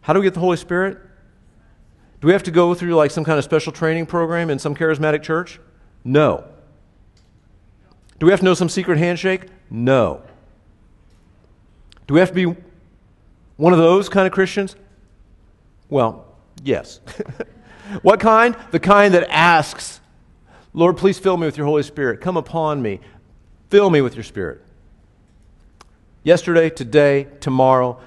How 0.03 0.13
do 0.13 0.19
we 0.19 0.27
get 0.27 0.35
the 0.35 0.41
Holy 0.41 0.57
Spirit? 0.57 0.99
Do 2.23 2.29
we 2.29 2.33
have 2.33 2.45
to 2.45 2.51
go 2.51 2.73
through 2.73 2.95
like 2.95 3.11
some 3.11 3.25
kind 3.25 3.37
of 3.37 3.45
special 3.45 3.73
training 3.73 4.07
program 4.07 4.49
in 4.49 4.59
some 4.59 4.75
charismatic 4.75 5.23
church? 5.23 5.61
No. 6.05 6.45
Do 8.19 8.27
we 8.27 8.33
have 8.33 8.39
to 8.39 8.45
know 8.45 8.55
some 8.55 8.69
secret 8.69 8.97
handshake? 8.97 9.47
No. 9.69 10.23
Do 12.07 12.15
we 12.15 12.21
have 12.21 12.29
to 12.29 12.35
be 12.35 12.57
one 13.57 13.73
of 13.73 13.79
those 13.81 14.09
kind 14.09 14.27
of 14.27 14.33
Christians? 14.33 14.77
Well, 15.91 16.25
yes. 16.63 17.01
What 18.01 18.21
kind? 18.21 18.57
The 18.71 18.81
kind 18.81 19.13
that 19.13 19.29
asks, 19.29 20.01
Lord, 20.73 20.97
please 20.97 21.19
fill 21.19 21.37
me 21.37 21.45
with 21.45 21.59
your 21.59 21.67
Holy 21.67 21.83
Spirit. 21.83 22.23
Come 22.23 22.39
upon 22.39 22.81
me. 22.81 23.01
Fill 23.69 23.91
me 23.91 24.01
with 24.01 24.15
your 24.15 24.25
Spirit. 24.25 24.63
Yesterday, 26.23 26.71
today, 26.71 27.27
tomorrow, 27.41 28.01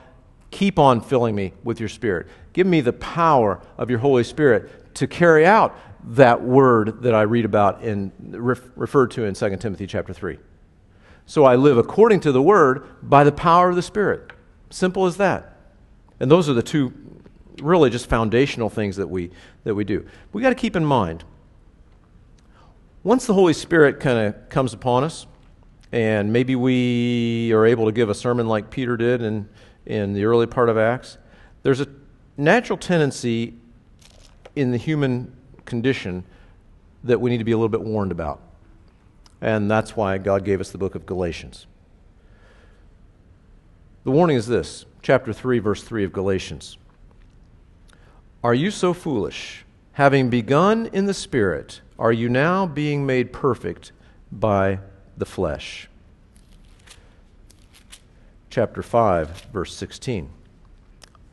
keep 0.55 0.79
on 0.79 1.01
filling 1.01 1.35
me 1.35 1.51
with 1.65 1.81
your 1.81 1.89
Spirit. 1.89 2.27
Give 2.53 2.65
me 2.65 2.79
the 2.79 2.93
power 2.93 3.59
of 3.77 3.89
your 3.89 3.99
Holy 3.99 4.23
Spirit 4.23 4.95
to 4.95 5.05
carry 5.05 5.45
out 5.45 5.77
that 6.11 6.41
word 6.41 7.01
that 7.01 7.13
I 7.13 7.23
read 7.23 7.43
about 7.43 7.81
in 7.83 8.13
referred 8.21 9.11
to 9.11 9.25
in 9.25 9.33
2 9.33 9.57
Timothy 9.57 9.85
chapter 9.85 10.13
3. 10.13 10.39
So 11.25 11.43
I 11.43 11.57
live 11.57 11.77
according 11.77 12.21
to 12.21 12.31
the 12.31 12.41
word 12.41 12.87
by 13.03 13.25
the 13.25 13.33
power 13.33 13.69
of 13.69 13.75
the 13.75 13.81
Spirit. 13.81 14.31
Simple 14.69 15.05
as 15.05 15.17
that. 15.17 15.57
And 16.21 16.31
those 16.31 16.47
are 16.47 16.53
the 16.53 16.63
two 16.63 16.93
really 17.61 17.89
just 17.89 18.07
foundational 18.07 18.69
things 18.69 18.95
that 18.95 19.07
we, 19.07 19.31
that 19.65 19.75
we 19.75 19.83
do. 19.83 20.05
We 20.31 20.41
got 20.41 20.49
to 20.49 20.55
keep 20.55 20.77
in 20.77 20.85
mind 20.85 21.25
once 23.03 23.27
the 23.27 23.33
Holy 23.33 23.53
Spirit 23.53 23.99
kind 23.99 24.19
of 24.19 24.49
comes 24.49 24.73
upon 24.73 25.03
us, 25.03 25.27
and 25.91 26.31
maybe 26.31 26.55
we 26.55 27.51
are 27.51 27.65
able 27.65 27.87
to 27.87 27.91
give 27.91 28.09
a 28.09 28.15
sermon 28.15 28.47
like 28.47 28.69
Peter 28.69 28.95
did 28.95 29.21
in, 29.21 29.49
in 29.85 30.13
the 30.13 30.25
early 30.25 30.47
part 30.47 30.69
of 30.69 30.77
Acts, 30.77 31.17
there's 31.63 31.81
a 31.81 31.87
natural 32.37 32.77
tendency 32.77 33.53
in 34.55 34.71
the 34.71 34.77
human 34.77 35.35
condition 35.65 36.23
that 37.03 37.19
we 37.21 37.29
need 37.29 37.37
to 37.37 37.43
be 37.43 37.51
a 37.51 37.57
little 37.57 37.69
bit 37.69 37.81
warned 37.81 38.11
about. 38.11 38.41
And 39.41 39.69
that's 39.69 39.95
why 39.95 40.17
God 40.17 40.43
gave 40.43 40.59
us 40.59 40.71
the 40.71 40.77
book 40.77 40.95
of 40.95 41.05
Galatians. 41.05 41.67
The 44.03 44.11
warning 44.11 44.37
is 44.37 44.47
this 44.47 44.85
chapter 45.01 45.33
3, 45.33 45.59
verse 45.59 45.83
3 45.83 46.03
of 46.03 46.13
Galatians. 46.13 46.77
Are 48.43 48.53
you 48.53 48.71
so 48.71 48.93
foolish? 48.93 49.65
Having 49.93 50.29
begun 50.29 50.87
in 50.87 51.05
the 51.05 51.13
Spirit, 51.13 51.81
are 51.97 52.11
you 52.11 52.29
now 52.29 52.65
being 52.65 53.05
made 53.05 53.31
perfect 53.31 53.91
by 54.31 54.79
the 55.17 55.25
flesh? 55.25 55.89
Chapter 58.55 58.81
5, 58.81 59.47
verse 59.51 59.75
16. 59.75 60.29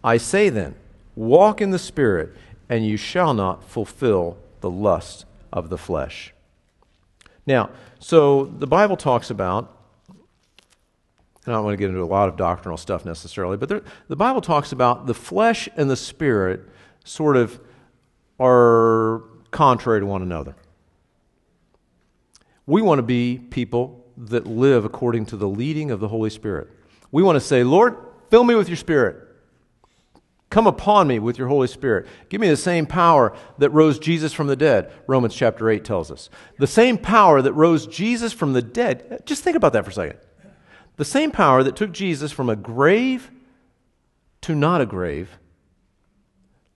I 0.03 0.16
say 0.16 0.49
then, 0.49 0.75
walk 1.14 1.61
in 1.61 1.70
the 1.70 1.79
Spirit, 1.79 2.35
and 2.68 2.85
you 2.85 2.97
shall 2.97 3.33
not 3.33 3.62
fulfill 3.62 4.39
the 4.61 4.68
lust 4.68 5.25
of 5.53 5.68
the 5.68 5.79
flesh. 5.79 6.35
Now, 7.47 7.70
so 8.01 8.47
the 8.47 8.66
Bible 8.66 8.97
talks 8.97 9.31
about, 9.31 9.73
and 10.09 10.18
I 11.47 11.53
don't 11.53 11.64
want 11.64 11.75
to 11.75 11.77
get 11.77 11.91
into 11.91 12.03
a 12.03 12.05
lot 12.07 12.29
of 12.29 12.37
doctrinal 12.37 12.77
stuff 12.77 13.05
necessarily, 13.05 13.57
but 13.57 13.68
there, 13.68 13.83
the 14.09 14.16
Bible 14.16 14.41
talks 14.41 14.73
about 14.73 15.07
the 15.07 15.14
flesh 15.14 15.68
and 15.77 15.89
the 15.89 15.95
spirit 15.95 16.68
sort 17.05 17.37
of 17.37 17.61
are 18.41 19.23
contrary 19.53 20.01
to 20.01 20.07
one 20.07 20.23
another. 20.23 20.57
We 22.66 22.83
want 22.83 22.99
to 22.99 23.05
be 23.05 23.39
people 23.39 24.05
that 24.16 24.49
live 24.49 24.85
according 24.85 25.27
to 25.27 25.37
the 25.37 25.47
leading 25.47 25.93
of 25.93 26.01
the 26.01 26.09
Holy 26.09 26.29
Spirit. 26.29 26.68
We 27.12 27.22
want 27.22 27.36
to 27.36 27.40
say, 27.40 27.62
Lord, 27.62 27.96
fill 28.30 28.42
me 28.42 28.56
with 28.56 28.68
your 28.68 28.76
Spirit. 28.76 29.28
Come 30.50 30.66
upon 30.66 31.06
me 31.06 31.18
with 31.18 31.38
your 31.38 31.48
Holy 31.48 31.68
Spirit. 31.68 32.06
Give 32.28 32.40
me 32.40 32.48
the 32.48 32.56
same 32.56 32.84
power 32.84 33.34
that 33.58 33.70
rose 33.70 33.98
Jesus 33.98 34.32
from 34.32 34.48
the 34.48 34.56
dead, 34.56 34.92
Romans 35.06 35.34
chapter 35.34 35.70
8 35.70 35.84
tells 35.84 36.10
us. 36.10 36.28
The 36.58 36.66
same 36.66 36.98
power 36.98 37.40
that 37.40 37.54
rose 37.54 37.86
Jesus 37.86 38.32
from 38.32 38.52
the 38.52 38.60
dead. 38.60 39.22
Just 39.24 39.44
think 39.44 39.56
about 39.56 39.72
that 39.72 39.84
for 39.84 39.90
a 39.90 39.94
second. 39.94 40.18
The 40.96 41.04
same 41.06 41.30
power 41.30 41.62
that 41.62 41.76
took 41.76 41.92
Jesus 41.92 42.32
from 42.32 42.50
a 42.50 42.56
grave 42.56 43.30
to 44.42 44.54
not 44.54 44.82
a 44.82 44.86
grave 44.86 45.38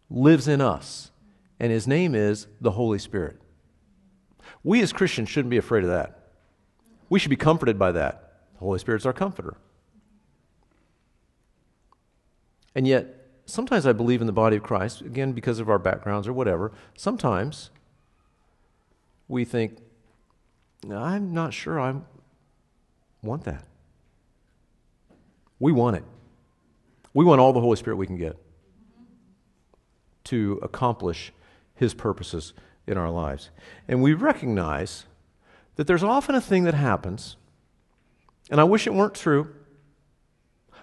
lives 0.08 0.48
in 0.48 0.60
us, 0.60 1.10
and 1.60 1.70
his 1.70 1.86
name 1.86 2.14
is 2.14 2.46
the 2.60 2.70
Holy 2.70 2.98
Spirit. 2.98 3.38
We 4.64 4.80
as 4.80 4.92
Christians 4.92 5.28
shouldn't 5.28 5.50
be 5.50 5.58
afraid 5.58 5.84
of 5.84 5.90
that. 5.90 6.30
We 7.10 7.18
should 7.18 7.30
be 7.30 7.36
comforted 7.36 7.78
by 7.78 7.92
that. 7.92 8.40
The 8.54 8.60
Holy 8.60 8.78
Spirit's 8.78 9.04
our 9.04 9.12
comforter. 9.12 9.58
And 12.76 12.86
yet, 12.86 13.30
sometimes 13.46 13.86
I 13.86 13.92
believe 13.94 14.20
in 14.20 14.26
the 14.26 14.34
body 14.34 14.56
of 14.56 14.62
Christ, 14.62 15.00
again, 15.00 15.32
because 15.32 15.58
of 15.58 15.70
our 15.70 15.78
backgrounds 15.78 16.28
or 16.28 16.34
whatever. 16.34 16.72
Sometimes 16.94 17.70
we 19.28 19.46
think, 19.46 19.78
I'm 20.88 21.32
not 21.32 21.54
sure 21.54 21.80
I 21.80 21.94
want 23.22 23.44
that. 23.44 23.64
We 25.58 25.72
want 25.72 25.96
it. 25.96 26.04
We 27.14 27.24
want 27.24 27.40
all 27.40 27.54
the 27.54 27.62
Holy 27.62 27.76
Spirit 27.76 27.96
we 27.96 28.06
can 28.06 28.18
get 28.18 28.36
to 30.24 30.60
accomplish 30.62 31.32
his 31.74 31.94
purposes 31.94 32.52
in 32.86 32.98
our 32.98 33.10
lives. 33.10 33.48
And 33.88 34.02
we 34.02 34.12
recognize 34.12 35.06
that 35.76 35.86
there's 35.86 36.02
often 36.02 36.34
a 36.34 36.42
thing 36.42 36.64
that 36.64 36.74
happens, 36.74 37.36
and 38.50 38.60
I 38.60 38.64
wish 38.64 38.86
it 38.86 38.92
weren't 38.92 39.14
true. 39.14 39.54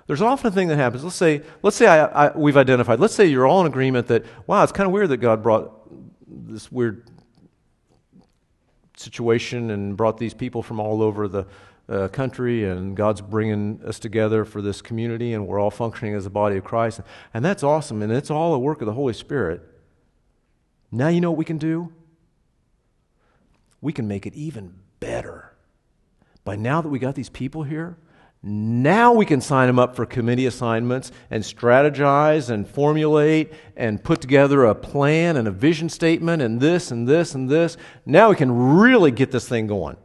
There's 0.08 0.22
often 0.22 0.48
a 0.48 0.52
thing 0.52 0.68
that 0.68 0.76
happens. 0.76 1.04
Let's 1.04 1.16
say, 1.16 1.42
let's 1.62 1.78
say 1.78 1.88
I, 1.88 2.28
I, 2.28 2.38
we've 2.38 2.58
identified. 2.58 3.00
Let's 3.00 3.16
say 3.16 3.26
you're 3.26 3.48
all 3.48 3.62
in 3.62 3.68
agreement 3.68 4.08
that, 4.08 4.26
wow, 4.48 4.64
it's 4.64 4.72
kind 4.72 4.86
of 4.86 4.92
weird 4.92 5.10
that 5.10 5.18
God 5.18 5.42
brought 5.42 5.72
this 6.28 6.72
weird 6.72 7.10
situation 8.98 9.72
and 9.72 9.96
brought 9.96 10.18
these 10.18 10.34
people 10.34 10.62
from 10.62 10.80
all 10.80 11.02
over 11.02 11.28
the 11.28 11.46
uh, 11.90 12.08
country, 12.10 12.64
and 12.66 12.96
God's 12.96 13.22
bringing 13.22 13.82
us 13.86 14.00
together 14.00 14.46
for 14.46 14.62
this 14.62 14.82
community, 14.82 15.34
and 15.34 15.48
we're 15.48 15.60
all 15.60 15.72
functioning 15.72 16.16
as 16.16 16.26
a 16.26 16.30
body 16.30 16.58
of 16.58 16.64
Christ. 16.64 17.02
And 17.34 17.44
that's 17.44 17.64
awesome, 17.64 18.02
and 18.02 18.12
it's 18.12 18.32
all 18.32 18.54
a 18.54 18.60
work 18.60 18.82
of 18.82 18.86
the 18.86 18.94
Holy 18.94 19.14
Spirit. 19.14 19.62
Now, 20.92 21.08
you 21.08 21.22
know 21.22 21.32
what 21.32 21.38
we 21.38 21.46
can 21.46 21.58
do? 21.58 21.92
We 23.82 23.92
can 23.92 24.08
make 24.08 24.26
it 24.26 24.34
even 24.34 24.76
better. 25.00 25.54
By 26.46 26.56
now 26.56 26.82
that 26.82 26.90
we 26.90 27.00
got 27.00 27.16
these 27.16 27.30
people 27.30 27.64
here, 27.64 27.98
now 28.46 29.14
we 29.14 29.26
can 29.26 29.40
sign 29.40 29.68
them 29.68 29.80
up 29.80 29.96
for 29.96 30.06
committee 30.06 30.46
assignments 30.46 31.14
and 31.32 31.44
strategize 31.44 32.50
and 32.50 32.68
formulate 32.68 33.54
and 33.78 34.04
put 34.04 34.20
together 34.20 34.66
a 34.66 34.76
plan 34.76 35.38
and 35.38 35.48
a 35.48 35.52
vision 35.52 35.88
statement 35.88 36.42
and 36.42 36.60
this 36.60 36.92
and 36.92 37.08
this 37.08 37.34
and 37.36 37.50
this. 37.50 37.78
Now 38.06 38.30
we 38.30 38.36
can 38.36 38.52
really 38.52 39.12
get 39.12 39.32
this 39.32 39.48
thing 39.48 39.68
going. 39.68 39.96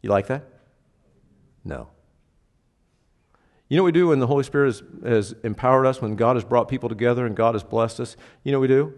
You 0.00 0.10
like 0.10 0.28
that? 0.28 0.44
No. 1.64 1.88
You 3.68 3.76
know 3.76 3.82
what 3.82 3.88
we 3.88 4.00
do 4.00 4.08
when 4.08 4.20
the 4.20 4.28
Holy 4.28 4.44
Spirit 4.44 4.66
has, 4.66 4.82
has 5.04 5.34
empowered 5.42 5.84
us, 5.84 6.00
when 6.00 6.14
God 6.14 6.36
has 6.36 6.44
brought 6.44 6.68
people 6.68 6.88
together 6.88 7.26
and 7.26 7.34
God 7.34 7.56
has 7.56 7.64
blessed 7.64 7.98
us? 7.98 8.16
You 8.44 8.52
know 8.52 8.58
what 8.58 8.68
we 8.68 8.74
do? 8.74 8.94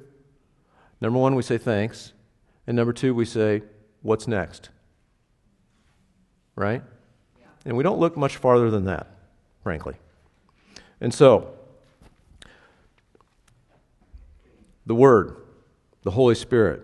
Number 1.01 1.19
one, 1.19 1.35
we 1.35 1.43
say 1.43 1.57
thanks. 1.57 2.13
And 2.67 2.77
number 2.77 2.93
two, 2.93 3.15
we 3.15 3.25
say, 3.25 3.63
what's 4.03 4.29
next? 4.29 4.69
Right? 6.61 6.83
Yeah. 7.41 7.47
And 7.65 7.77
we 7.77 7.83
don't 7.83 7.99
look 7.99 8.17
much 8.17 8.37
farther 8.37 8.71
than 8.71 8.85
that, 8.85 9.09
frankly. 9.63 9.95
And 11.01 11.13
so, 11.13 11.55
the 14.87 14.95
Word, 14.95 15.37
the 16.03 16.11
Holy 16.13 16.35
Spirit. 16.35 16.83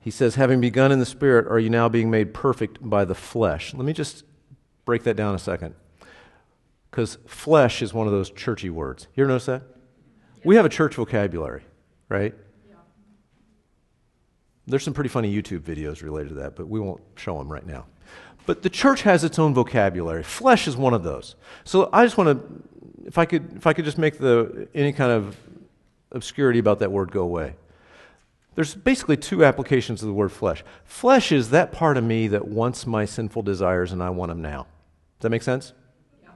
He 0.00 0.10
says, 0.10 0.34
having 0.34 0.60
begun 0.60 0.90
in 0.90 0.98
the 0.98 1.06
Spirit, 1.06 1.46
are 1.46 1.58
you 1.58 1.70
now 1.70 1.88
being 1.88 2.10
made 2.10 2.32
perfect 2.34 2.78
by 2.80 3.04
the 3.04 3.14
flesh? 3.14 3.74
Let 3.74 3.84
me 3.84 3.92
just 3.92 4.24
break 4.84 5.04
that 5.04 5.14
down 5.14 5.34
a 5.34 5.38
second. 5.38 5.74
Because 6.90 7.18
flesh 7.26 7.82
is 7.82 7.92
one 7.92 8.06
of 8.06 8.12
those 8.12 8.30
churchy 8.30 8.70
words. 8.70 9.06
You 9.14 9.24
ever 9.24 9.28
notice 9.28 9.46
that? 9.46 9.62
We 10.44 10.56
have 10.56 10.64
a 10.64 10.70
church 10.70 10.94
vocabulary, 10.94 11.64
right? 12.08 12.34
There's 14.68 14.82
some 14.82 14.94
pretty 14.94 15.08
funny 15.08 15.34
YouTube 15.34 15.60
videos 15.60 16.02
related 16.02 16.28
to 16.30 16.34
that, 16.36 16.54
but 16.54 16.68
we 16.68 16.78
won't 16.78 17.00
show 17.16 17.38
them 17.38 17.50
right 17.50 17.66
now. 17.66 17.86
But 18.44 18.62
the 18.62 18.70
church 18.70 19.02
has 19.02 19.24
its 19.24 19.38
own 19.38 19.54
vocabulary. 19.54 20.22
Flesh 20.22 20.68
is 20.68 20.76
one 20.76 20.94
of 20.94 21.02
those. 21.02 21.36
So 21.64 21.88
I 21.92 22.04
just 22.04 22.18
want 22.18 22.38
to, 22.38 22.62
if 23.06 23.18
I 23.18 23.24
could, 23.24 23.56
if 23.56 23.66
I 23.66 23.72
could 23.72 23.84
just 23.84 23.98
make 23.98 24.18
the 24.18 24.68
any 24.74 24.92
kind 24.92 25.10
of 25.10 25.36
obscurity 26.12 26.58
about 26.58 26.78
that 26.80 26.92
word 26.92 27.10
go 27.10 27.22
away. 27.22 27.54
There's 28.54 28.74
basically 28.74 29.16
two 29.16 29.44
applications 29.44 30.02
of 30.02 30.08
the 30.08 30.14
word 30.14 30.32
flesh. 30.32 30.64
Flesh 30.84 31.30
is 31.30 31.50
that 31.50 31.72
part 31.72 31.96
of 31.96 32.04
me 32.04 32.28
that 32.28 32.48
wants 32.48 32.86
my 32.86 33.04
sinful 33.04 33.42
desires 33.42 33.92
and 33.92 34.02
I 34.02 34.10
want 34.10 34.30
them 34.30 34.42
now. 34.42 34.62
Does 35.18 35.22
that 35.22 35.30
make 35.30 35.42
sense? 35.42 35.72
Yeah. 36.22 36.30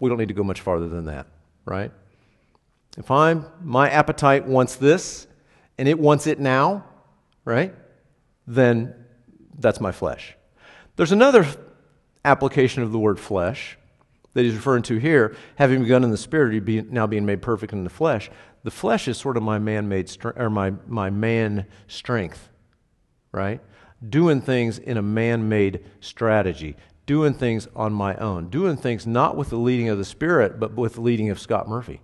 We 0.00 0.08
don't 0.08 0.18
need 0.18 0.28
to 0.28 0.34
go 0.34 0.44
much 0.44 0.60
farther 0.60 0.88
than 0.88 1.06
that, 1.06 1.26
right? 1.64 1.90
If 2.98 3.10
I'm 3.10 3.46
my 3.62 3.88
appetite 3.88 4.46
wants 4.46 4.76
this 4.76 5.26
and 5.78 5.88
it 5.88 5.98
wants 5.98 6.26
it 6.26 6.38
now, 6.38 6.84
right? 7.44 7.74
Then 8.46 8.94
that's 9.58 9.80
my 9.80 9.92
flesh. 9.92 10.36
There's 10.96 11.12
another 11.12 11.46
application 12.24 12.82
of 12.82 12.92
the 12.92 12.98
word 12.98 13.18
flesh 13.18 13.78
that 14.34 14.44
he's 14.44 14.54
referring 14.54 14.82
to 14.84 14.96
here, 14.96 15.36
having 15.56 15.82
begun 15.82 16.04
in 16.04 16.10
the 16.10 16.16
spirit, 16.16 16.90
now 16.90 17.06
being 17.06 17.26
made 17.26 17.42
perfect 17.42 17.72
in 17.72 17.84
the 17.84 17.90
flesh. 17.90 18.30
The 18.64 18.70
flesh 18.70 19.08
is 19.08 19.18
sort 19.18 19.36
of 19.36 19.42
my 19.42 19.58
man-made 19.58 20.10
or 20.36 20.48
my, 20.48 20.72
my 20.86 21.10
man 21.10 21.66
strength, 21.86 22.48
right? 23.30 23.60
Doing 24.08 24.40
things 24.40 24.78
in 24.78 24.96
a 24.96 25.02
man-made 25.02 25.84
strategy, 26.00 26.76
doing 27.04 27.34
things 27.34 27.68
on 27.76 27.92
my 27.92 28.16
own, 28.16 28.48
doing 28.48 28.76
things 28.76 29.06
not 29.06 29.36
with 29.36 29.50
the 29.50 29.56
leading 29.56 29.88
of 29.88 29.98
the 29.98 30.04
Spirit, 30.04 30.58
but 30.58 30.74
with 30.74 30.94
the 30.94 31.00
leading 31.00 31.28
of 31.28 31.38
Scott 31.38 31.68
Murphy. 31.68 32.00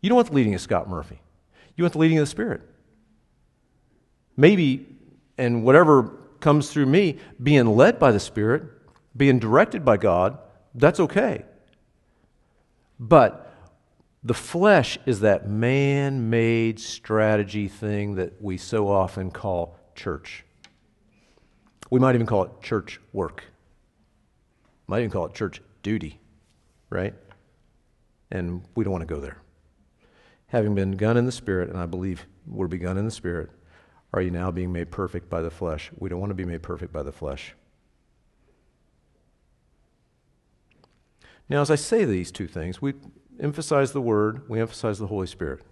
You 0.00 0.08
don't 0.08 0.16
want 0.16 0.28
the 0.28 0.34
leading 0.34 0.54
of 0.54 0.60
Scott 0.62 0.88
Murphy. 0.88 1.20
You 1.76 1.84
want 1.84 1.92
the 1.92 1.98
leading 1.98 2.18
of 2.18 2.22
the 2.22 2.30
Spirit 2.30 2.62
maybe, 4.36 4.86
and 5.38 5.64
whatever 5.64 6.16
comes 6.40 6.70
through 6.70 6.86
me, 6.86 7.18
being 7.42 7.76
led 7.76 7.98
by 7.98 8.12
the 8.12 8.20
Spirit, 8.20 8.64
being 9.16 9.38
directed 9.38 9.84
by 9.84 9.96
God, 9.96 10.38
that's 10.74 11.00
okay. 11.00 11.44
But 12.98 13.52
the 14.22 14.34
flesh 14.34 14.98
is 15.06 15.20
that 15.20 15.48
man 15.48 16.28
made 16.30 16.78
strategy 16.78 17.68
thing 17.68 18.16
that 18.16 18.40
we 18.42 18.58
so 18.58 18.88
often 18.88 19.30
call 19.30 19.78
church. 19.94 20.44
We 21.90 21.98
might 21.98 22.14
even 22.14 22.26
call 22.26 22.44
it 22.44 22.62
church 22.62 23.00
work. 23.12 23.44
Might 24.86 25.00
even 25.00 25.10
call 25.10 25.26
it 25.26 25.34
church 25.34 25.62
duty, 25.82 26.20
right? 26.90 27.14
And 28.30 28.62
we 28.74 28.84
don't 28.84 28.92
want 28.92 29.06
to 29.06 29.12
go 29.12 29.20
there. 29.20 29.38
Having 30.48 30.74
been 30.74 30.90
begun 30.92 31.16
in 31.16 31.26
the 31.26 31.32
Spirit, 31.32 31.70
and 31.70 31.78
I 31.78 31.86
believe 31.86 32.26
we're 32.46 32.68
begun 32.68 32.98
in 32.98 33.04
the 33.04 33.10
Spirit, 33.10 33.50
are 34.12 34.20
you 34.20 34.30
now 34.30 34.50
being 34.50 34.72
made 34.72 34.90
perfect 34.90 35.30
by 35.30 35.40
the 35.40 35.50
flesh? 35.50 35.90
We 35.96 36.08
don't 36.08 36.20
want 36.20 36.30
to 36.30 36.34
be 36.34 36.44
made 36.44 36.62
perfect 36.62 36.92
by 36.92 37.02
the 37.02 37.12
flesh. 37.12 37.54
Now, 41.48 41.60
as 41.60 41.70
I 41.70 41.76
say 41.76 42.04
these 42.04 42.30
two 42.30 42.46
things, 42.46 42.80
we 42.80 42.94
emphasize 43.40 43.92
the 43.92 44.00
Word, 44.00 44.48
we 44.48 44.60
emphasize 44.60 44.98
the 44.98 45.08
Holy 45.08 45.26
Spirit. 45.26 45.62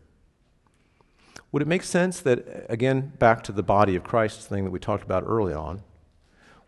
Would 1.52 1.62
it 1.62 1.68
make 1.68 1.82
sense 1.82 2.20
that, 2.20 2.66
again, 2.68 3.12
back 3.18 3.42
to 3.44 3.52
the 3.52 3.62
body 3.62 3.96
of 3.96 4.04
Christ 4.04 4.48
thing 4.48 4.64
that 4.64 4.70
we 4.70 4.78
talked 4.78 5.04
about 5.04 5.24
early 5.26 5.54
on, 5.54 5.82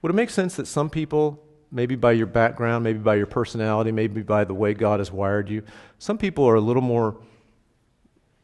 would 0.01 0.11
it 0.11 0.15
make 0.15 0.31
sense 0.31 0.57
that 0.57 0.67
some 0.67 0.89
people, 0.89 1.45
maybe 1.71 1.97
by 1.97 2.13
your 2.13 2.27
background, 2.27 2.85
maybe 2.85 2.99
by 2.99 3.17
your 3.17 3.27
personality, 3.27 3.93
maybe 3.93 4.23
by 4.23 4.45
the 4.45 4.55
way 4.55 4.75
God 4.75 5.01
has 5.01 5.13
wired 5.13 5.51
you, 5.51 5.63
some 5.99 6.17
people 6.17 6.49
are 6.49 6.55
a 6.55 6.61
little 6.61 6.83
more 6.83 7.21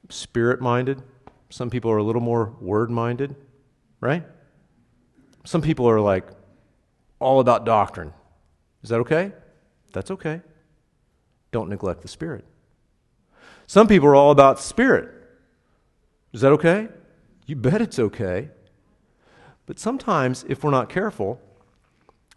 spirit 0.09 0.61
minded, 0.61 1.03
some 1.49 1.71
people 1.71 1.91
are 1.91 1.99
a 1.99 2.03
little 2.03 2.23
more 2.23 2.55
word 2.61 2.91
minded, 2.91 3.37
right? 4.01 4.25
Some 5.45 5.63
people 5.63 5.89
are 5.89 6.01
like 6.01 6.27
all 7.19 7.41
about 7.41 7.65
doctrine. 7.65 8.13
Is 8.83 8.91
that 8.91 9.01
okay? 9.01 9.33
That's 9.93 10.11
okay. 10.11 10.43
Don't 11.53 11.69
neglect 11.69 12.03
the 12.03 12.09
Spirit. 12.09 12.45
Some 13.67 13.89
people 13.89 14.09
are 14.09 14.15
all 14.15 14.31
about 14.31 14.61
spirit. 14.61 15.13
Is 16.33 16.41
that 16.41 16.53
okay? 16.53 16.89
You 17.47 17.57
bet 17.57 17.81
it's 17.81 17.99
okay. 17.99 18.51
But 19.67 19.79
sometimes, 19.79 20.45
if 20.49 20.63
we're 20.63 20.71
not 20.71 20.89
careful, 20.89 21.41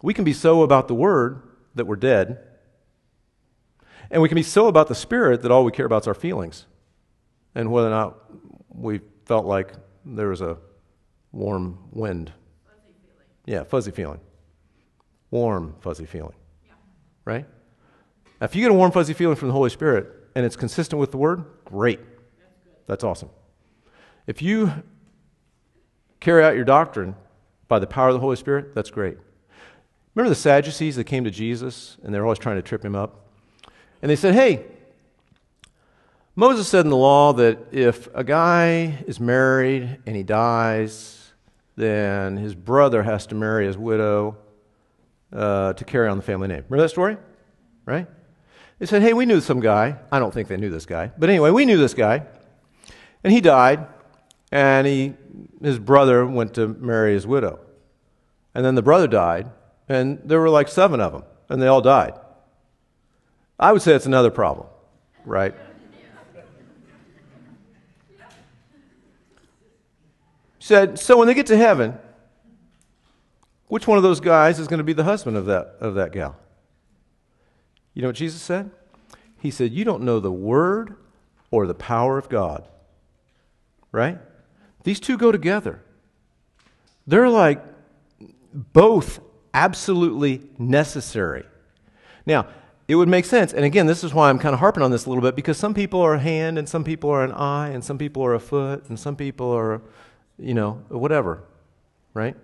we 0.02 0.14
can 0.14 0.24
be 0.24 0.32
so 0.32 0.62
about 0.62 0.88
the 0.88 0.94
Word 0.94 1.42
that 1.74 1.86
we're 1.86 1.96
dead. 1.96 2.38
And 4.10 4.20
we 4.22 4.28
can 4.28 4.36
be 4.36 4.42
so 4.42 4.66
about 4.66 4.88
the 4.88 4.94
Spirit 4.94 5.42
that 5.42 5.52
all 5.52 5.64
we 5.64 5.70
care 5.70 5.86
about 5.86 6.02
is 6.02 6.08
our 6.08 6.14
feelings 6.14 6.66
and 7.54 7.70
whether 7.70 7.88
or 7.88 7.90
not 7.90 8.16
we 8.80 9.00
felt 9.26 9.46
like 9.46 9.72
there 10.04 10.28
was 10.28 10.40
a 10.40 10.56
warm 11.32 11.78
wind. 11.92 12.32
Fuzzy 12.64 12.94
feeling. 13.02 13.26
Yeah, 13.46 13.64
fuzzy 13.64 13.90
feeling. 13.90 14.20
Warm, 15.30 15.76
fuzzy 15.80 16.06
feeling. 16.06 16.34
Yeah. 16.66 16.72
Right? 17.24 17.46
Now, 18.40 18.46
if 18.46 18.56
you 18.56 18.62
get 18.62 18.70
a 18.70 18.74
warm, 18.74 18.90
fuzzy 18.90 19.12
feeling 19.12 19.36
from 19.36 19.48
the 19.48 19.54
Holy 19.54 19.70
Spirit 19.70 20.08
and 20.34 20.46
it's 20.46 20.56
consistent 20.56 20.98
with 20.98 21.10
the 21.10 21.18
Word, 21.18 21.44
great. 21.64 22.00
That's, 22.00 22.86
That's 22.86 23.04
awesome. 23.04 23.30
If 24.26 24.42
you 24.42 24.72
carry 26.20 26.44
out 26.44 26.54
your 26.54 26.64
doctrine 26.64 27.14
by 27.68 27.78
the 27.78 27.86
power 27.86 28.08
of 28.08 28.14
the 28.14 28.20
Holy 28.20 28.36
Spirit, 28.36 28.74
that's 28.74 28.90
great. 28.90 29.18
Remember 30.14 30.28
the 30.28 30.40
Sadducees 30.40 30.96
that 30.96 31.04
came 31.04 31.24
to 31.24 31.30
Jesus 31.30 31.96
and 32.02 32.14
they're 32.14 32.24
always 32.24 32.38
trying 32.38 32.56
to 32.56 32.62
trip 32.62 32.84
him 32.84 32.94
up? 32.96 33.28
And 34.02 34.10
they 34.10 34.16
said, 34.16 34.34
Hey, 34.34 34.66
Moses 36.36 36.68
said 36.68 36.86
in 36.86 36.90
the 36.90 36.96
law 36.96 37.32
that 37.34 37.58
if 37.72 38.08
a 38.14 38.22
guy 38.22 39.02
is 39.06 39.18
married 39.18 39.98
and 40.06 40.14
he 40.14 40.22
dies, 40.22 41.32
then 41.76 42.36
his 42.36 42.54
brother 42.54 43.02
has 43.02 43.26
to 43.26 43.34
marry 43.34 43.66
his 43.66 43.76
widow 43.76 44.38
uh, 45.32 45.72
to 45.72 45.84
carry 45.84 46.08
on 46.08 46.16
the 46.16 46.22
family 46.22 46.48
name. 46.48 46.64
Remember 46.68 46.84
that 46.84 46.90
story? 46.90 47.16
Right? 47.84 48.06
They 48.78 48.86
said, 48.86 49.02
hey, 49.02 49.12
we 49.12 49.26
knew 49.26 49.40
some 49.40 49.60
guy. 49.60 49.96
I 50.10 50.18
don't 50.18 50.32
think 50.32 50.48
they 50.48 50.56
knew 50.56 50.70
this 50.70 50.86
guy. 50.86 51.10
But 51.18 51.30
anyway, 51.30 51.50
we 51.50 51.64
knew 51.64 51.76
this 51.76 51.94
guy. 51.94 52.26
And 53.22 53.32
he 53.32 53.40
died, 53.40 53.86
and 54.50 54.86
he, 54.86 55.14
his 55.60 55.78
brother 55.78 56.24
went 56.24 56.54
to 56.54 56.68
marry 56.68 57.12
his 57.12 57.26
widow. 57.26 57.60
And 58.54 58.64
then 58.64 58.76
the 58.76 58.82
brother 58.82 59.06
died, 59.06 59.50
and 59.88 60.20
there 60.24 60.40
were 60.40 60.48
like 60.48 60.68
seven 60.68 61.00
of 61.00 61.12
them, 61.12 61.24
and 61.48 61.60
they 61.60 61.66
all 61.66 61.82
died. 61.82 62.14
I 63.58 63.72
would 63.72 63.82
say 63.82 63.94
it's 63.94 64.06
another 64.06 64.30
problem, 64.30 64.68
right? 65.26 65.54
Said, 70.60 70.98
So 70.98 71.16
when 71.16 71.26
they 71.26 71.34
get 71.34 71.46
to 71.46 71.56
heaven, 71.56 71.98
which 73.66 73.88
one 73.88 73.96
of 73.96 74.04
those 74.04 74.20
guys 74.20 74.60
is 74.60 74.68
going 74.68 74.78
to 74.78 74.84
be 74.84 74.92
the 74.92 75.04
husband 75.04 75.36
of 75.36 75.46
that, 75.46 75.76
of 75.80 75.96
that 75.96 76.12
gal? 76.12 76.36
You 77.94 78.02
know 78.02 78.08
what 78.08 78.16
Jesus 78.16 78.40
said? 78.40 78.70
He 79.40 79.50
said, 79.50 79.72
You 79.72 79.84
don't 79.84 80.02
know 80.02 80.20
the 80.20 80.30
word 80.30 80.94
or 81.50 81.66
the 81.66 81.74
power 81.74 82.16
of 82.16 82.28
God. 82.28 82.68
Right? 83.90 84.18
These 84.84 85.00
two 85.00 85.18
go 85.18 85.32
together. 85.32 85.82
They're 87.06 87.28
like 87.28 87.60
both 88.52 89.20
absolutely 89.52 90.42
necessary. 90.58 91.44
Now, 92.26 92.46
it 92.86 92.96
would 92.96 93.08
make 93.08 93.24
sense. 93.24 93.52
And 93.52 93.64
again, 93.64 93.86
this 93.86 94.02
is 94.02 94.12
why 94.12 94.30
I'm 94.30 94.38
kind 94.38 94.52
of 94.52 94.58
harping 94.58 94.82
on 94.82 94.90
this 94.90 95.06
a 95.06 95.08
little 95.08 95.22
bit 95.22 95.36
because 95.36 95.56
some 95.56 95.74
people 95.74 96.00
are 96.00 96.14
a 96.14 96.18
hand 96.18 96.58
and 96.58 96.68
some 96.68 96.82
people 96.82 97.10
are 97.10 97.22
an 97.22 97.32
eye 97.32 97.68
and 97.68 97.84
some 97.84 97.98
people 97.98 98.24
are 98.24 98.34
a 98.34 98.40
foot 98.40 98.88
and 98.88 98.98
some 98.98 99.14
people 99.16 99.50
are, 99.50 99.80
you 100.40 100.54
know, 100.54 100.82
whatever, 100.88 101.44
right? 102.14 102.36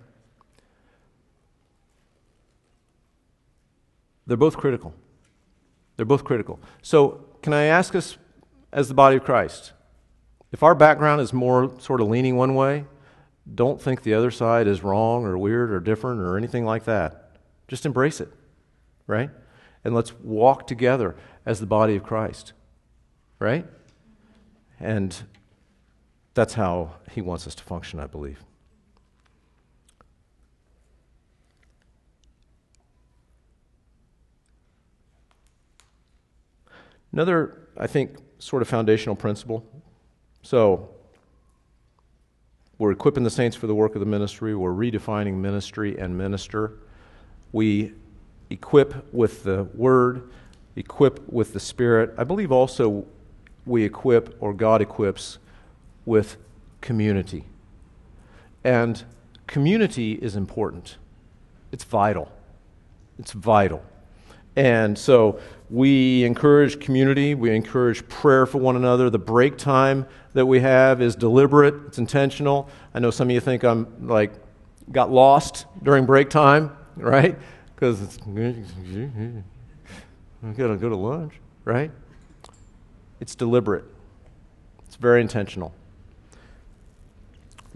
They're 4.27 4.37
both 4.37 4.57
critical. 4.57 4.93
They're 5.95 6.05
both 6.05 6.23
critical. 6.23 6.59
So, 6.81 7.25
can 7.41 7.53
I 7.53 7.63
ask 7.63 7.95
us, 7.95 8.17
as 8.71 8.87
the 8.87 8.93
body 8.93 9.15
of 9.15 9.23
Christ, 9.23 9.71
if 10.51 10.61
our 10.63 10.75
background 10.75 11.21
is 11.21 11.33
more 11.33 11.73
sort 11.79 12.01
of 12.01 12.09
leaning 12.09 12.35
one 12.35 12.55
way, 12.55 12.85
don't 13.53 13.81
think 13.81 14.03
the 14.03 14.13
other 14.13 14.31
side 14.31 14.67
is 14.67 14.83
wrong 14.83 15.25
or 15.25 15.37
weird 15.37 15.71
or 15.71 15.79
different 15.79 16.19
or 16.19 16.37
anything 16.37 16.65
like 16.65 16.83
that. 16.83 17.31
Just 17.67 17.85
embrace 17.85 18.19
it, 18.19 18.31
right? 19.07 19.29
And 19.83 19.95
let's 19.95 20.13
walk 20.19 20.67
together 20.67 21.15
as 21.45 21.59
the 21.59 21.65
body 21.65 21.95
of 21.95 22.03
Christ, 22.03 22.53
right? 23.39 23.65
And 24.79 25.15
that's 26.37 26.53
how 26.53 26.91
he 27.09 27.19
wants 27.19 27.47
us 27.47 27.55
to 27.55 27.63
function, 27.63 27.99
I 27.99 28.05
believe. 28.05 28.43
Another, 37.11 37.67
I 37.75 37.87
think, 37.87 38.17
sort 38.37 38.61
of 38.61 38.67
foundational 38.67 39.15
principle. 39.15 39.65
So, 40.43 40.89
we're 42.77 42.91
equipping 42.91 43.23
the 43.23 43.31
saints 43.31 43.57
for 43.57 43.65
the 43.65 43.73
work 43.73 43.95
of 43.95 43.99
the 43.99 44.05
ministry. 44.05 44.55
We're 44.55 44.69
redefining 44.69 45.37
ministry 45.37 45.97
and 45.97 46.15
minister. 46.15 46.73
We 47.51 47.93
equip 48.51 49.11
with 49.11 49.43
the 49.43 49.63
word, 49.73 50.29
equip 50.75 51.27
with 51.33 51.53
the 51.53 51.59
spirit. 51.59 52.13
I 52.15 52.23
believe 52.23 52.51
also 52.51 53.07
we 53.65 53.83
equip, 53.83 54.37
or 54.39 54.53
God 54.53 54.83
equips, 54.83 55.39
with 56.07 56.37
community. 56.81 57.45
And 58.63 59.03
community 59.45 60.13
is 60.13 60.35
important, 60.35 60.97
it's 61.71 61.83
vital. 61.83 62.31
It's 63.19 63.33
vital. 63.33 63.83
And 64.55 64.97
so 64.97 65.39
we 65.69 66.23
encourage 66.23 66.79
community, 66.79 67.35
we 67.35 67.55
encourage 67.55 68.07
prayer 68.07 68.45
for 68.45 68.57
one 68.57 68.75
another. 68.75 69.09
The 69.09 69.19
break 69.19 69.57
time 69.57 70.07
that 70.33 70.45
we 70.45 70.59
have 70.61 71.01
is 71.01 71.15
deliberate, 71.15 71.75
it's 71.87 71.97
intentional. 71.99 72.69
I 72.93 72.99
know 72.99 73.11
some 73.11 73.27
of 73.27 73.33
you 73.33 73.39
think 73.39 73.63
I'm 73.63 74.07
like 74.07 74.33
got 74.91 75.11
lost 75.11 75.65
during 75.83 76.05
break 76.05 76.29
time, 76.29 76.75
right? 76.95 77.37
Because 77.75 78.01
it's 78.01 78.17
I 80.43 80.51
gotta 80.53 80.77
go 80.77 80.89
to 80.89 80.95
lunch, 80.95 81.33
right? 81.65 81.91
It's 83.19 83.35
deliberate. 83.35 83.85
It's 84.87 84.95
very 84.95 85.21
intentional. 85.21 85.73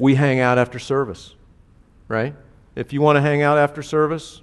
We 0.02 0.16
hang 0.16 0.40
out 0.40 0.58
after 0.58 0.80
service, 0.80 1.36
right? 2.08 2.36
If 2.76 2.92
you 2.92 3.02
want 3.02 3.18
to 3.18 3.22
hang 3.22 3.42
out 3.42 3.58
after 3.58 3.84
service, 3.84 4.42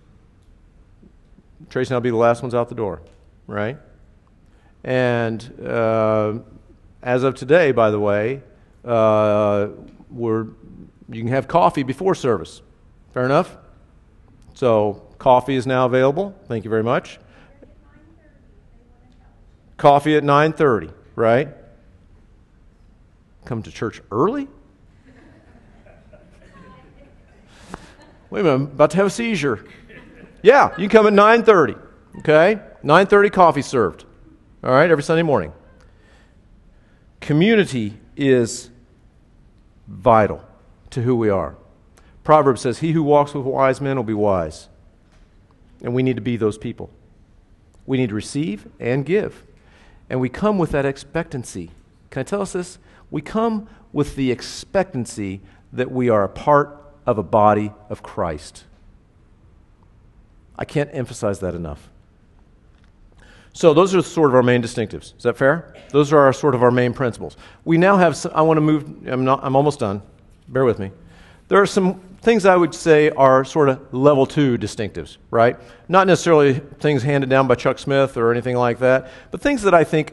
Tracy 1.68 1.88
and 1.88 1.96
I'll 1.96 2.00
be 2.00 2.10
the 2.10 2.16
last 2.16 2.42
ones 2.42 2.54
out 2.54 2.68
the 2.68 2.74
door 2.74 3.02
right? 3.48 3.78
And 4.84 5.42
uh, 5.66 6.34
as 7.02 7.24
of 7.24 7.34
today, 7.34 7.72
by 7.72 7.90
the 7.90 7.98
way, 7.98 8.42
uh, 8.84 9.68
we're, 10.08 10.44
you 11.08 11.22
can 11.22 11.28
have 11.28 11.48
coffee 11.48 11.82
before 11.82 12.14
service. 12.14 12.62
Fair 13.12 13.24
enough? 13.24 13.56
So, 14.54 15.02
coffee 15.18 15.56
is 15.56 15.66
now 15.66 15.86
available. 15.86 16.36
Thank 16.46 16.64
you 16.64 16.70
very 16.70 16.84
much. 16.84 17.18
Coffee 19.76 20.16
at 20.16 20.24
9:30, 20.24 20.92
right? 21.14 21.48
Come 23.44 23.62
to 23.62 23.70
church 23.70 24.02
early? 24.10 24.48
Wait 28.30 28.40
a 28.40 28.44
minute, 28.44 28.54
I'm 28.56 28.62
about 28.62 28.90
to 28.90 28.96
have 28.98 29.06
a 29.06 29.10
seizure. 29.10 29.64
Yeah, 30.42 30.74
you 30.76 30.88
come 30.88 31.06
at 31.06 31.12
9:30, 31.12 31.76
okay? 32.18 32.60
9:30 32.82 33.30
coffee 33.30 33.62
served. 33.62 34.04
All 34.62 34.70
right, 34.70 34.90
every 34.90 35.02
Sunday 35.02 35.22
morning. 35.22 35.52
Community 37.20 37.98
is 38.16 38.70
vital 39.86 40.44
to 40.90 41.02
who 41.02 41.16
we 41.16 41.30
are. 41.30 41.56
Proverbs 42.22 42.60
says, 42.60 42.78
"He 42.78 42.92
who 42.92 43.02
walks 43.02 43.34
with 43.34 43.44
wise 43.44 43.80
men 43.80 43.96
will 43.96 44.04
be 44.04 44.14
wise." 44.14 44.68
And 45.82 45.94
we 45.94 46.02
need 46.02 46.16
to 46.16 46.22
be 46.22 46.36
those 46.36 46.58
people. 46.58 46.90
We 47.86 47.96
need 47.96 48.10
to 48.10 48.14
receive 48.14 48.68
and 48.78 49.06
give. 49.06 49.44
And 50.10 50.20
we 50.20 50.28
come 50.28 50.58
with 50.58 50.70
that 50.72 50.84
expectancy. 50.84 51.70
Can 52.10 52.20
I 52.20 52.24
tell 52.24 52.42
us 52.42 52.52
this? 52.52 52.78
We 53.10 53.22
come 53.22 53.68
with 53.92 54.16
the 54.16 54.30
expectancy 54.30 55.40
that 55.72 55.90
we 55.90 56.10
are 56.10 56.24
a 56.24 56.28
part 56.28 56.77
of 57.08 57.16
a 57.16 57.22
body 57.22 57.72
of 57.88 58.02
Christ. 58.02 58.64
I 60.58 60.66
can't 60.66 60.90
emphasize 60.92 61.40
that 61.40 61.54
enough. 61.54 61.88
So 63.54 63.72
those 63.72 63.94
are 63.94 64.02
sort 64.02 64.28
of 64.28 64.34
our 64.34 64.42
main 64.42 64.62
distinctives. 64.62 65.16
Is 65.16 65.22
that 65.22 65.38
fair? 65.38 65.74
Those 65.88 66.12
are 66.12 66.18
our 66.18 66.34
sort 66.34 66.54
of 66.54 66.62
our 66.62 66.70
main 66.70 66.92
principles. 66.92 67.38
We 67.64 67.78
now 67.78 67.96
have. 67.96 68.14
Some, 68.14 68.32
I 68.34 68.42
want 68.42 68.58
to 68.58 68.60
move. 68.60 69.08
I'm 69.08 69.24
not. 69.24 69.40
I'm 69.42 69.56
almost 69.56 69.80
done. 69.80 70.02
Bear 70.48 70.66
with 70.66 70.78
me. 70.78 70.90
There 71.48 71.62
are 71.62 71.66
some 71.66 71.98
things 72.20 72.44
I 72.44 72.54
would 72.54 72.74
say 72.74 73.08
are 73.08 73.42
sort 73.42 73.70
of 73.70 73.94
level 73.94 74.26
two 74.26 74.58
distinctives, 74.58 75.16
right? 75.30 75.56
Not 75.88 76.06
necessarily 76.06 76.60
things 76.78 77.02
handed 77.02 77.30
down 77.30 77.48
by 77.48 77.54
Chuck 77.54 77.78
Smith 77.78 78.18
or 78.18 78.32
anything 78.32 78.54
like 78.56 78.80
that, 78.80 79.10
but 79.30 79.40
things 79.40 79.62
that 79.62 79.72
I 79.72 79.82
think 79.82 80.12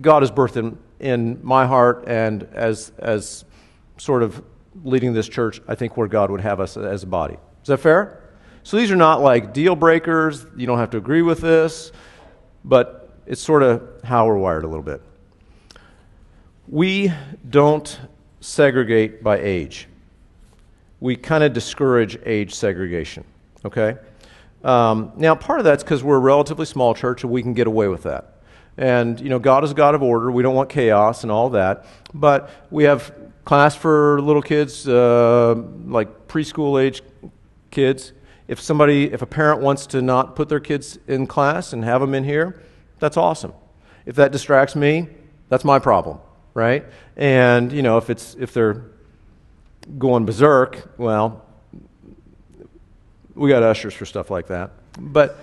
God 0.00 0.22
has 0.22 0.30
birthed 0.30 0.56
in, 0.56 0.78
in 1.00 1.38
my 1.42 1.66
heart 1.66 2.04
and 2.06 2.44
as 2.54 2.92
as 2.98 3.44
sort 3.98 4.22
of 4.22 4.42
leading 4.84 5.12
this 5.12 5.28
church. 5.28 5.60
I 5.68 5.74
think 5.74 5.96
where 5.96 6.08
God 6.08 6.30
would 6.30 6.40
have 6.40 6.60
us 6.60 6.76
as 6.76 7.02
a 7.02 7.06
body. 7.06 7.36
Is 7.62 7.68
that 7.68 7.78
fair? 7.78 8.22
So 8.62 8.76
these 8.76 8.90
are 8.90 8.96
not 8.96 9.22
like 9.22 9.52
deal 9.52 9.76
breakers. 9.76 10.46
You 10.56 10.66
don't 10.66 10.78
have 10.78 10.90
to 10.90 10.98
agree 10.98 11.22
with 11.22 11.40
this 11.40 11.92
but 12.64 13.10
it's 13.26 13.40
sort 13.40 13.62
of 13.62 13.82
how 14.04 14.26
we're 14.26 14.36
wired 14.36 14.64
a 14.64 14.66
little 14.66 14.82
bit. 14.82 15.02
We 16.68 17.12
don't 17.48 17.98
segregate 18.40 19.22
by 19.22 19.38
age. 19.38 19.88
We 21.00 21.16
kind 21.16 21.42
of 21.42 21.52
discourage 21.52 22.18
age 22.24 22.54
segregation, 22.54 23.24
okay? 23.64 23.96
Um, 24.62 25.12
now, 25.16 25.34
part 25.34 25.58
of 25.58 25.64
that's 25.64 25.82
because 25.82 26.04
we're 26.04 26.16
a 26.16 26.20
relatively 26.20 26.66
small 26.66 26.94
church 26.94 27.22
and 27.22 27.32
we 27.32 27.42
can 27.42 27.54
get 27.54 27.66
away 27.66 27.88
with 27.88 28.02
that. 28.02 28.34
And, 28.76 29.18
you 29.20 29.28
know, 29.28 29.38
God 29.38 29.64
is 29.64 29.72
God 29.74 29.94
of 29.94 30.02
order. 30.02 30.30
We 30.30 30.42
don't 30.42 30.54
want 30.54 30.68
chaos 30.68 31.22
and 31.22 31.32
all 31.32 31.50
that. 31.50 31.86
But 32.14 32.50
we 32.70 32.84
have 32.84 33.12
class 33.50 33.74
for 33.74 34.20
little 34.20 34.42
kids, 34.42 34.86
uh, 34.86 35.60
like 35.84 36.28
preschool 36.28 36.80
age 36.80 37.02
kids. 37.72 38.12
If 38.46 38.60
somebody, 38.60 39.12
if 39.12 39.22
a 39.22 39.26
parent 39.26 39.60
wants 39.60 39.88
to 39.88 40.00
not 40.00 40.36
put 40.36 40.48
their 40.48 40.60
kids 40.60 41.00
in 41.08 41.26
class 41.26 41.72
and 41.72 41.84
have 41.84 42.00
them 42.00 42.14
in 42.14 42.22
here, 42.22 42.62
that's 43.00 43.16
awesome. 43.16 43.52
If 44.06 44.14
that 44.14 44.30
distracts 44.30 44.76
me, 44.76 45.08
that's 45.48 45.64
my 45.64 45.80
problem, 45.80 46.20
right? 46.54 46.86
And, 47.16 47.72
you 47.72 47.82
know, 47.82 47.98
if 47.98 48.08
it's, 48.08 48.36
if 48.38 48.54
they're 48.54 48.84
going 49.98 50.26
berserk, 50.26 50.94
well, 50.96 51.44
we 53.34 53.48
got 53.48 53.64
ushers 53.64 53.94
for 53.94 54.06
stuff 54.06 54.30
like 54.30 54.46
that. 54.46 54.70
But, 54.96 55.36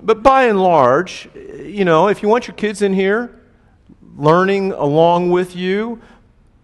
but 0.00 0.22
by 0.22 0.44
and 0.44 0.62
large, 0.62 1.28
you 1.34 1.84
know, 1.84 2.06
if 2.06 2.22
you 2.22 2.28
want 2.28 2.46
your 2.46 2.54
kids 2.54 2.80
in 2.80 2.92
here 2.92 3.40
learning 4.16 4.70
along 4.72 5.30
with 5.30 5.56
you, 5.56 6.00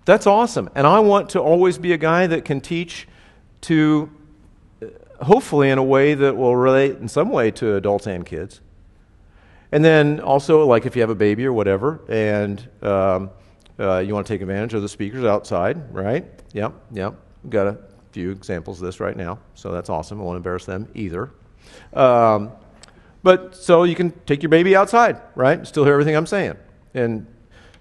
that's 0.04 0.26
awesome. 0.26 0.70
And 0.74 0.86
I 0.86 1.00
want 1.00 1.30
to 1.30 1.40
always 1.40 1.78
be 1.78 1.92
a 1.92 1.98
guy 1.98 2.26
that 2.26 2.44
can 2.44 2.60
teach 2.60 3.06
to 3.62 4.10
hopefully 5.22 5.70
in 5.70 5.78
a 5.78 5.82
way 5.82 6.14
that 6.14 6.36
will 6.36 6.56
relate 6.56 6.96
in 6.96 7.08
some 7.08 7.30
way 7.30 7.50
to 7.52 7.76
adults 7.76 8.06
and 8.06 8.24
kids. 8.24 8.60
And 9.72 9.84
then 9.84 10.20
also, 10.20 10.66
like 10.66 10.86
if 10.86 10.96
you 10.96 11.02
have 11.02 11.10
a 11.10 11.14
baby 11.14 11.46
or 11.46 11.52
whatever, 11.52 12.00
and 12.08 12.66
um, 12.82 13.30
uh, 13.78 13.98
you 13.98 14.14
want 14.14 14.26
to 14.26 14.32
take 14.32 14.40
advantage 14.40 14.74
of 14.74 14.82
the 14.82 14.88
speakers 14.88 15.24
outside, 15.24 15.94
right? 15.94 16.24
Yep, 16.52 16.74
yep. 16.92 17.14
Got 17.48 17.66
a 17.68 17.78
few 18.12 18.30
examples 18.30 18.80
of 18.80 18.86
this 18.86 18.98
right 18.98 19.16
now, 19.16 19.38
so 19.54 19.70
that's 19.70 19.88
awesome. 19.88 20.20
I 20.20 20.24
won't 20.24 20.36
embarrass 20.36 20.64
them 20.64 20.88
either. 20.94 21.30
Um, 21.94 22.50
but 23.22 23.54
so 23.54 23.84
you 23.84 23.94
can 23.94 24.10
take 24.26 24.42
your 24.42 24.50
baby 24.50 24.74
outside, 24.74 25.20
right? 25.34 25.64
Still 25.66 25.84
hear 25.84 25.92
everything 25.92 26.16
I'm 26.16 26.26
saying. 26.26 26.56
And 26.94 27.26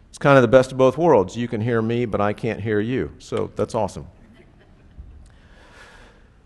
It's 0.10 0.18
kind 0.18 0.38
of 0.38 0.42
the 0.42 0.48
best 0.48 0.72
of 0.72 0.78
both 0.78 0.98
worlds. 0.98 1.38
You 1.38 1.48
can 1.48 1.62
hear 1.62 1.82
me, 1.82 2.06
but 2.06 2.20
I 2.20 2.34
can't 2.34 2.60
hear 2.60 2.80
you. 2.80 3.12
So 3.20 3.52
that's 3.56 3.76
awesome. 3.76 4.08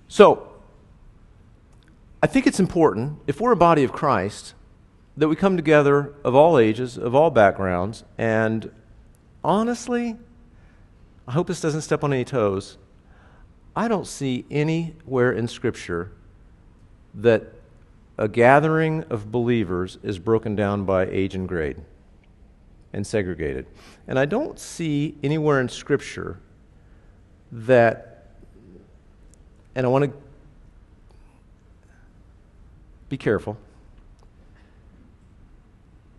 So, 0.07 0.49
I 2.21 2.27
think 2.27 2.45
it's 2.45 2.59
important, 2.59 3.19
if 3.27 3.41
we're 3.41 3.51
a 3.51 3.57
body 3.57 3.83
of 3.83 3.91
Christ, 3.91 4.53
that 5.17 5.27
we 5.27 5.35
come 5.35 5.57
together 5.57 6.13
of 6.23 6.35
all 6.35 6.57
ages, 6.57 6.97
of 6.97 7.15
all 7.15 7.31
backgrounds, 7.31 8.03
and 8.17 8.71
honestly, 9.43 10.17
I 11.27 11.31
hope 11.31 11.47
this 11.47 11.61
doesn't 11.61 11.81
step 11.81 12.03
on 12.03 12.13
any 12.13 12.25
toes. 12.25 12.77
I 13.75 13.87
don't 13.87 14.07
see 14.07 14.45
anywhere 14.51 15.31
in 15.31 15.47
Scripture 15.47 16.11
that 17.15 17.53
a 18.17 18.27
gathering 18.27 19.03
of 19.09 19.31
believers 19.31 19.97
is 20.03 20.19
broken 20.19 20.55
down 20.55 20.85
by 20.85 21.05
age 21.07 21.33
and 21.33 21.47
grade 21.47 21.77
and 22.93 23.05
segregated. 23.05 23.65
And 24.07 24.17
I 24.17 24.25
don't 24.25 24.57
see 24.59 25.15
anywhere 25.23 25.59
in 25.59 25.67
Scripture 25.67 26.39
that, 27.51 28.27
and 29.75 29.85
I 29.85 29.89
want 29.89 30.05
to 30.05 30.13
be 33.09 33.17
careful. 33.17 33.57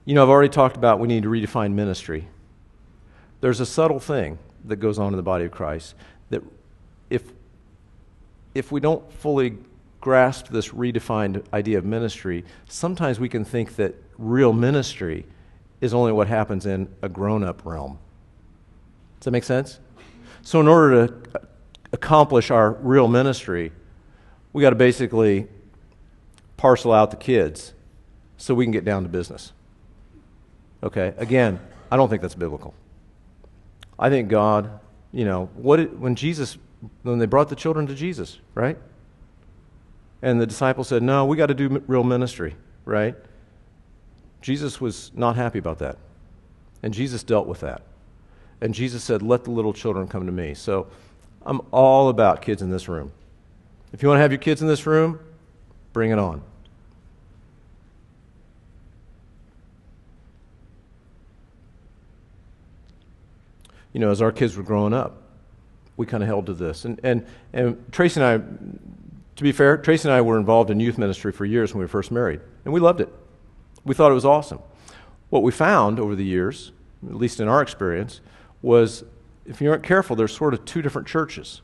You 0.04 0.14
know, 0.14 0.22
I've 0.22 0.28
already 0.28 0.50
talked 0.50 0.76
about 0.76 1.00
we 1.00 1.08
need 1.08 1.22
to 1.22 1.28
redefine 1.28 1.72
ministry. 1.72 2.28
There's 3.40 3.60
a 3.60 3.66
subtle 3.66 4.00
thing 4.00 4.38
that 4.64 4.76
goes 4.76 4.98
on 4.98 5.12
in 5.12 5.16
the 5.16 5.22
body 5.22 5.44
of 5.44 5.50
Christ 5.50 5.94
that 6.30 6.42
if, 7.10 7.22
if 8.54 8.72
we 8.72 8.80
don't 8.80 9.10
fully 9.12 9.58
grasp 10.00 10.48
this 10.48 10.68
redefined 10.68 11.44
idea 11.52 11.78
of 11.78 11.84
ministry, 11.84 12.44
sometimes 12.68 13.18
we 13.18 13.28
can 13.28 13.44
think 13.44 13.76
that 13.76 13.94
real 14.18 14.52
ministry 14.52 15.24
is 15.80 15.92
only 15.94 16.12
what 16.12 16.28
happens 16.28 16.66
in 16.66 16.88
a 17.02 17.08
grown 17.08 17.44
up 17.44 17.64
realm. 17.64 17.98
Does 19.20 19.26
that 19.26 19.30
make 19.30 19.44
sense? 19.44 19.80
So, 20.42 20.60
in 20.60 20.68
order 20.68 21.06
to 21.06 21.40
accomplish 21.92 22.50
our 22.50 22.72
real 22.72 23.08
ministry, 23.08 23.72
we 24.52 24.62
got 24.62 24.70
to 24.70 24.76
basically 24.76 25.48
parcel 26.56 26.92
out 26.92 27.10
the 27.10 27.16
kids 27.16 27.72
so 28.36 28.54
we 28.54 28.64
can 28.64 28.72
get 28.72 28.84
down 28.84 29.02
to 29.02 29.08
business. 29.08 29.52
Okay, 30.82 31.14
again, 31.16 31.60
I 31.90 31.96
don't 31.96 32.08
think 32.08 32.20
that's 32.22 32.34
biblical. 32.34 32.74
I 33.98 34.10
think 34.10 34.28
God, 34.28 34.80
you 35.12 35.24
know, 35.24 35.48
what 35.54 35.80
it, 35.80 35.98
when 35.98 36.14
Jesus, 36.14 36.58
when 37.02 37.18
they 37.18 37.26
brought 37.26 37.48
the 37.48 37.56
children 37.56 37.86
to 37.86 37.94
Jesus, 37.94 38.38
right? 38.54 38.76
And 40.20 40.40
the 40.40 40.46
disciples 40.46 40.88
said, 40.88 41.02
No, 41.02 41.24
we 41.24 41.36
got 41.36 41.46
to 41.46 41.54
do 41.54 41.82
real 41.86 42.04
ministry, 42.04 42.56
right? 42.84 43.14
Jesus 44.44 44.78
was 44.78 45.10
not 45.14 45.36
happy 45.36 45.58
about 45.58 45.78
that. 45.78 45.96
And 46.82 46.92
Jesus 46.92 47.22
dealt 47.22 47.46
with 47.46 47.60
that. 47.60 47.80
And 48.60 48.74
Jesus 48.74 49.02
said, 49.02 49.22
Let 49.22 49.44
the 49.44 49.50
little 49.50 49.72
children 49.72 50.06
come 50.06 50.26
to 50.26 50.32
me. 50.32 50.52
So 50.52 50.86
I'm 51.46 51.62
all 51.70 52.10
about 52.10 52.42
kids 52.42 52.60
in 52.60 52.68
this 52.68 52.86
room. 52.86 53.10
If 53.94 54.02
you 54.02 54.08
want 54.08 54.18
to 54.18 54.22
have 54.22 54.32
your 54.32 54.38
kids 54.38 54.60
in 54.60 54.68
this 54.68 54.84
room, 54.84 55.18
bring 55.94 56.10
it 56.10 56.18
on. 56.18 56.42
you 63.94 64.00
know, 64.00 64.10
as 64.10 64.20
our 64.20 64.32
kids 64.32 64.56
were 64.58 64.62
growing 64.62 64.92
up, 64.92 65.22
we 65.96 66.04
kind 66.04 66.22
of 66.22 66.26
held 66.26 66.46
to 66.46 66.52
this. 66.52 66.84
And, 66.84 67.00
and, 67.02 67.24
and 67.54 67.92
Tracy 67.92 68.20
and 68.20 68.26
I, 68.26 68.36
to 69.36 69.42
be 69.42 69.52
fair, 69.52 69.78
Tracy 69.78 70.08
and 70.08 70.14
I 70.14 70.20
were 70.20 70.36
involved 70.36 70.68
in 70.70 70.80
youth 70.80 70.98
ministry 70.98 71.32
for 71.32 71.46
years 71.46 71.72
when 71.72 71.78
we 71.78 71.84
were 71.84 71.88
first 71.88 72.10
married, 72.10 72.40
and 72.64 72.74
we 72.74 72.80
loved 72.80 73.00
it. 73.00 73.08
We 73.84 73.94
thought 73.94 74.10
it 74.10 74.14
was 74.14 74.24
awesome. 74.24 74.60
What 75.30 75.42
we 75.42 75.52
found 75.52 75.98
over 75.98 76.14
the 76.14 76.24
years, 76.24 76.72
at 77.06 77.14
least 77.14 77.40
in 77.40 77.48
our 77.48 77.60
experience, 77.60 78.20
was 78.62 79.04
if 79.44 79.60
you 79.60 79.70
aren't 79.70 79.82
careful, 79.82 80.16
there's 80.16 80.34
sort 80.34 80.54
of 80.54 80.64
two 80.64 80.82
different 80.82 81.08
churches 81.08 81.60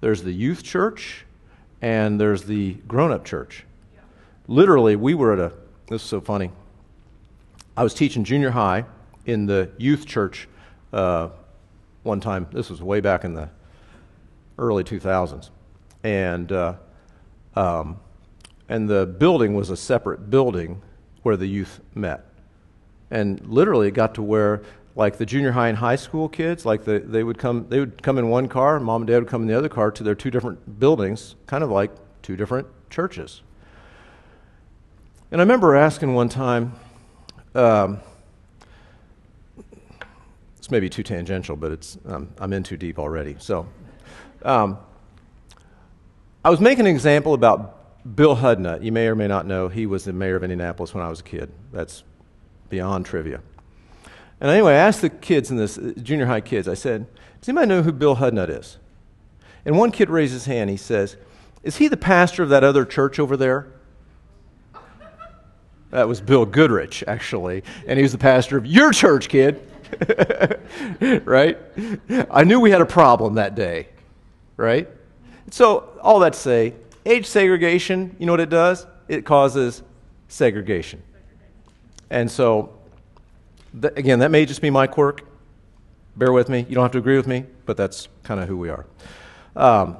there's 0.00 0.22
the 0.22 0.32
youth 0.32 0.62
church, 0.62 1.24
and 1.82 2.20
there's 2.20 2.44
the 2.44 2.74
grown 2.86 3.10
up 3.10 3.24
church. 3.24 3.64
Literally, 4.46 4.96
we 4.96 5.14
were 5.14 5.32
at 5.32 5.38
a, 5.38 5.52
this 5.88 6.02
is 6.02 6.08
so 6.08 6.20
funny. 6.20 6.50
I 7.76 7.82
was 7.82 7.94
teaching 7.94 8.24
junior 8.24 8.50
high 8.50 8.84
in 9.26 9.46
the 9.46 9.70
youth 9.76 10.06
church 10.06 10.48
uh, 10.92 11.30
one 12.02 12.20
time. 12.20 12.46
This 12.52 12.70
was 12.70 12.80
way 12.80 13.00
back 13.00 13.24
in 13.24 13.34
the 13.34 13.50
early 14.56 14.84
2000s. 14.84 15.50
And, 16.04 16.50
uh, 16.52 16.74
um, 17.56 17.98
and 18.68 18.88
the 18.88 19.06
building 19.06 19.54
was 19.54 19.70
a 19.70 19.76
separate 19.76 20.30
building 20.30 20.80
where 21.28 21.36
the 21.36 21.46
youth 21.46 21.80
met. 21.94 22.24
And 23.10 23.38
literally, 23.46 23.88
it 23.88 23.90
got 23.90 24.14
to 24.14 24.22
where, 24.22 24.62
like 24.96 25.18
the 25.18 25.26
junior 25.26 25.52
high 25.52 25.68
and 25.68 25.76
high 25.76 25.96
school 25.96 26.26
kids, 26.26 26.64
like 26.64 26.84
the, 26.84 27.00
they 27.00 27.22
would 27.22 27.36
come, 27.36 27.66
they 27.68 27.80
would 27.80 28.02
come 28.02 28.16
in 28.16 28.30
one 28.30 28.48
car, 28.48 28.80
mom 28.80 29.02
and 29.02 29.08
dad 29.08 29.18
would 29.18 29.28
come 29.28 29.42
in 29.42 29.48
the 29.48 29.58
other 29.58 29.68
car 29.68 29.90
to 29.90 30.02
their 30.02 30.14
two 30.14 30.30
different 30.30 30.80
buildings, 30.80 31.36
kind 31.44 31.62
of 31.62 31.68
like 31.68 31.90
two 32.22 32.34
different 32.34 32.66
churches. 32.88 33.42
And 35.30 35.38
I 35.38 35.44
remember 35.44 35.76
asking 35.76 36.14
one 36.14 36.30
time, 36.30 36.72
um, 37.54 38.00
it's 40.56 40.70
maybe 40.70 40.88
too 40.88 41.02
tangential, 41.02 41.56
but 41.56 41.72
it's, 41.72 41.98
um, 42.06 42.30
I'm 42.38 42.54
in 42.54 42.62
too 42.62 42.78
deep 42.78 42.98
already. 42.98 43.36
So, 43.38 43.66
um, 44.46 44.78
I 46.42 46.48
was 46.48 46.58
making 46.58 46.86
an 46.86 46.94
example 46.94 47.34
about 47.34 47.77
Bill 48.14 48.36
Hudnut. 48.36 48.82
You 48.82 48.92
may 48.92 49.06
or 49.08 49.14
may 49.14 49.26
not 49.26 49.46
know 49.46 49.68
he 49.68 49.86
was 49.86 50.04
the 50.04 50.12
mayor 50.12 50.36
of 50.36 50.42
Indianapolis 50.42 50.94
when 50.94 51.04
I 51.04 51.08
was 51.08 51.20
a 51.20 51.24
kid. 51.24 51.50
That's 51.72 52.04
beyond 52.68 53.06
trivia. 53.06 53.40
And 54.40 54.50
anyway, 54.50 54.74
I 54.74 54.78
asked 54.78 55.00
the 55.00 55.10
kids 55.10 55.50
in 55.50 55.56
this, 55.56 55.78
uh, 55.78 55.92
junior 56.02 56.26
high 56.26 56.40
kids, 56.40 56.68
I 56.68 56.74
said, 56.74 57.06
Does 57.40 57.48
anybody 57.48 57.68
know 57.68 57.82
who 57.82 57.92
Bill 57.92 58.16
Hudnut 58.16 58.48
is? 58.48 58.78
And 59.64 59.76
one 59.76 59.90
kid 59.90 60.10
raised 60.10 60.32
his 60.32 60.46
hand. 60.46 60.70
He 60.70 60.76
says, 60.76 61.16
Is 61.62 61.76
he 61.76 61.88
the 61.88 61.96
pastor 61.96 62.42
of 62.42 62.48
that 62.50 62.62
other 62.62 62.84
church 62.84 63.18
over 63.18 63.36
there? 63.36 63.66
That 65.90 66.06
was 66.06 66.20
Bill 66.20 66.44
Goodrich, 66.44 67.02
actually. 67.06 67.64
And 67.86 67.98
he 67.98 68.02
was 68.02 68.12
the 68.12 68.18
pastor 68.18 68.58
of 68.58 68.66
your 68.66 68.92
church, 68.92 69.28
kid. 69.28 69.60
right? 71.24 71.58
I 72.30 72.44
knew 72.44 72.60
we 72.60 72.70
had 72.70 72.82
a 72.82 72.86
problem 72.86 73.34
that 73.34 73.54
day, 73.54 73.88
right? 74.56 74.86
So, 75.50 75.98
all 76.02 76.20
that 76.20 76.34
to 76.34 76.38
say, 76.38 76.74
age 77.08 77.26
segregation, 77.26 78.14
you 78.18 78.26
know 78.26 78.32
what 78.32 78.40
it 78.40 78.50
does? 78.50 78.86
It 79.08 79.24
causes 79.24 79.82
segregation. 80.28 81.02
And 82.10 82.30
so, 82.30 82.78
th- 83.80 83.94
again, 83.96 84.20
that 84.20 84.30
may 84.30 84.46
just 84.46 84.60
be 84.60 84.70
my 84.70 84.86
quirk. 84.86 85.26
Bear 86.16 86.32
with 86.32 86.48
me. 86.48 86.66
You 86.68 86.74
don't 86.74 86.84
have 86.84 86.92
to 86.92 86.98
agree 86.98 87.16
with 87.16 87.26
me, 87.26 87.44
but 87.64 87.76
that's 87.76 88.08
kind 88.22 88.40
of 88.40 88.48
who 88.48 88.56
we 88.56 88.70
are. 88.70 88.86
Um, 89.56 89.96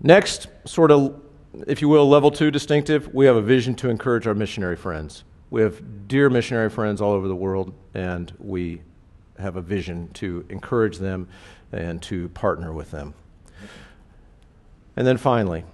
next, 0.00 0.48
sort 0.64 0.90
of, 0.90 1.20
if 1.66 1.82
you 1.82 1.88
will, 1.88 2.08
level 2.08 2.30
two 2.30 2.50
distinctive, 2.50 3.12
we 3.12 3.26
have 3.26 3.36
a 3.36 3.42
vision 3.42 3.74
to 3.76 3.90
encourage 3.90 4.26
our 4.26 4.34
missionary 4.34 4.76
friends. 4.76 5.24
We 5.50 5.62
have 5.62 6.08
dear 6.08 6.30
missionary 6.30 6.70
friends 6.70 7.00
all 7.00 7.12
over 7.12 7.28
the 7.28 7.36
world, 7.36 7.74
and 7.94 8.32
we 8.38 8.82
have 9.38 9.56
a 9.56 9.62
vision 9.62 10.08
to 10.14 10.44
encourage 10.48 10.98
them 10.98 11.28
and 11.72 12.00
to 12.02 12.28
partner 12.30 12.72
with 12.72 12.90
them. 12.90 13.14
And 14.96 15.06
then 15.06 15.16
finally, 15.16 15.64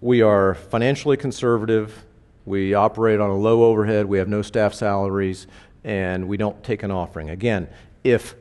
we 0.00 0.22
are 0.22 0.54
financially 0.54 1.16
conservative. 1.16 2.04
We 2.46 2.74
operate 2.74 3.20
on 3.20 3.30
a 3.30 3.36
low 3.36 3.64
overhead. 3.64 4.06
We 4.06 4.18
have 4.18 4.28
no 4.28 4.42
staff 4.42 4.74
salaries, 4.74 5.46
and 5.84 6.26
we 6.26 6.36
don't 6.36 6.62
take 6.64 6.82
an 6.82 6.90
offering. 6.90 7.28
Again, 7.30 7.68
if, 8.02 8.34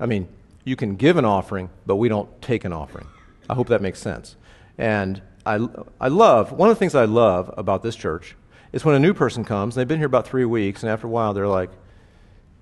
I 0.00 0.06
mean, 0.06 0.28
you 0.64 0.74
can 0.74 0.96
give 0.96 1.16
an 1.16 1.24
offering, 1.24 1.70
but 1.86 1.96
we 1.96 2.08
don't 2.08 2.42
take 2.42 2.64
an 2.64 2.72
offering. 2.72 3.06
I 3.48 3.54
hope 3.54 3.68
that 3.68 3.80
makes 3.80 4.00
sense. 4.00 4.34
And 4.76 5.22
I, 5.46 5.66
I 6.00 6.08
love, 6.08 6.50
one 6.50 6.68
of 6.68 6.74
the 6.74 6.78
things 6.78 6.96
I 6.96 7.04
love 7.04 7.54
about 7.56 7.84
this 7.84 7.94
church 7.94 8.34
is 8.72 8.84
when 8.84 8.96
a 8.96 8.98
new 8.98 9.14
person 9.14 9.44
comes, 9.44 9.76
and 9.76 9.80
they've 9.80 9.88
been 9.88 9.98
here 9.98 10.06
about 10.06 10.26
three 10.26 10.44
weeks, 10.44 10.82
and 10.82 10.90
after 10.90 11.06
a 11.06 11.10
while 11.10 11.32
they're 11.32 11.46
like, 11.46 11.70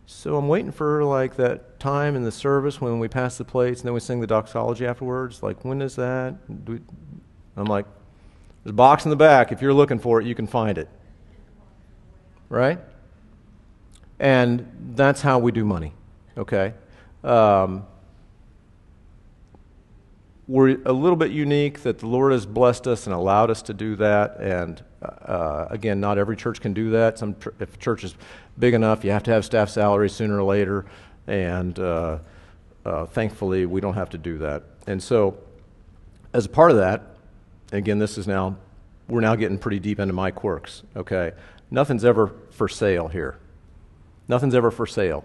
so 0.07 0.37
I'm 0.37 0.49
waiting 0.49 0.71
for 0.71 1.03
like 1.05 1.37
that 1.37 1.81
time 1.81 2.15
in 2.17 2.25
the 2.25 2.33
service 2.33 2.81
when 2.81 2.99
we 2.99 3.09
pass 3.09 3.39
the 3.39 3.45
plates 3.45 3.81
and 3.81 3.87
then 3.87 3.95
we 3.95 4.01
sing 4.01 4.21
the 4.21 4.27
doxology 4.27 4.87
afterwards. 4.87 5.43
Like, 5.43 5.65
when 5.65 5.81
is 5.81 5.97
that? 5.97 6.37
I'm 7.57 7.65
like, 7.65 7.87
there's 8.63 8.73
a 8.73 8.75
box 8.75 9.05
in 9.05 9.11
the 9.11 9.17
back. 9.17 9.53
If 9.53 9.63
you're 9.63 9.75
looking 9.75 9.99
for 9.99 10.21
it, 10.21 10.27
you 10.27 10.35
can 10.35 10.47
find 10.47 10.77
it. 10.77 10.89
Right? 12.49 12.79
And 14.19 14.95
that's 14.95 15.23
how 15.23 15.39
we 15.39 15.53
do 15.53 15.65
money. 15.65 15.93
Okay? 16.37 16.75
Um, 17.23 17.87
we're 20.47 20.79
a 20.85 20.93
little 20.93 21.17
bit 21.17 21.31
unique 21.31 21.83
that 21.83 22.01
the 22.01 22.07
Lord 22.07 22.33
has 22.33 22.45
blessed 22.45 22.87
us 22.87 23.07
and 23.07 23.15
allowed 23.15 23.51
us 23.51 23.63
to 23.63 23.75
do 23.75 23.97
that. 23.97 24.37
And 24.39 24.83
uh, 25.03 25.67
again, 25.71 26.01
not 26.01 26.19
every 26.19 26.37
church 26.37 26.61
can 26.61 26.75
do 26.75 26.91
that. 26.91 27.19
Some 27.19 27.35
tr- 27.35 27.51
if 27.61 27.75
a 27.75 27.79
church 27.79 28.05
is 28.05 28.15
big 28.59 28.75
enough, 28.75 29.05
you 29.05 29.11
have 29.11 29.23
to 29.25 29.31
have 29.31 29.45
staff 29.45 29.71
salaries 29.71 30.13
sooner 30.13 30.39
or 30.39 30.45
later. 30.45 30.85
And 31.27 31.79
uh, 31.79 32.19
uh, 32.85 33.07
thankfully, 33.07 33.65
we 33.65 33.81
don't 33.81 33.95
have 33.95 34.11
to 34.11 34.19
do 34.19 34.39
that. 34.39 34.65
And 34.87 35.03
so, 35.03 35.39
as 36.35 36.45
a 36.45 36.51
part 36.51 36.71
of 36.71 36.77
that, 36.77 37.17
again, 37.73 37.99
this 37.99 38.19
is 38.19 38.27
now 38.27 38.57
we're 39.09 39.21
now 39.21 39.35
getting 39.35 39.59
pretty 39.59 39.79
deep 39.79 39.99
into 39.99 40.13
my 40.13 40.31
quirks. 40.31 40.83
Okay, 40.95 41.33
nothing's 41.71 42.05
ever 42.05 42.33
for 42.51 42.69
sale 42.69 43.09
here. 43.09 43.39
Nothing's 44.29 44.55
ever 44.55 44.71
for 44.71 44.87
sale. 44.87 45.25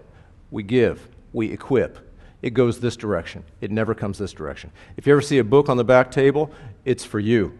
We 0.50 0.62
give, 0.62 1.08
we 1.32 1.52
equip. 1.52 2.09
It 2.42 2.54
goes 2.54 2.80
this 2.80 2.96
direction. 2.96 3.44
It 3.60 3.70
never 3.70 3.94
comes 3.94 4.18
this 4.18 4.32
direction. 4.32 4.70
If 4.96 5.06
you 5.06 5.12
ever 5.12 5.20
see 5.20 5.38
a 5.38 5.44
book 5.44 5.68
on 5.68 5.76
the 5.76 5.84
back 5.84 6.10
table, 6.10 6.50
it's 6.84 7.04
for 7.04 7.18
you. 7.20 7.58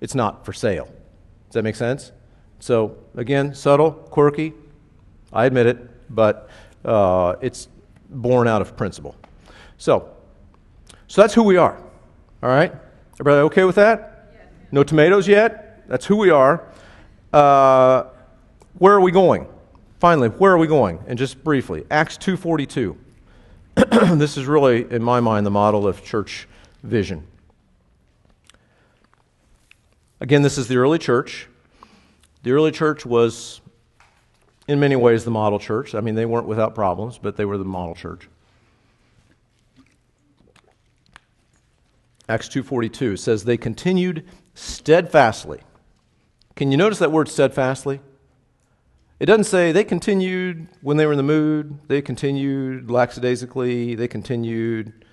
It's 0.00 0.14
not 0.14 0.44
for 0.44 0.52
sale. 0.52 0.86
Does 0.86 1.54
that 1.54 1.62
make 1.62 1.76
sense? 1.76 2.12
So, 2.60 2.96
again, 3.16 3.54
subtle, 3.54 3.92
quirky, 3.92 4.52
I 5.32 5.46
admit 5.46 5.66
it, 5.66 6.14
but 6.14 6.48
uh, 6.84 7.34
it's 7.40 7.68
born 8.08 8.46
out 8.46 8.62
of 8.62 8.76
principle. 8.76 9.16
So, 9.78 10.10
so 11.08 11.20
that's 11.20 11.34
who 11.34 11.42
we 11.42 11.56
are. 11.56 11.76
All 12.42 12.48
right? 12.48 12.72
Everybody 13.14 13.42
okay 13.46 13.64
with 13.64 13.76
that? 13.76 14.32
No 14.70 14.84
tomatoes 14.84 15.26
yet? 15.26 15.86
That's 15.88 16.06
who 16.06 16.16
we 16.16 16.30
are. 16.30 16.66
Uh, 17.32 18.04
where 18.78 18.94
are 18.94 19.00
we 19.00 19.12
going? 19.12 19.46
Finally, 19.98 20.28
where 20.28 20.52
are 20.52 20.58
we 20.58 20.66
going? 20.66 21.02
And 21.06 21.18
just 21.18 21.42
briefly, 21.42 21.84
Acts 21.90 22.16
2:42. 22.18 22.96
this 24.18 24.36
is 24.36 24.46
really, 24.46 24.90
in 24.90 25.02
my 25.02 25.20
mind, 25.20 25.44
the 25.44 25.50
model 25.50 25.86
of 25.86 26.04
church 26.04 26.48
vision. 26.82 27.26
Again, 30.20 30.42
this 30.42 30.58
is 30.58 30.68
the 30.68 30.76
early 30.76 30.98
church. 30.98 31.48
The 32.42 32.52
early 32.52 32.70
church 32.70 33.04
was, 33.04 33.60
in 34.68 34.78
many 34.80 34.96
ways, 34.96 35.24
the 35.24 35.30
model 35.30 35.58
church. 35.58 35.94
I 35.94 36.00
mean, 36.00 36.14
they 36.14 36.26
weren't 36.26 36.46
without 36.46 36.74
problems, 36.74 37.18
but 37.18 37.36
they 37.36 37.44
were 37.44 37.58
the 37.58 37.64
model 37.64 37.94
church. 37.94 38.28
Acts 42.28 42.48
2:42 42.48 43.18
says 43.18 43.44
they 43.44 43.56
continued 43.56 44.24
steadfastly. 44.54 45.60
Can 46.56 46.70
you 46.70 46.78
notice 46.78 46.98
that 47.00 47.12
word 47.12 47.28
steadfastly? 47.28 48.00
It 49.24 49.26
doesn't 49.26 49.44
say 49.44 49.72
they 49.72 49.84
continued 49.84 50.68
when 50.82 50.98
they 50.98 51.06
were 51.06 51.12
in 51.12 51.16
the 51.16 51.22
mood, 51.22 51.78
they 51.88 52.02
continued 52.02 52.90
lackadaisically, 52.90 53.94
they 53.94 54.06
continued 54.06 55.06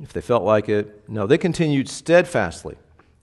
if 0.00 0.12
they 0.12 0.20
felt 0.20 0.44
like 0.44 0.68
it. 0.68 1.08
No, 1.08 1.26
they 1.26 1.38
continued 1.38 1.88
steadfastly 1.88 2.76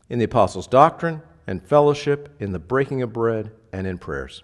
in 0.10 0.20
the 0.20 0.26
apostles' 0.26 0.68
doctrine 0.68 1.22
and 1.48 1.64
fellowship, 1.64 2.36
in 2.42 2.52
the 2.52 2.60
breaking 2.60 3.02
of 3.02 3.14
bread, 3.14 3.52
and 3.72 3.88
in 3.88 3.98
prayers. 3.98 4.44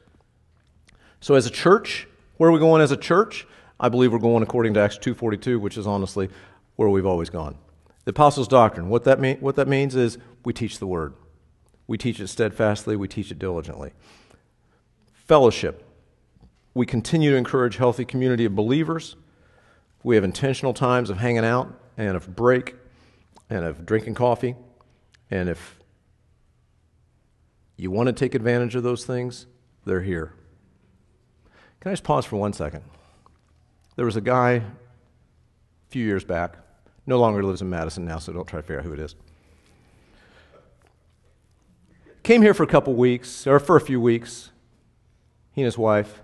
So 1.20 1.36
as 1.36 1.46
a 1.46 1.52
church, 1.52 2.08
where 2.38 2.50
are 2.50 2.54
we 2.54 2.60
going 2.60 2.82
as 2.82 2.92
a 2.92 2.96
church? 2.96 3.46
I 3.78 3.90
believe 3.90 4.14
we're 4.14 4.20
going 4.20 4.44
according 4.44 4.76
to 4.76 4.80
Acts 4.80 4.98
2:42, 4.98 5.60
which 5.60 5.78
is 5.78 5.86
honestly 5.86 6.30
where 6.78 6.88
we've 6.88 7.06
always 7.06 7.30
gone. 7.30 7.58
The 8.06 8.12
apostles' 8.12 8.48
doctrine, 8.48 8.88
what 8.88 9.04
that, 9.04 9.20
mean, 9.20 9.40
what 9.42 9.58
that 9.58 9.68
means 9.68 9.94
is 9.94 10.18
we 10.46 10.54
teach 10.54 10.80
the 10.80 10.88
word. 10.88 11.16
We 11.86 11.98
teach 11.98 12.22
it 12.22 12.30
steadfastly, 12.30 12.96
we 12.96 13.10
teach 13.10 13.30
it 13.30 13.40
diligently. 13.40 13.92
Fellowship, 15.26 15.84
we 16.76 16.86
continue 16.86 17.32
to 17.32 17.36
encourage 17.38 17.78
healthy 17.78 18.06
community 18.06 18.46
of 18.46 18.56
believers. 18.56 19.16
We 20.04 20.14
have 20.16 20.24
intentional 20.24 20.74
times 20.74 21.10
of 21.10 21.18
hanging 21.18 21.44
out 21.44 21.74
and 21.98 22.16
of 22.16 22.36
break 22.36 22.76
and 23.50 23.66
of 23.66 23.88
drinking 23.88 24.14
coffee. 24.14 24.56
And 25.32 25.50
if 25.50 25.80
you 27.76 27.90
want 27.90 28.06
to 28.06 28.14
take 28.14 28.36
advantage 28.36 28.76
of 28.76 28.84
those 28.84 29.04
things, 29.04 29.48
they're 29.84 30.04
here. 30.04 30.34
Can 31.80 31.90
I 31.90 31.94
just 31.94 32.04
pause 32.04 32.26
for 32.26 32.36
one 32.36 32.54
second? 32.54 32.84
There 33.96 34.06
was 34.06 34.16
a 34.16 34.22
guy 34.22 34.52
a 34.52 34.64
few 35.90 36.06
years 36.06 36.24
back 36.24 36.58
no 37.08 37.20
longer 37.20 37.44
lives 37.44 37.62
in 37.62 37.70
Madison 37.70 38.06
now, 38.06 38.20
so 38.20 38.32
don't 38.32 38.48
try 38.48 38.60
to 38.60 38.64
figure 38.64 38.80
out 38.80 38.86
who 38.86 38.94
it 38.94 39.00
is. 39.00 39.16
Came 42.22 42.44
here 42.44 42.54
for 42.54 42.64
a 42.64 42.68
couple 42.68 42.94
weeks, 42.94 43.48
or 43.48 43.60
for 43.60 43.76
a 43.76 43.82
few 43.82 44.02
weeks, 44.02 44.52
he 45.56 45.62
and 45.62 45.66
his 45.66 45.78
wife. 45.78 46.22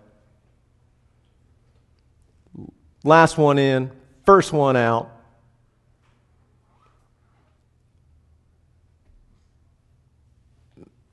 Last 3.03 3.37
one 3.37 3.57
in, 3.57 3.91
first 4.25 4.53
one 4.53 4.75
out. 4.75 5.09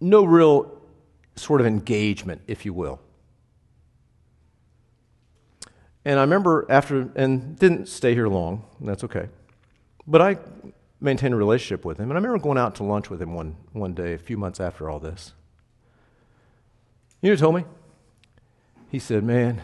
No 0.01 0.25
real 0.25 0.81
sort 1.37 1.61
of 1.61 1.67
engagement, 1.67 2.43
if 2.47 2.67
you 2.67 2.73
will. 2.73 3.01
And 6.05 6.19
I 6.19 6.23
remember 6.23 6.67
after, 6.69 7.11
and 7.15 7.59
didn't 7.59 7.87
stay 7.87 8.15
here 8.15 8.29
long, 8.29 8.65
that's 8.81 9.05
okay. 9.05 9.29
But 10.07 10.23
I 10.23 10.39
maintained 11.01 11.35
a 11.35 11.37
relationship 11.37 11.85
with 11.85 11.99
him. 11.99 12.11
And 12.11 12.13
I 12.13 12.17
remember 12.17 12.39
going 12.39 12.59
out 12.59 12.75
to 12.77 12.85
lunch 12.85 13.11
with 13.11 13.23
him 13.23 13.35
one, 13.35 13.57
one 13.73 13.95
day, 13.95 14.15
a 14.15 14.19
few 14.19 14.37
months 14.37 14.59
after 14.59 14.91
all 14.91 14.99
this. 14.99 15.33
You 17.23 17.31
know 17.31 17.37
told 17.37 17.55
me? 17.57 17.65
He 18.91 18.99
said, 18.99 19.23
Man, 19.25 19.61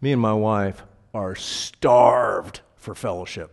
me 0.00 0.12
and 0.12 0.20
my 0.20 0.34
wife 0.34 0.82
are 1.14 1.34
starved 1.34 2.60
for 2.76 2.94
fellowship. 2.94 3.52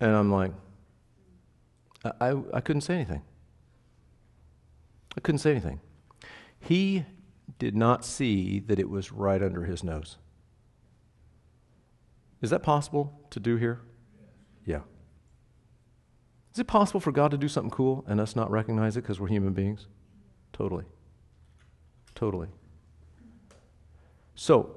And 0.00 0.10
I'm 0.10 0.32
like, 0.32 0.50
I, 2.04 2.10
I, 2.20 2.42
I 2.54 2.60
couldn't 2.60 2.82
say 2.82 2.94
anything. 2.94 3.22
I 5.16 5.20
couldn't 5.20 5.38
say 5.38 5.52
anything. 5.52 5.80
He 6.58 7.04
did 7.58 7.76
not 7.76 8.04
see 8.04 8.58
that 8.60 8.80
it 8.80 8.90
was 8.90 9.12
right 9.12 9.42
under 9.42 9.64
his 9.64 9.84
nose. 9.84 10.16
Is 12.40 12.50
that 12.50 12.64
possible 12.64 13.20
to 13.30 13.38
do 13.38 13.56
here? 13.56 13.80
Yeah. 14.66 14.80
Is 16.52 16.58
it 16.58 16.66
possible 16.66 16.98
for 16.98 17.12
God 17.12 17.30
to 17.30 17.38
do 17.38 17.46
something 17.46 17.70
cool 17.70 18.04
and 18.08 18.20
us 18.20 18.34
not 18.34 18.50
recognize 18.50 18.96
it 18.96 19.02
because 19.02 19.20
we're 19.20 19.28
human 19.28 19.52
beings? 19.52 19.86
Totally. 20.52 20.84
Totally. 22.22 22.46
So, 24.36 24.76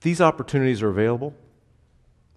these 0.00 0.22
opportunities 0.22 0.80
are 0.80 0.88
available. 0.88 1.34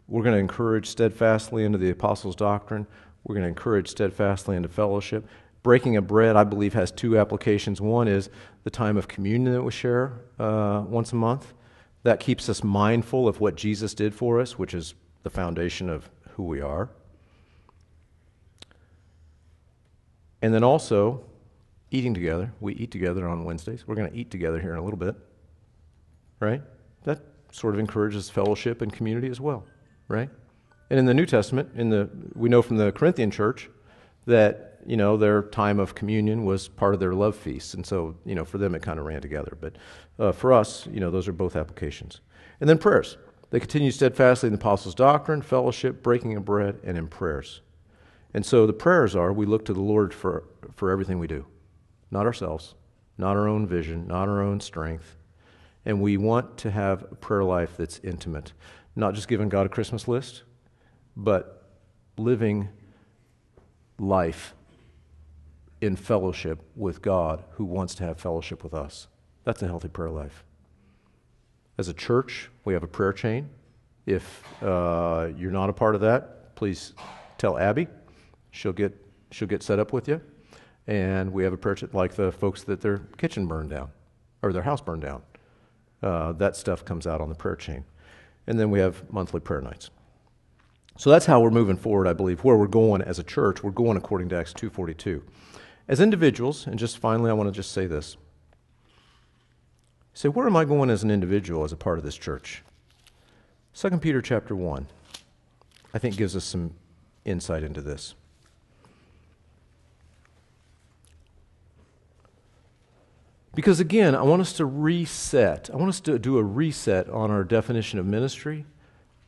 We're 0.10 0.24
going 0.24 0.36
to 0.36 0.40
encourage 0.42 0.88
steadfastly 0.88 1.64
into 1.64 1.78
the 1.78 1.92
apostles' 1.92 2.36
doctrine. 2.36 2.86
We're 3.24 3.36
going 3.36 3.44
to 3.44 3.48
encourage 3.48 3.88
steadfastly 3.88 4.58
into 4.58 4.68
fellowship. 4.68 5.26
Breaking 5.64 5.96
of 5.96 6.08
bread, 6.08 6.36
I 6.36 6.44
believe, 6.44 6.74
has 6.74 6.92
two 6.92 7.18
applications. 7.18 7.80
One 7.80 8.10
is 8.10 8.30
the 8.66 8.70
time 8.70 8.98
of 8.98 9.08
communion 9.08 9.54
that 9.54 9.64
we 9.64 9.72
share 9.72 10.20
uh, 10.38 10.84
once 10.86 11.14
a 11.14 11.16
month. 11.16 11.54
That 12.04 12.20
keeps 12.20 12.50
us 12.50 12.66
mindful 12.66 13.30
of 13.30 13.40
what 13.40 13.56
Jesus 13.56 13.94
did 13.94 14.14
for 14.14 14.42
us, 14.42 14.60
which 14.60 14.74
is 14.74 14.94
the 15.24 15.30
foundation 15.30 15.90
of 15.90 16.10
who 16.32 16.44
we 16.44 16.60
are. 16.60 16.90
And 20.42 20.54
then 20.54 20.66
also, 20.66 21.24
eating 21.94 22.14
together. 22.14 22.52
We 22.60 22.74
eat 22.74 22.92
together 22.92 23.28
on 23.28 23.46
Wednesdays. 23.46 23.88
We're 23.88 23.96
going 23.96 24.12
to 24.12 24.18
eat 24.18 24.32
together 24.32 24.60
here 24.60 24.74
in 24.74 24.80
a 24.80 24.84
little 24.84 25.00
bit, 25.00 25.16
right? 26.40 26.62
That 27.04 27.22
sort 27.52 27.74
of 27.74 27.80
encourages 27.80 28.30
fellowship 28.30 28.82
and 28.82 28.92
community 28.92 29.30
as 29.30 29.40
well, 29.40 29.66
right? 30.08 30.30
And 30.90 31.00
in 31.00 31.06
the 31.06 31.14
New 31.14 31.26
Testament, 31.26 31.70
in 31.76 31.90
the 31.90 32.10
we 32.36 32.50
know 32.50 32.62
from 32.62 32.78
the 32.78 32.92
Corinthian 32.92 33.32
church 33.32 33.70
that 34.26 34.74
you 34.86 34.98
know, 34.98 35.18
their 35.18 35.44
time 35.44 35.80
of 35.80 35.96
communion 35.96 36.46
was 36.46 36.68
part 36.68 36.94
of 36.94 37.00
their 37.00 37.14
love 37.14 37.36
feast. 37.36 37.74
And 37.74 37.86
so, 37.86 38.16
you 38.26 38.36
know, 38.36 38.46
for 38.46 38.58
them 38.58 38.76
it 38.76 38.82
kind 38.82 39.00
of 39.00 39.06
ran 39.06 39.22
together. 39.22 39.58
But 39.60 39.76
uh, 40.20 40.32
for 40.32 40.54
us, 40.54 40.88
you 40.92 41.00
know, 41.00 41.12
those 41.12 41.28
are 41.28 41.34
both 41.34 41.56
applications. 41.56 42.22
And 42.60 42.70
then 42.70 42.78
prayers. 42.78 43.18
They 43.50 43.60
continue 43.60 43.92
steadfastly 43.92 44.48
in 44.48 44.54
the 44.54 44.60
apostles' 44.60 44.96
doctrine, 44.96 45.42
fellowship, 45.42 46.02
breaking 46.02 46.36
of 46.36 46.44
bread, 46.44 46.80
and 46.84 46.98
in 46.98 47.08
prayers. 47.08 47.62
And 48.34 48.46
so 48.46 48.66
the 48.66 48.74
prayers 48.74 49.16
are 49.16 49.32
we 49.32 49.46
look 49.46 49.64
to 49.66 49.74
the 49.74 49.82
Lord 49.82 50.14
for, 50.14 50.46
for 50.74 50.90
everything 50.90 51.20
we 51.20 51.28
do, 51.28 51.46
not 52.14 52.26
ourselves, 52.26 52.76
not 53.18 53.36
our 53.36 53.48
own 53.48 53.68
vision, 53.68 54.08
not 54.08 54.30
our 54.30 54.42
own 54.42 54.60
strength. 54.60 55.18
And 55.84 56.00
we 56.00 56.16
want 56.16 56.58
to 56.60 56.72
have 56.72 57.04
a 57.12 57.16
prayer 57.16 57.44
life 57.44 57.76
that's 57.76 58.00
intimate, 58.04 58.54
not 58.96 59.16
just 59.16 59.28
giving 59.28 59.50
God 59.50 59.66
a 59.66 59.70
Christmas 59.70 60.08
list, 60.08 60.44
but 61.18 61.68
living 62.18 62.70
life 64.00 64.54
in 65.82 65.96
fellowship 65.96 66.62
with 66.76 67.02
God 67.02 67.44
who 67.52 67.66
wants 67.66 67.96
to 67.96 68.04
have 68.04 68.18
fellowship 68.20 68.64
with 68.64 68.74
us. 68.74 69.08
That's 69.44 69.62
a 69.62 69.68
healthy 69.68 69.90
prayer 69.90 70.12
life. 70.12 70.46
As 71.78 71.90
a 71.90 71.94
church, 71.94 72.50
we 72.64 72.74
have 72.74 72.84
a 72.84 72.88
prayer 72.88 73.12
chain. 73.12 73.50
If 74.06 74.44
uh, 74.62 75.30
you're 75.36 75.52
not 75.52 75.70
a 75.70 75.74
part 75.74 75.96
of 75.96 76.02
that, 76.02 76.56
please 76.56 76.94
tell 77.38 77.58
Abby. 77.58 77.88
She'll 78.52 78.72
get, 78.72 78.94
she'll 79.32 79.48
get 79.48 79.64
set 79.64 79.80
up 79.80 79.92
with 79.92 80.08
you. 80.08 80.22
And 80.88 81.32
we 81.32 81.44
have 81.44 81.54
a 81.54 81.58
prayer 81.58 81.76
chain 81.76 81.90
like 81.94 82.16
the 82.16 82.32
folks 82.32 82.64
that 82.64 82.82
their 82.82 83.00
kitchen 83.18 83.48
burned 83.48 83.70
down 83.70 83.90
or 84.42 84.52
their 84.52 84.64
house 84.64 84.82
burned 84.82 85.02
down. 85.02 85.22
Uh, 86.02 86.34
that 86.34 86.56
stuff 86.56 86.84
comes 86.84 87.08
out 87.08 87.22
on 87.22 87.30
the 87.30 87.36
prayer 87.36 87.56
chain. 87.56 87.86
And 88.46 88.60
then 88.60 88.70
we 88.70 88.80
have 88.80 89.10
monthly 89.12 89.40
prayer 89.40 89.62
nights. 89.62 89.90
So 90.98 91.10
that's 91.10 91.26
how 91.26 91.40
we're 91.40 91.50
moving 91.50 91.78
forward, 91.78 92.08
I 92.08 92.14
believe. 92.14 92.44
Where 92.44 92.58
we're 92.58 92.68
going 92.68 93.02
as 93.02 93.18
a 93.18 93.24
church, 93.24 93.64
we're 93.64 93.72
going 93.72 93.98
according 93.98 94.30
to 94.30 94.38
Acts 94.38 94.54
242. 94.54 95.24
As 95.88 96.00
individuals, 96.00 96.68
and 96.68 96.78
just 96.78 96.98
finally, 96.98 97.30
I 97.30 97.34
want 97.34 97.48
to 97.48 97.56
just 97.56 97.72
say 97.72 97.88
this. 97.88 98.18
Say, 100.14 100.30
where 100.30 100.46
am 100.46 100.56
I 100.56 100.66
going 100.66 100.90
as 100.90 101.04
an 101.04 101.10
individual 101.10 101.64
as 101.64 101.72
a 101.72 101.78
part 101.78 101.98
of 101.98 102.04
this 102.04 102.16
church? 102.16 102.64
2 103.74 103.98
Peter 103.98 104.22
chapter 104.22 104.56
1, 104.56 104.86
I 105.94 105.98
think, 105.98 106.16
gives 106.16 106.36
us 106.36 106.46
some 106.46 106.76
insight 107.26 107.64
into 107.64 107.82
this. 107.82 108.14
Because 113.56 113.80
again, 113.80 114.16
I 114.16 114.24
want 114.24 114.42
us 114.42 114.54
to 114.54 114.66
reset. 114.66 115.70
I 115.72 115.76
want 115.76 115.90
us 115.90 116.00
to 116.02 116.18
do 116.18 116.38
a 116.38 116.44
reset 116.44 117.08
on 117.10 117.30
our 117.30 117.44
definition 117.44 118.00
of 118.00 118.06
ministry 118.06 118.66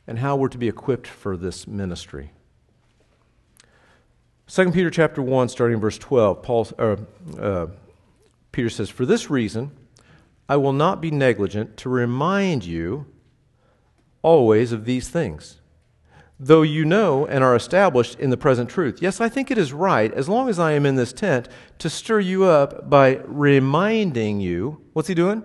and 0.06 0.18
how 0.18 0.36
we're 0.36 0.48
to 0.48 0.58
be 0.58 0.68
equipped 0.68 1.06
for 1.06 1.36
this 1.36 1.66
ministry. 1.66 2.32
2 4.48 4.70
Peter 4.70 4.90
chapter 4.90 5.20
1, 5.20 5.48
starting 5.48 5.74
in 5.74 5.80
verse 5.80 5.98
12, 5.98 6.42
Paul, 6.42 6.68
uh, 6.78 6.96
uh, 7.38 7.66
Peter 8.52 8.70
says, 8.70 8.88
For 8.88 9.04
this 9.04 9.28
reason, 9.28 9.72
I 10.48 10.56
will 10.56 10.72
not 10.72 11.00
be 11.00 11.10
negligent 11.10 11.76
to 11.78 11.88
remind 11.88 12.64
you 12.64 13.06
always 14.22 14.70
of 14.70 14.84
these 14.84 15.08
things, 15.08 15.60
though 16.38 16.62
you 16.62 16.84
know 16.84 17.26
and 17.26 17.42
are 17.42 17.56
established 17.56 18.18
in 18.18 18.30
the 18.30 18.36
present 18.36 18.68
truth. 18.68 19.00
Yes, 19.00 19.20
I 19.20 19.28
think 19.28 19.50
it 19.50 19.58
is 19.58 19.72
right, 19.72 20.12
as 20.12 20.28
long 20.28 20.48
as 20.48 20.58
I 20.58 20.72
am 20.72 20.84
in 20.84 20.96
this 20.96 21.12
tent, 21.12 21.48
to 21.78 21.88
stir 21.88 22.20
you 22.20 22.44
up 22.44 22.90
by 22.90 23.16
reminding 23.24 24.40
you. 24.40 24.82
What's 24.92 25.08
he 25.08 25.14
doing? 25.14 25.42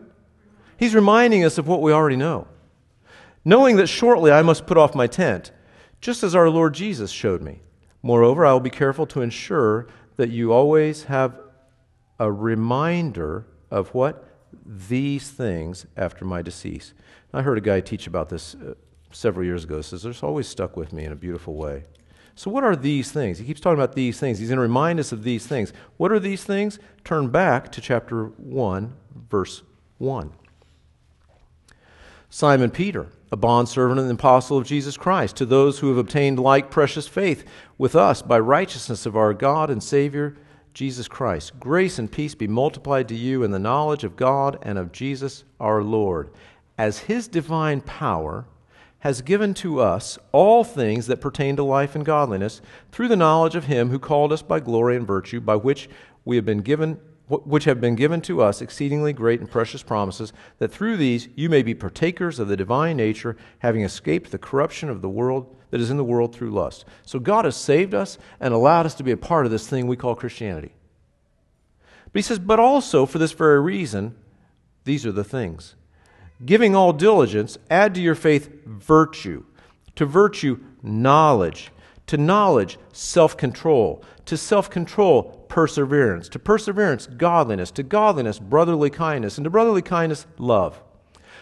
He's 0.78 0.96
reminding 0.96 1.44
us 1.44 1.58
of 1.58 1.68
what 1.68 1.82
we 1.82 1.94
already 1.94 2.16
know. 2.16 2.48
Knowing 3.46 3.78
that 3.78 3.88
shortly 3.88 4.32
I 4.32 4.42
must 4.42 4.66
put 4.66 4.78
off 4.78 4.96
my 4.96 5.08
tent, 5.08 5.52
just 6.02 6.24
as 6.24 6.36
our 6.36 6.50
Lord 6.50 6.74
Jesus 6.74 7.12
showed 7.12 7.42
me. 7.42 7.62
Moreover, 8.04 8.46
I 8.46 8.54
will 8.54 8.60
be 8.60 8.70
careful 8.70 9.06
to 9.08 9.22
ensure 9.22 9.88
that 10.18 10.30
you 10.30 10.52
always 10.52 11.04
have 11.04 11.40
a 12.20 12.32
reminder 12.32 13.46
of 13.70 13.94
what? 13.94 14.28
These 14.66 15.30
things 15.30 15.86
after 15.96 16.26
my 16.26 16.42
decease. 16.42 16.94
I 17.34 17.42
heard 17.42 17.58
a 17.58 17.62
guy 17.62 17.80
teach 17.80 18.08
about 18.08 18.30
this 18.30 18.56
uh, 18.56 18.74
several 19.12 19.46
years 19.46 19.64
ago. 19.64 19.82
Says, 19.82 20.04
This 20.04 20.24
always 20.24 20.48
stuck 20.48 20.76
with 20.76 20.94
me 20.94 21.06
in 21.06 21.12
a 21.12 21.16
beautiful 21.16 21.56
way. 21.56 21.86
So, 22.36 22.50
what 22.50 22.64
are 22.64 22.76
these 22.76 23.12
things? 23.12 23.38
He 23.38 23.46
keeps 23.46 23.62
talking 23.62 23.80
about 23.80 23.96
these 23.96 24.20
things. 24.20 24.40
He's 24.40 24.50
going 24.50 24.58
to 24.58 24.62
remind 24.62 25.00
us 25.00 25.12
of 25.12 25.24
these 25.24 25.46
things. 25.46 25.74
What 25.98 26.12
are 26.12 26.20
these 26.20 26.44
things? 26.44 26.80
Turn 27.04 27.30
back 27.30 27.72
to 27.74 27.82
chapter 27.82 28.26
1, 28.26 28.94
verse 29.30 29.64
1. 29.98 30.32
Simon 32.30 32.72
Peter 32.72 33.08
a 33.32 33.38
bondservant 33.38 34.00
and 34.00 34.12
apostle 34.12 34.58
of 34.58 34.68
Jesus 34.68 34.98
Christ, 34.98 35.38
to 35.38 35.46
those 35.46 35.80
who 35.80 35.88
have 35.88 35.98
obtained 35.98 36.38
like 36.38 36.70
precious 36.70 37.08
faith 37.08 37.46
with 37.78 37.96
us 37.96 38.22
by 38.22 38.38
righteousness 38.40 39.06
of 39.06 39.16
our 39.16 39.34
God 39.34 39.70
and 39.70 39.82
Savior, 39.82 40.36
Jesus 40.74 41.08
Christ. 41.08 41.58
Grace 41.58 41.98
and 41.98 42.12
peace 42.12 42.36
be 42.36 42.48
multiplied 42.48 43.08
to 43.08 43.16
you 43.16 43.44
in 43.44 43.52
the 43.52 43.60
knowledge 43.60 44.04
of 44.04 44.18
God 44.18 44.60
and 44.64 44.78
of 44.78 44.92
Jesus 44.92 45.46
our 45.62 45.82
Lord, 45.82 46.30
as 46.78 47.00
his 47.00 47.30
divine 47.30 47.80
power 47.82 48.46
has 49.02 49.22
given 49.22 49.54
to 49.56 49.80
us 49.80 50.18
all 50.32 50.64
things 50.64 51.08
that 51.08 51.22
pertain 51.22 51.56
to 51.56 51.64
life 51.64 51.96
and 51.96 52.06
godliness 52.06 52.62
through 52.92 53.08
the 53.08 53.16
knowledge 53.16 53.56
of 53.56 53.66
him 53.66 53.90
who 53.90 54.00
called 54.00 54.32
us 54.32 54.42
by 54.42 54.60
glory 54.60 54.96
and 54.96 55.06
virtue, 55.06 55.42
by 55.42 55.56
which 55.56 55.90
we 56.24 56.36
have 56.36 56.46
been 56.46 56.62
given 56.62 57.00
which 57.28 57.64
have 57.64 57.80
been 57.80 57.96
given 57.96 58.20
to 58.20 58.42
us 58.42 58.62
exceedingly 58.62 59.14
great 59.14 59.40
and 59.40 59.50
precious 59.50 59.82
promises, 59.82 60.34
that 60.58 60.70
through 60.70 60.98
these 60.98 61.30
you 61.34 61.48
may 61.48 61.64
be 61.64 61.74
partakers 61.74 62.40
of 62.40 62.50
the 62.50 62.58
divine 62.58 62.98
nature, 62.98 63.38
having 63.60 63.84
escaped 63.84 64.32
the 64.32 64.38
corruption 64.38 64.90
of 64.90 65.02
the 65.02 65.08
world 65.08 65.56
that 65.70 65.80
is 65.80 65.90
in 65.90 65.96
the 65.96 66.04
world 66.04 66.36
through 66.36 66.52
lust. 66.52 66.84
So 67.04 67.20
God 67.20 67.46
has 67.46 67.56
saved 67.56 67.94
us 67.94 68.18
and 68.42 68.54
allowed 68.54 68.86
us 68.86 68.96
to 68.96 69.04
be 69.04 69.12
a 69.12 69.18
part 69.18 69.46
of 69.46 69.52
this 69.52 69.66
thing 69.66 69.88
we 69.88 69.96
call 69.96 70.14
Christianity. 70.14 70.74
But 72.12 72.20
he 72.20 72.22
says, 72.22 72.40
but 72.40 72.60
also 72.60 73.06
for 73.06 73.18
this 73.18 73.32
very 73.32 73.62
reason, 73.62 74.16
these 74.84 75.06
are 75.06 75.14
the 75.14 75.24
things. 75.24 75.76
Giving 76.46 76.76
all 76.76 76.94
diligence, 76.94 77.58
add 77.70 77.94
to 77.96 78.02
your 78.02 78.16
faith 78.16 78.50
virtue, 78.66 79.44
to 79.96 80.06
virtue, 80.06 80.60
knowledge, 80.82 81.72
to 82.08 82.18
knowledge, 82.18 82.78
self 82.92 83.38
control, 83.38 84.04
to 84.26 84.36
self 84.38 84.70
control, 84.70 85.46
perseverance, 85.50 86.30
to 86.30 86.40
perseverance, 86.40 87.08
godliness, 87.08 87.72
to 87.72 87.84
godliness, 87.84 88.40
brotherly 88.40 88.90
kindness, 88.90 89.38
and 89.38 89.46
to 89.46 89.50
brotherly 89.50 89.82
kindness, 89.82 90.26
love. 90.38 90.82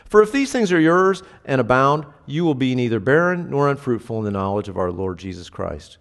For 0.06 0.22
if 0.24 0.32
these 0.32 0.52
things 0.52 0.72
are 0.72 0.80
yours 0.80 1.22
and 1.46 1.62
abound, 1.62 2.06
you 2.26 2.44
will 2.44 2.56
be 2.56 2.74
neither 2.74 3.00
barren 3.00 3.50
nor 3.50 3.70
unfruitful 3.70 4.18
in 4.18 4.26
the 4.26 4.32
knowledge 4.32 4.68
of 4.68 4.78
our 4.78 4.92
Lord 4.92 5.20
Jesus 5.20 5.50
Christ. 5.50 5.98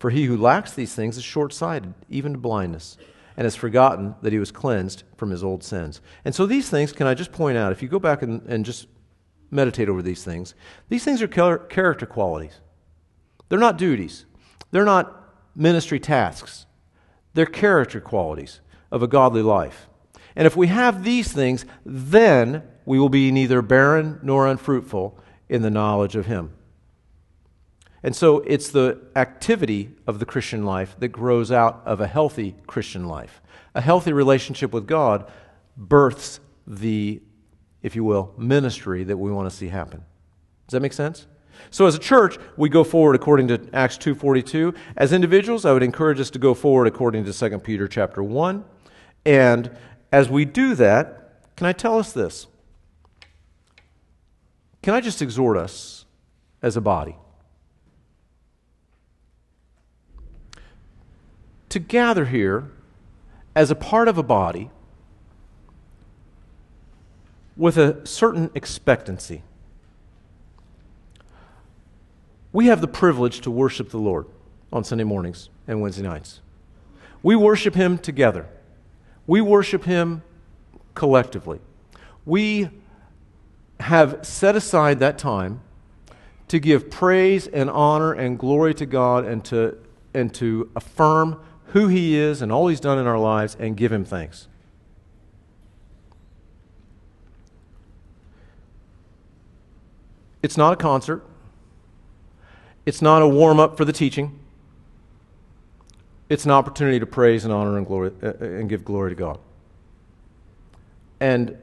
For 0.00 0.10
he 0.10 0.24
who 0.24 0.36
lacks 0.36 0.72
these 0.72 0.94
things 0.94 1.16
is 1.16 1.22
short 1.22 1.52
sighted, 1.52 1.94
even 2.10 2.32
to 2.32 2.38
blindness, 2.38 2.98
and 3.36 3.44
has 3.44 3.56
forgotten 3.56 4.14
that 4.22 4.32
he 4.32 4.38
was 4.38 4.52
cleansed 4.52 5.04
from 5.16 5.30
his 5.30 5.42
old 5.42 5.62
sins. 5.62 6.00
And 6.24 6.34
so, 6.34 6.46
these 6.46 6.68
things, 6.68 6.92
can 6.92 7.06
I 7.06 7.14
just 7.14 7.32
point 7.32 7.58
out, 7.58 7.72
if 7.72 7.82
you 7.82 7.88
go 7.88 7.98
back 7.98 8.22
and, 8.22 8.42
and 8.42 8.64
just 8.64 8.86
meditate 9.50 9.88
over 9.88 10.02
these 10.02 10.24
things, 10.24 10.54
these 10.88 11.04
things 11.04 11.22
are 11.22 11.28
character 11.28 12.06
qualities. 12.06 12.60
They're 13.48 13.58
not 13.58 13.78
duties, 13.78 14.26
they're 14.70 14.84
not 14.84 15.18
ministry 15.54 16.00
tasks. 16.00 16.66
They're 17.34 17.46
character 17.46 18.00
qualities 18.00 18.60
of 18.90 19.02
a 19.02 19.08
godly 19.08 19.42
life. 19.42 19.88
And 20.36 20.46
if 20.46 20.56
we 20.56 20.68
have 20.68 21.04
these 21.04 21.32
things, 21.32 21.64
then 21.84 22.62
we 22.84 22.98
will 22.98 23.08
be 23.08 23.30
neither 23.30 23.62
barren 23.62 24.18
nor 24.22 24.46
unfruitful 24.46 25.18
in 25.48 25.62
the 25.62 25.70
knowledge 25.70 26.16
of 26.16 26.26
Him. 26.26 26.52
And 28.02 28.16
so 28.16 28.38
it's 28.40 28.70
the 28.70 29.00
activity 29.14 29.90
of 30.06 30.18
the 30.18 30.26
Christian 30.26 30.64
life 30.64 30.96
that 30.98 31.08
grows 31.08 31.52
out 31.52 31.82
of 31.84 32.00
a 32.00 32.06
healthy 32.06 32.56
Christian 32.66 33.06
life. 33.06 33.40
A 33.74 33.80
healthy 33.80 34.12
relationship 34.12 34.72
with 34.72 34.86
God 34.86 35.30
births 35.76 36.40
the, 36.66 37.22
if 37.82 37.94
you 37.94 38.04
will, 38.04 38.34
ministry 38.36 39.04
that 39.04 39.16
we 39.16 39.30
want 39.30 39.48
to 39.48 39.56
see 39.56 39.68
happen. 39.68 40.04
Does 40.66 40.72
that 40.72 40.80
make 40.80 40.92
sense? 40.92 41.26
So 41.70 41.86
as 41.86 41.94
a 41.94 41.98
church, 41.98 42.38
we 42.56 42.68
go 42.68 42.82
forward 42.82 43.14
according 43.14 43.48
to 43.48 43.60
Acts 43.72 43.96
2:42. 43.98 44.74
As 44.96 45.12
individuals, 45.12 45.64
I 45.64 45.72
would 45.72 45.82
encourage 45.82 46.18
us 46.18 46.30
to 46.30 46.38
go 46.38 46.54
forward 46.54 46.86
according 46.86 47.24
to 47.24 47.32
2 47.32 47.58
Peter 47.60 47.86
chapter 47.86 48.22
1. 48.22 48.64
And 49.24 49.70
as 50.10 50.28
we 50.28 50.44
do 50.44 50.74
that, 50.74 51.54
can 51.56 51.66
I 51.66 51.72
tell 51.72 51.98
us 51.98 52.12
this? 52.12 52.46
Can 54.82 54.94
I 54.94 55.00
just 55.00 55.22
exhort 55.22 55.56
us 55.56 56.04
as 56.62 56.76
a 56.76 56.80
body 56.80 57.16
to 61.72 61.78
gather 61.78 62.26
here 62.26 62.70
as 63.54 63.70
a 63.70 63.74
part 63.74 64.06
of 64.06 64.18
a 64.18 64.22
body 64.22 64.70
with 67.56 67.78
a 67.78 68.06
certain 68.06 68.50
expectancy? 68.54 69.42
We 72.52 72.66
have 72.66 72.82
the 72.82 72.88
privilege 72.88 73.40
to 73.40 73.50
worship 73.50 73.88
the 73.88 73.96
Lord 73.96 74.26
on 74.70 74.84
Sunday 74.84 75.04
mornings 75.04 75.48
and 75.66 75.80
Wednesday 75.80 76.02
nights. 76.02 76.42
We 77.22 77.36
worship 77.36 77.74
Him 77.74 77.96
together, 77.96 78.46
we 79.26 79.40
worship 79.40 79.84
Him 79.84 80.22
collectively. 80.94 81.58
We 82.26 82.68
have 83.80 84.26
set 84.26 84.56
aside 84.56 84.98
that 84.98 85.16
time 85.16 85.62
to 86.48 86.58
give 86.58 86.90
praise 86.90 87.46
and 87.46 87.70
honor 87.70 88.12
and 88.12 88.38
glory 88.38 88.74
to 88.74 88.84
God 88.84 89.24
and 89.24 89.42
to, 89.46 89.78
and 90.12 90.34
to 90.34 90.70
affirm 90.76 91.40
who 91.72 91.88
He 91.88 92.16
is 92.16 92.42
and 92.42 92.50
all 92.50 92.68
He's 92.68 92.80
done 92.80 92.98
in 92.98 93.06
our 93.06 93.18
lives 93.18 93.56
and 93.58 93.76
give 93.76 93.92
Him 93.92 94.04
thanks. 94.04 94.48
It's 100.42 100.56
not 100.56 100.72
a 100.72 100.76
concert. 100.76 101.24
It's 102.84 103.00
not 103.00 103.22
a 103.22 103.28
warm 103.28 103.60
up 103.60 103.76
for 103.76 103.84
the 103.84 103.92
teaching. 103.92 104.38
It's 106.28 106.44
an 106.44 106.50
opportunity 106.50 106.98
to 106.98 107.06
praise 107.06 107.44
and 107.44 107.52
honor 107.52 107.76
and 107.76 107.86
glory 107.86 108.10
uh, 108.22 108.28
uh, 108.28 108.32
and 108.40 108.68
give 108.68 108.84
glory 108.84 109.10
to 109.10 109.14
God. 109.14 109.38
And 111.20 111.56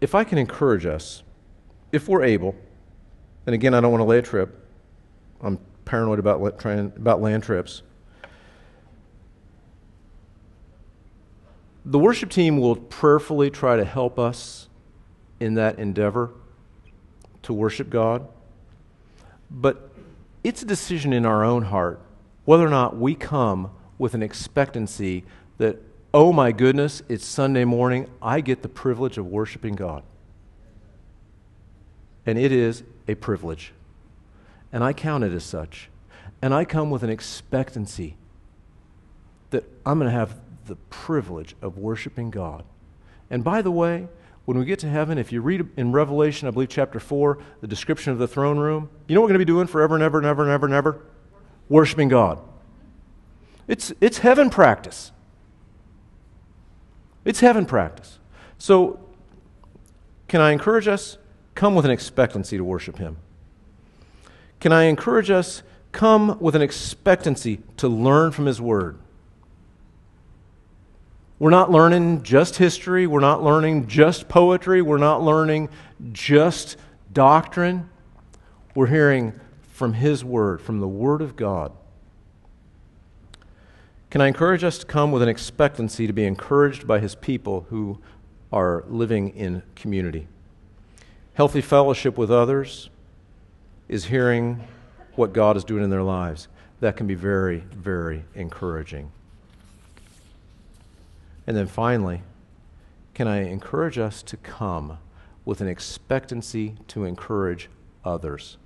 if 0.00 0.14
I 0.14 0.24
can 0.24 0.38
encourage 0.38 0.86
us, 0.86 1.22
if 1.90 2.08
we're 2.08 2.22
able, 2.22 2.54
and 3.46 3.54
again, 3.54 3.74
I 3.74 3.80
don't 3.80 3.90
want 3.90 4.02
to 4.02 4.06
lay 4.06 4.18
a 4.18 4.22
trip. 4.22 4.68
I'm 5.40 5.58
paranoid 5.84 6.18
about 6.18 6.40
about 6.96 7.20
land 7.20 7.42
trips. 7.42 7.82
The 11.84 11.98
worship 11.98 12.30
team 12.30 12.58
will 12.58 12.76
prayerfully 12.76 13.50
try 13.50 13.76
to 13.76 13.84
help 13.84 14.18
us 14.18 14.68
in 15.40 15.54
that 15.54 15.78
endeavor 15.78 16.30
to 17.42 17.52
worship 17.52 17.90
God. 17.90 18.26
But 19.50 19.90
it's 20.42 20.62
a 20.62 20.66
decision 20.66 21.12
in 21.12 21.26
our 21.26 21.44
own 21.44 21.64
heart 21.64 22.00
whether 22.44 22.66
or 22.66 22.70
not 22.70 22.96
we 22.96 23.14
come 23.14 23.70
with 23.98 24.14
an 24.14 24.22
expectancy 24.22 25.24
that, 25.58 25.78
oh 26.12 26.32
my 26.32 26.52
goodness, 26.52 27.02
it's 27.08 27.24
Sunday 27.24 27.64
morning, 27.64 28.08
I 28.20 28.40
get 28.40 28.62
the 28.62 28.68
privilege 28.68 29.18
of 29.18 29.26
worshiping 29.26 29.74
God. 29.74 30.02
And 32.26 32.38
it 32.38 32.52
is 32.52 32.82
a 33.08 33.14
privilege. 33.14 33.72
And 34.72 34.82
I 34.82 34.92
count 34.92 35.24
it 35.24 35.32
as 35.32 35.44
such. 35.44 35.88
And 36.42 36.52
I 36.52 36.64
come 36.64 36.90
with 36.90 37.02
an 37.02 37.10
expectancy 37.10 38.16
that 39.50 39.64
I'm 39.86 39.98
going 39.98 40.10
to 40.10 40.16
have 40.16 40.36
the 40.66 40.76
privilege 40.76 41.54
of 41.62 41.78
worshiping 41.78 42.30
God. 42.30 42.64
And 43.30 43.42
by 43.42 43.62
the 43.62 43.70
way, 43.70 44.08
when 44.44 44.58
we 44.58 44.64
get 44.64 44.78
to 44.80 44.88
heaven, 44.88 45.16
if 45.16 45.32
you 45.32 45.40
read 45.40 45.66
in 45.76 45.92
Revelation, 45.92 46.46
I 46.46 46.50
believe 46.50 46.68
chapter 46.68 47.00
4, 47.00 47.38
the 47.60 47.66
description 47.66 48.12
of 48.12 48.18
the 48.18 48.28
throne 48.28 48.58
room, 48.58 48.90
you 49.08 49.14
know 49.14 49.22
what 49.22 49.26
we're 49.26 49.36
going 49.36 49.40
to 49.40 49.46
be 49.46 49.52
doing 49.52 49.66
forever 49.66 49.94
and 49.94 50.04
ever 50.04 50.18
and 50.18 50.26
ever 50.26 50.42
and 50.42 50.50
ever 50.50 50.66
and 50.66 50.74
ever? 50.74 51.00
Worshiping 51.68 52.08
God. 52.08 52.40
It's, 53.66 53.92
it's 54.00 54.18
heaven 54.18 54.50
practice. 54.50 55.12
It's 57.24 57.40
heaven 57.40 57.64
practice. 57.64 58.18
So, 58.58 59.00
can 60.28 60.40
I 60.40 60.50
encourage 60.50 60.88
us? 60.88 61.16
Come 61.54 61.74
with 61.74 61.84
an 61.84 61.90
expectancy 61.90 62.58
to 62.58 62.64
worship 62.64 62.98
Him. 62.98 63.16
Can 64.60 64.72
I 64.72 64.84
encourage 64.84 65.30
us? 65.30 65.62
Come 65.92 66.38
with 66.40 66.54
an 66.54 66.62
expectancy 66.62 67.60
to 67.78 67.88
learn 67.88 68.32
from 68.32 68.46
His 68.46 68.60
Word. 68.60 68.98
We're 71.44 71.50
not 71.50 71.70
learning 71.70 72.22
just 72.22 72.56
history. 72.56 73.06
We're 73.06 73.20
not 73.20 73.42
learning 73.42 73.86
just 73.86 74.30
poetry. 74.30 74.80
We're 74.80 74.96
not 74.96 75.20
learning 75.20 75.68
just 76.10 76.78
doctrine. 77.12 77.90
We're 78.74 78.86
hearing 78.86 79.38
from 79.74 79.92
His 79.92 80.24
Word, 80.24 80.62
from 80.62 80.80
the 80.80 80.88
Word 80.88 81.20
of 81.20 81.36
God. 81.36 81.72
Can 84.08 84.22
I 84.22 84.28
encourage 84.28 84.64
us 84.64 84.78
to 84.78 84.86
come 84.86 85.12
with 85.12 85.20
an 85.20 85.28
expectancy 85.28 86.06
to 86.06 86.14
be 86.14 86.24
encouraged 86.24 86.86
by 86.86 86.98
His 86.98 87.14
people 87.14 87.66
who 87.68 87.98
are 88.50 88.82
living 88.88 89.28
in 89.36 89.62
community? 89.76 90.26
Healthy 91.34 91.60
fellowship 91.60 92.16
with 92.16 92.30
others 92.30 92.88
is 93.86 94.06
hearing 94.06 94.66
what 95.14 95.34
God 95.34 95.58
is 95.58 95.64
doing 95.64 95.84
in 95.84 95.90
their 95.90 96.02
lives. 96.02 96.48
That 96.80 96.96
can 96.96 97.06
be 97.06 97.14
very, 97.14 97.58
very 97.58 98.24
encouraging. 98.34 99.12
And 101.46 101.56
then 101.56 101.66
finally, 101.66 102.22
can 103.12 103.28
I 103.28 103.48
encourage 103.48 103.98
us 103.98 104.22
to 104.24 104.36
come 104.36 104.98
with 105.44 105.60
an 105.60 105.68
expectancy 105.68 106.74
to 106.88 107.04
encourage 107.04 107.68
others? 108.04 108.56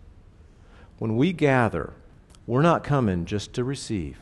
When 0.99 1.16
we 1.16 1.33
gather, 1.33 1.95
we're 2.47 2.62
not 2.62 2.85
coming 2.85 3.24
just 3.24 3.53
to 3.55 3.64
receive. 3.64 4.18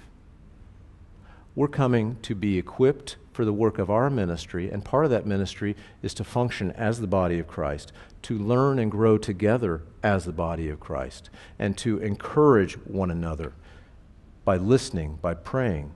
We're 1.55 1.69
coming 1.69 2.19
to 2.23 2.35
be 2.35 2.59
equipped 2.59 3.17
for 3.33 3.45
the 3.45 3.53
work 3.53 3.79
of 3.79 3.91
our 3.91 4.11
ministry, 4.11 4.71
and 4.71 4.85
part 4.85 5.05
of 5.05 5.11
that 5.11 5.27
ministry 5.27 5.77
is 6.03 6.13
to 6.15 6.25
function 6.25 6.73
as 6.73 7.01
the 7.01 7.07
body 7.07 7.39
of 7.39 7.47
Christ, 7.47 7.93
to 8.23 8.39
learn 8.39 8.79
and 8.79 8.91
grow 8.91 9.17
together 9.17 9.83
as 10.03 10.25
the 10.25 10.33
body 10.33 10.69
of 10.69 10.81
Christ, 10.81 11.31
and 11.59 11.77
to 11.79 11.99
encourage 11.99 12.75
one 12.87 13.11
another 13.11 13.53
by 14.45 14.57
listening, 14.57 15.19
by 15.21 15.35
praying, 15.35 15.93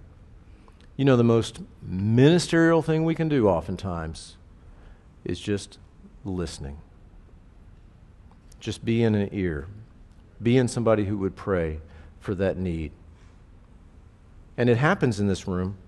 you 1.00 1.06
know, 1.06 1.16
the 1.16 1.24
most 1.24 1.60
ministerial 1.80 2.82
thing 2.82 3.06
we 3.06 3.14
can 3.14 3.26
do 3.26 3.48
oftentimes 3.48 4.36
is 5.24 5.40
just 5.40 5.78
listening. 6.26 6.76
Just 8.60 8.84
be 8.84 9.02
in 9.02 9.14
an 9.14 9.30
ear, 9.32 9.66
be 10.42 10.58
in 10.58 10.68
somebody 10.68 11.06
who 11.06 11.16
would 11.16 11.34
pray 11.34 11.80
for 12.20 12.34
that 12.34 12.58
need. 12.58 12.92
And 14.58 14.68
it 14.68 14.76
happens 14.76 15.18
in 15.20 15.26
this 15.26 15.48
room. 15.48 15.78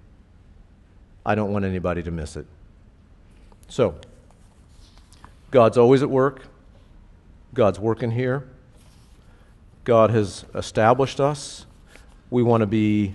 I 1.27 1.35
don't 1.35 1.53
want 1.53 1.67
anybody 1.67 2.03
to 2.05 2.11
miss 2.11 2.35
it. 2.35 2.47
So, 3.69 3.97
God's 5.51 5.77
always 5.77 6.03
at 6.03 6.09
work. 6.09 6.47
God's 7.53 7.79
working 7.79 8.13
here. 8.13 8.49
God 9.85 10.09
has 10.09 10.47
established 10.55 11.21
us. 11.21 11.67
We 12.31 12.43
want 12.43 12.63
to 12.63 12.67
be 12.67 13.13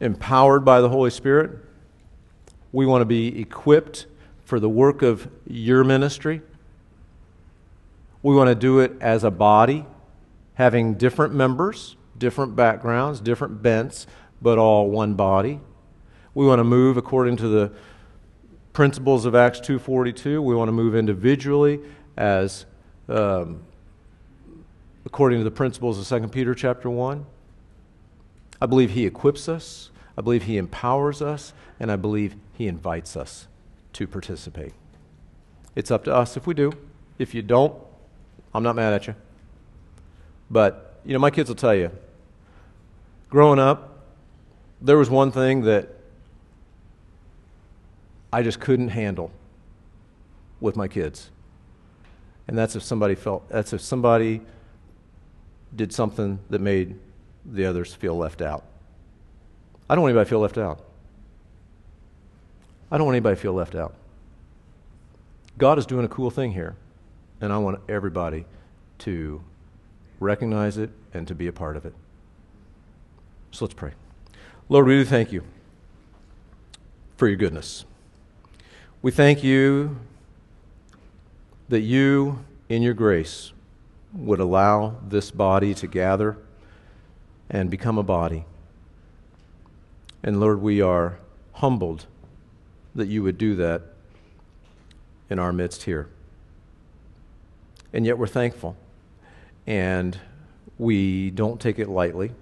empowered 0.00 0.64
by 0.64 0.80
the 0.80 0.88
Holy 0.88 1.10
Spirit. 1.10 1.50
We 2.72 2.86
want 2.86 3.02
to 3.02 3.06
be 3.06 3.40
equipped 3.40 4.06
for 4.44 4.58
the 4.58 4.68
work 4.68 5.02
of 5.02 5.28
your 5.46 5.84
ministry. 5.84 6.42
We 8.22 8.34
want 8.34 8.48
to 8.48 8.54
do 8.54 8.80
it 8.80 8.92
as 9.00 9.24
a 9.24 9.30
body, 9.30 9.86
having 10.54 10.94
different 10.94 11.34
members, 11.34 11.96
different 12.18 12.56
backgrounds, 12.56 13.20
different 13.20 13.62
bents, 13.62 14.06
but 14.42 14.58
all 14.58 14.90
one 14.90 15.14
body. 15.14 15.60
We 16.34 16.46
want 16.46 16.60
to 16.60 16.64
move 16.64 16.96
according 16.96 17.36
to 17.38 17.48
the 17.48 17.72
principles 18.72 19.24
of 19.24 19.34
Acts 19.34 19.60
2:42. 19.60 20.42
We 20.42 20.54
want 20.54 20.68
to 20.68 20.72
move 20.72 20.94
individually 20.94 21.80
as 22.16 22.66
um, 23.08 23.62
according 25.04 25.40
to 25.40 25.44
the 25.44 25.50
principles 25.50 25.98
of 25.98 26.22
2 26.22 26.28
Peter 26.28 26.54
chapter 26.54 26.88
1. 26.88 27.26
I 28.60 28.66
believe 28.66 28.90
he 28.90 29.06
equips 29.06 29.48
us. 29.48 29.90
I 30.20 30.22
believe 30.22 30.42
He 30.42 30.58
empowers 30.58 31.22
us, 31.22 31.54
and 31.78 31.90
I 31.90 31.96
believe 31.96 32.36
He 32.52 32.66
invites 32.66 33.16
us 33.16 33.46
to 33.94 34.06
participate. 34.06 34.74
It's 35.74 35.90
up 35.90 36.04
to 36.04 36.14
us 36.14 36.36
if 36.36 36.46
we 36.46 36.52
do. 36.52 36.72
If 37.18 37.34
you 37.34 37.40
don't, 37.40 37.74
I'm 38.52 38.62
not 38.62 38.76
mad 38.76 38.92
at 38.92 39.06
you. 39.06 39.14
But, 40.50 41.00
you 41.06 41.14
know, 41.14 41.18
my 41.18 41.30
kids 41.30 41.48
will 41.48 41.56
tell 41.56 41.74
you 41.74 41.90
growing 43.30 43.58
up, 43.58 44.04
there 44.82 44.98
was 44.98 45.08
one 45.08 45.32
thing 45.32 45.62
that 45.62 45.88
I 48.30 48.42
just 48.42 48.60
couldn't 48.60 48.88
handle 48.88 49.30
with 50.60 50.76
my 50.76 50.86
kids. 50.86 51.30
And 52.46 52.58
that's 52.58 52.76
if 52.76 52.82
somebody 52.82 53.14
felt, 53.14 53.48
that's 53.48 53.72
if 53.72 53.80
somebody 53.80 54.42
did 55.74 55.94
something 55.94 56.40
that 56.50 56.60
made 56.60 56.98
the 57.52 57.66
others 57.66 57.94
feel 57.94 58.16
left 58.16 58.40
out. 58.40 58.64
I 59.88 59.94
don't 59.94 60.02
want 60.02 60.12
anybody 60.12 60.26
to 60.26 60.30
feel 60.30 60.40
left 60.40 60.58
out. 60.58 60.84
I 62.90 62.98
don't 62.98 63.06
want 63.06 63.14
anybody 63.14 63.36
to 63.36 63.42
feel 63.42 63.52
left 63.52 63.74
out. 63.74 63.94
God 65.58 65.78
is 65.78 65.86
doing 65.86 66.04
a 66.04 66.08
cool 66.08 66.30
thing 66.30 66.52
here, 66.52 66.76
and 67.40 67.52
I 67.52 67.58
want 67.58 67.80
everybody 67.88 68.46
to 69.00 69.42
recognize 70.18 70.78
it 70.78 70.90
and 71.12 71.26
to 71.28 71.34
be 71.34 71.46
a 71.46 71.52
part 71.52 71.76
of 71.76 71.84
it. 71.84 71.94
So 73.50 73.64
let's 73.64 73.74
pray. 73.74 73.92
Lord, 74.68 74.86
we 74.86 74.94
do 74.94 75.04
thank 75.04 75.32
you 75.32 75.42
for 77.16 77.26
your 77.26 77.36
goodness. 77.36 77.84
We 79.02 79.10
thank 79.10 79.42
you 79.42 79.98
that 81.68 81.80
you, 81.80 82.44
in 82.68 82.82
your 82.82 82.94
grace, 82.94 83.52
would 84.12 84.40
allow 84.40 84.96
this 85.06 85.30
body 85.30 85.74
to 85.74 85.86
gather 85.86 86.36
and 87.50 87.68
become 87.70 87.98
a 87.98 88.02
body 88.02 88.44
and 90.22 90.38
Lord, 90.38 90.60
we 90.60 90.80
are 90.80 91.18
humbled 91.54 92.06
that 92.94 93.08
you 93.08 93.22
would 93.22 93.38
do 93.38 93.54
that 93.56 93.82
in 95.30 95.38
our 95.38 95.52
midst 95.52 95.84
here. 95.84 96.08
And 97.92 98.04
yet 98.04 98.18
we're 98.18 98.26
thankful. 98.26 98.76
And 99.66 100.18
we 100.78 101.30
don't 101.30 101.60
take 101.60 101.78
it 101.78 101.88
lightly. 101.88 102.32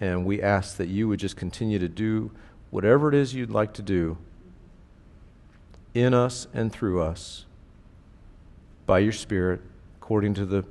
And 0.00 0.24
we 0.24 0.42
ask 0.42 0.76
that 0.78 0.88
you 0.88 1.08
would 1.08 1.20
just 1.20 1.36
continue 1.36 1.78
to 1.78 1.88
do 1.88 2.30
whatever 2.70 3.08
it 3.08 3.14
is 3.14 3.34
you'd 3.34 3.50
like 3.50 3.72
to 3.74 3.82
do 3.82 4.18
in 5.94 6.14
us 6.14 6.46
and 6.52 6.72
through 6.72 7.00
us 7.02 7.44
by 8.86 8.98
your 8.98 9.12
Spirit, 9.12 9.60
according 10.00 10.34
to 10.34 10.44
the 10.44 10.64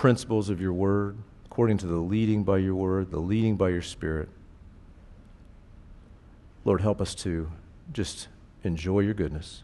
principles 0.00 0.48
of 0.48 0.62
your 0.62 0.72
word 0.72 1.14
according 1.44 1.76
to 1.76 1.86
the 1.86 1.98
leading 1.98 2.42
by 2.42 2.56
your 2.56 2.74
word, 2.74 3.10
the 3.10 3.20
leading 3.20 3.54
by 3.54 3.68
your 3.68 3.82
spirit. 3.82 4.30
Lord, 6.64 6.80
help 6.80 7.02
us 7.02 7.14
to 7.16 7.52
just 7.92 8.28
enjoy 8.64 9.00
your 9.00 9.12
goodness. 9.12 9.62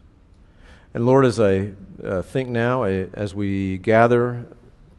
And 0.93 1.07
Lord, 1.07 1.25
as 1.25 1.39
I 1.39 1.71
uh, 2.03 2.21
think 2.21 2.49
now, 2.49 2.83
I, 2.83 3.07
as 3.15 3.33
we 3.33 3.79
gather 3.79 4.45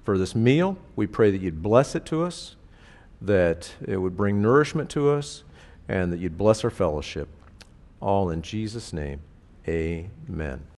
for 0.02 0.18
this 0.18 0.34
meal, 0.34 0.76
we 0.96 1.06
pray 1.06 1.30
that 1.30 1.40
you'd 1.40 1.62
bless 1.62 1.94
it 1.94 2.04
to 2.06 2.24
us, 2.24 2.56
that 3.22 3.76
it 3.86 3.98
would 3.98 4.16
bring 4.16 4.42
nourishment 4.42 4.90
to 4.90 5.08
us, 5.08 5.44
and 5.86 6.12
that 6.12 6.18
you'd 6.18 6.36
bless 6.36 6.64
our 6.64 6.70
fellowship. 6.70 7.28
All 8.00 8.28
in 8.28 8.42
Jesus' 8.42 8.92
name, 8.92 9.20
amen. 9.68 10.77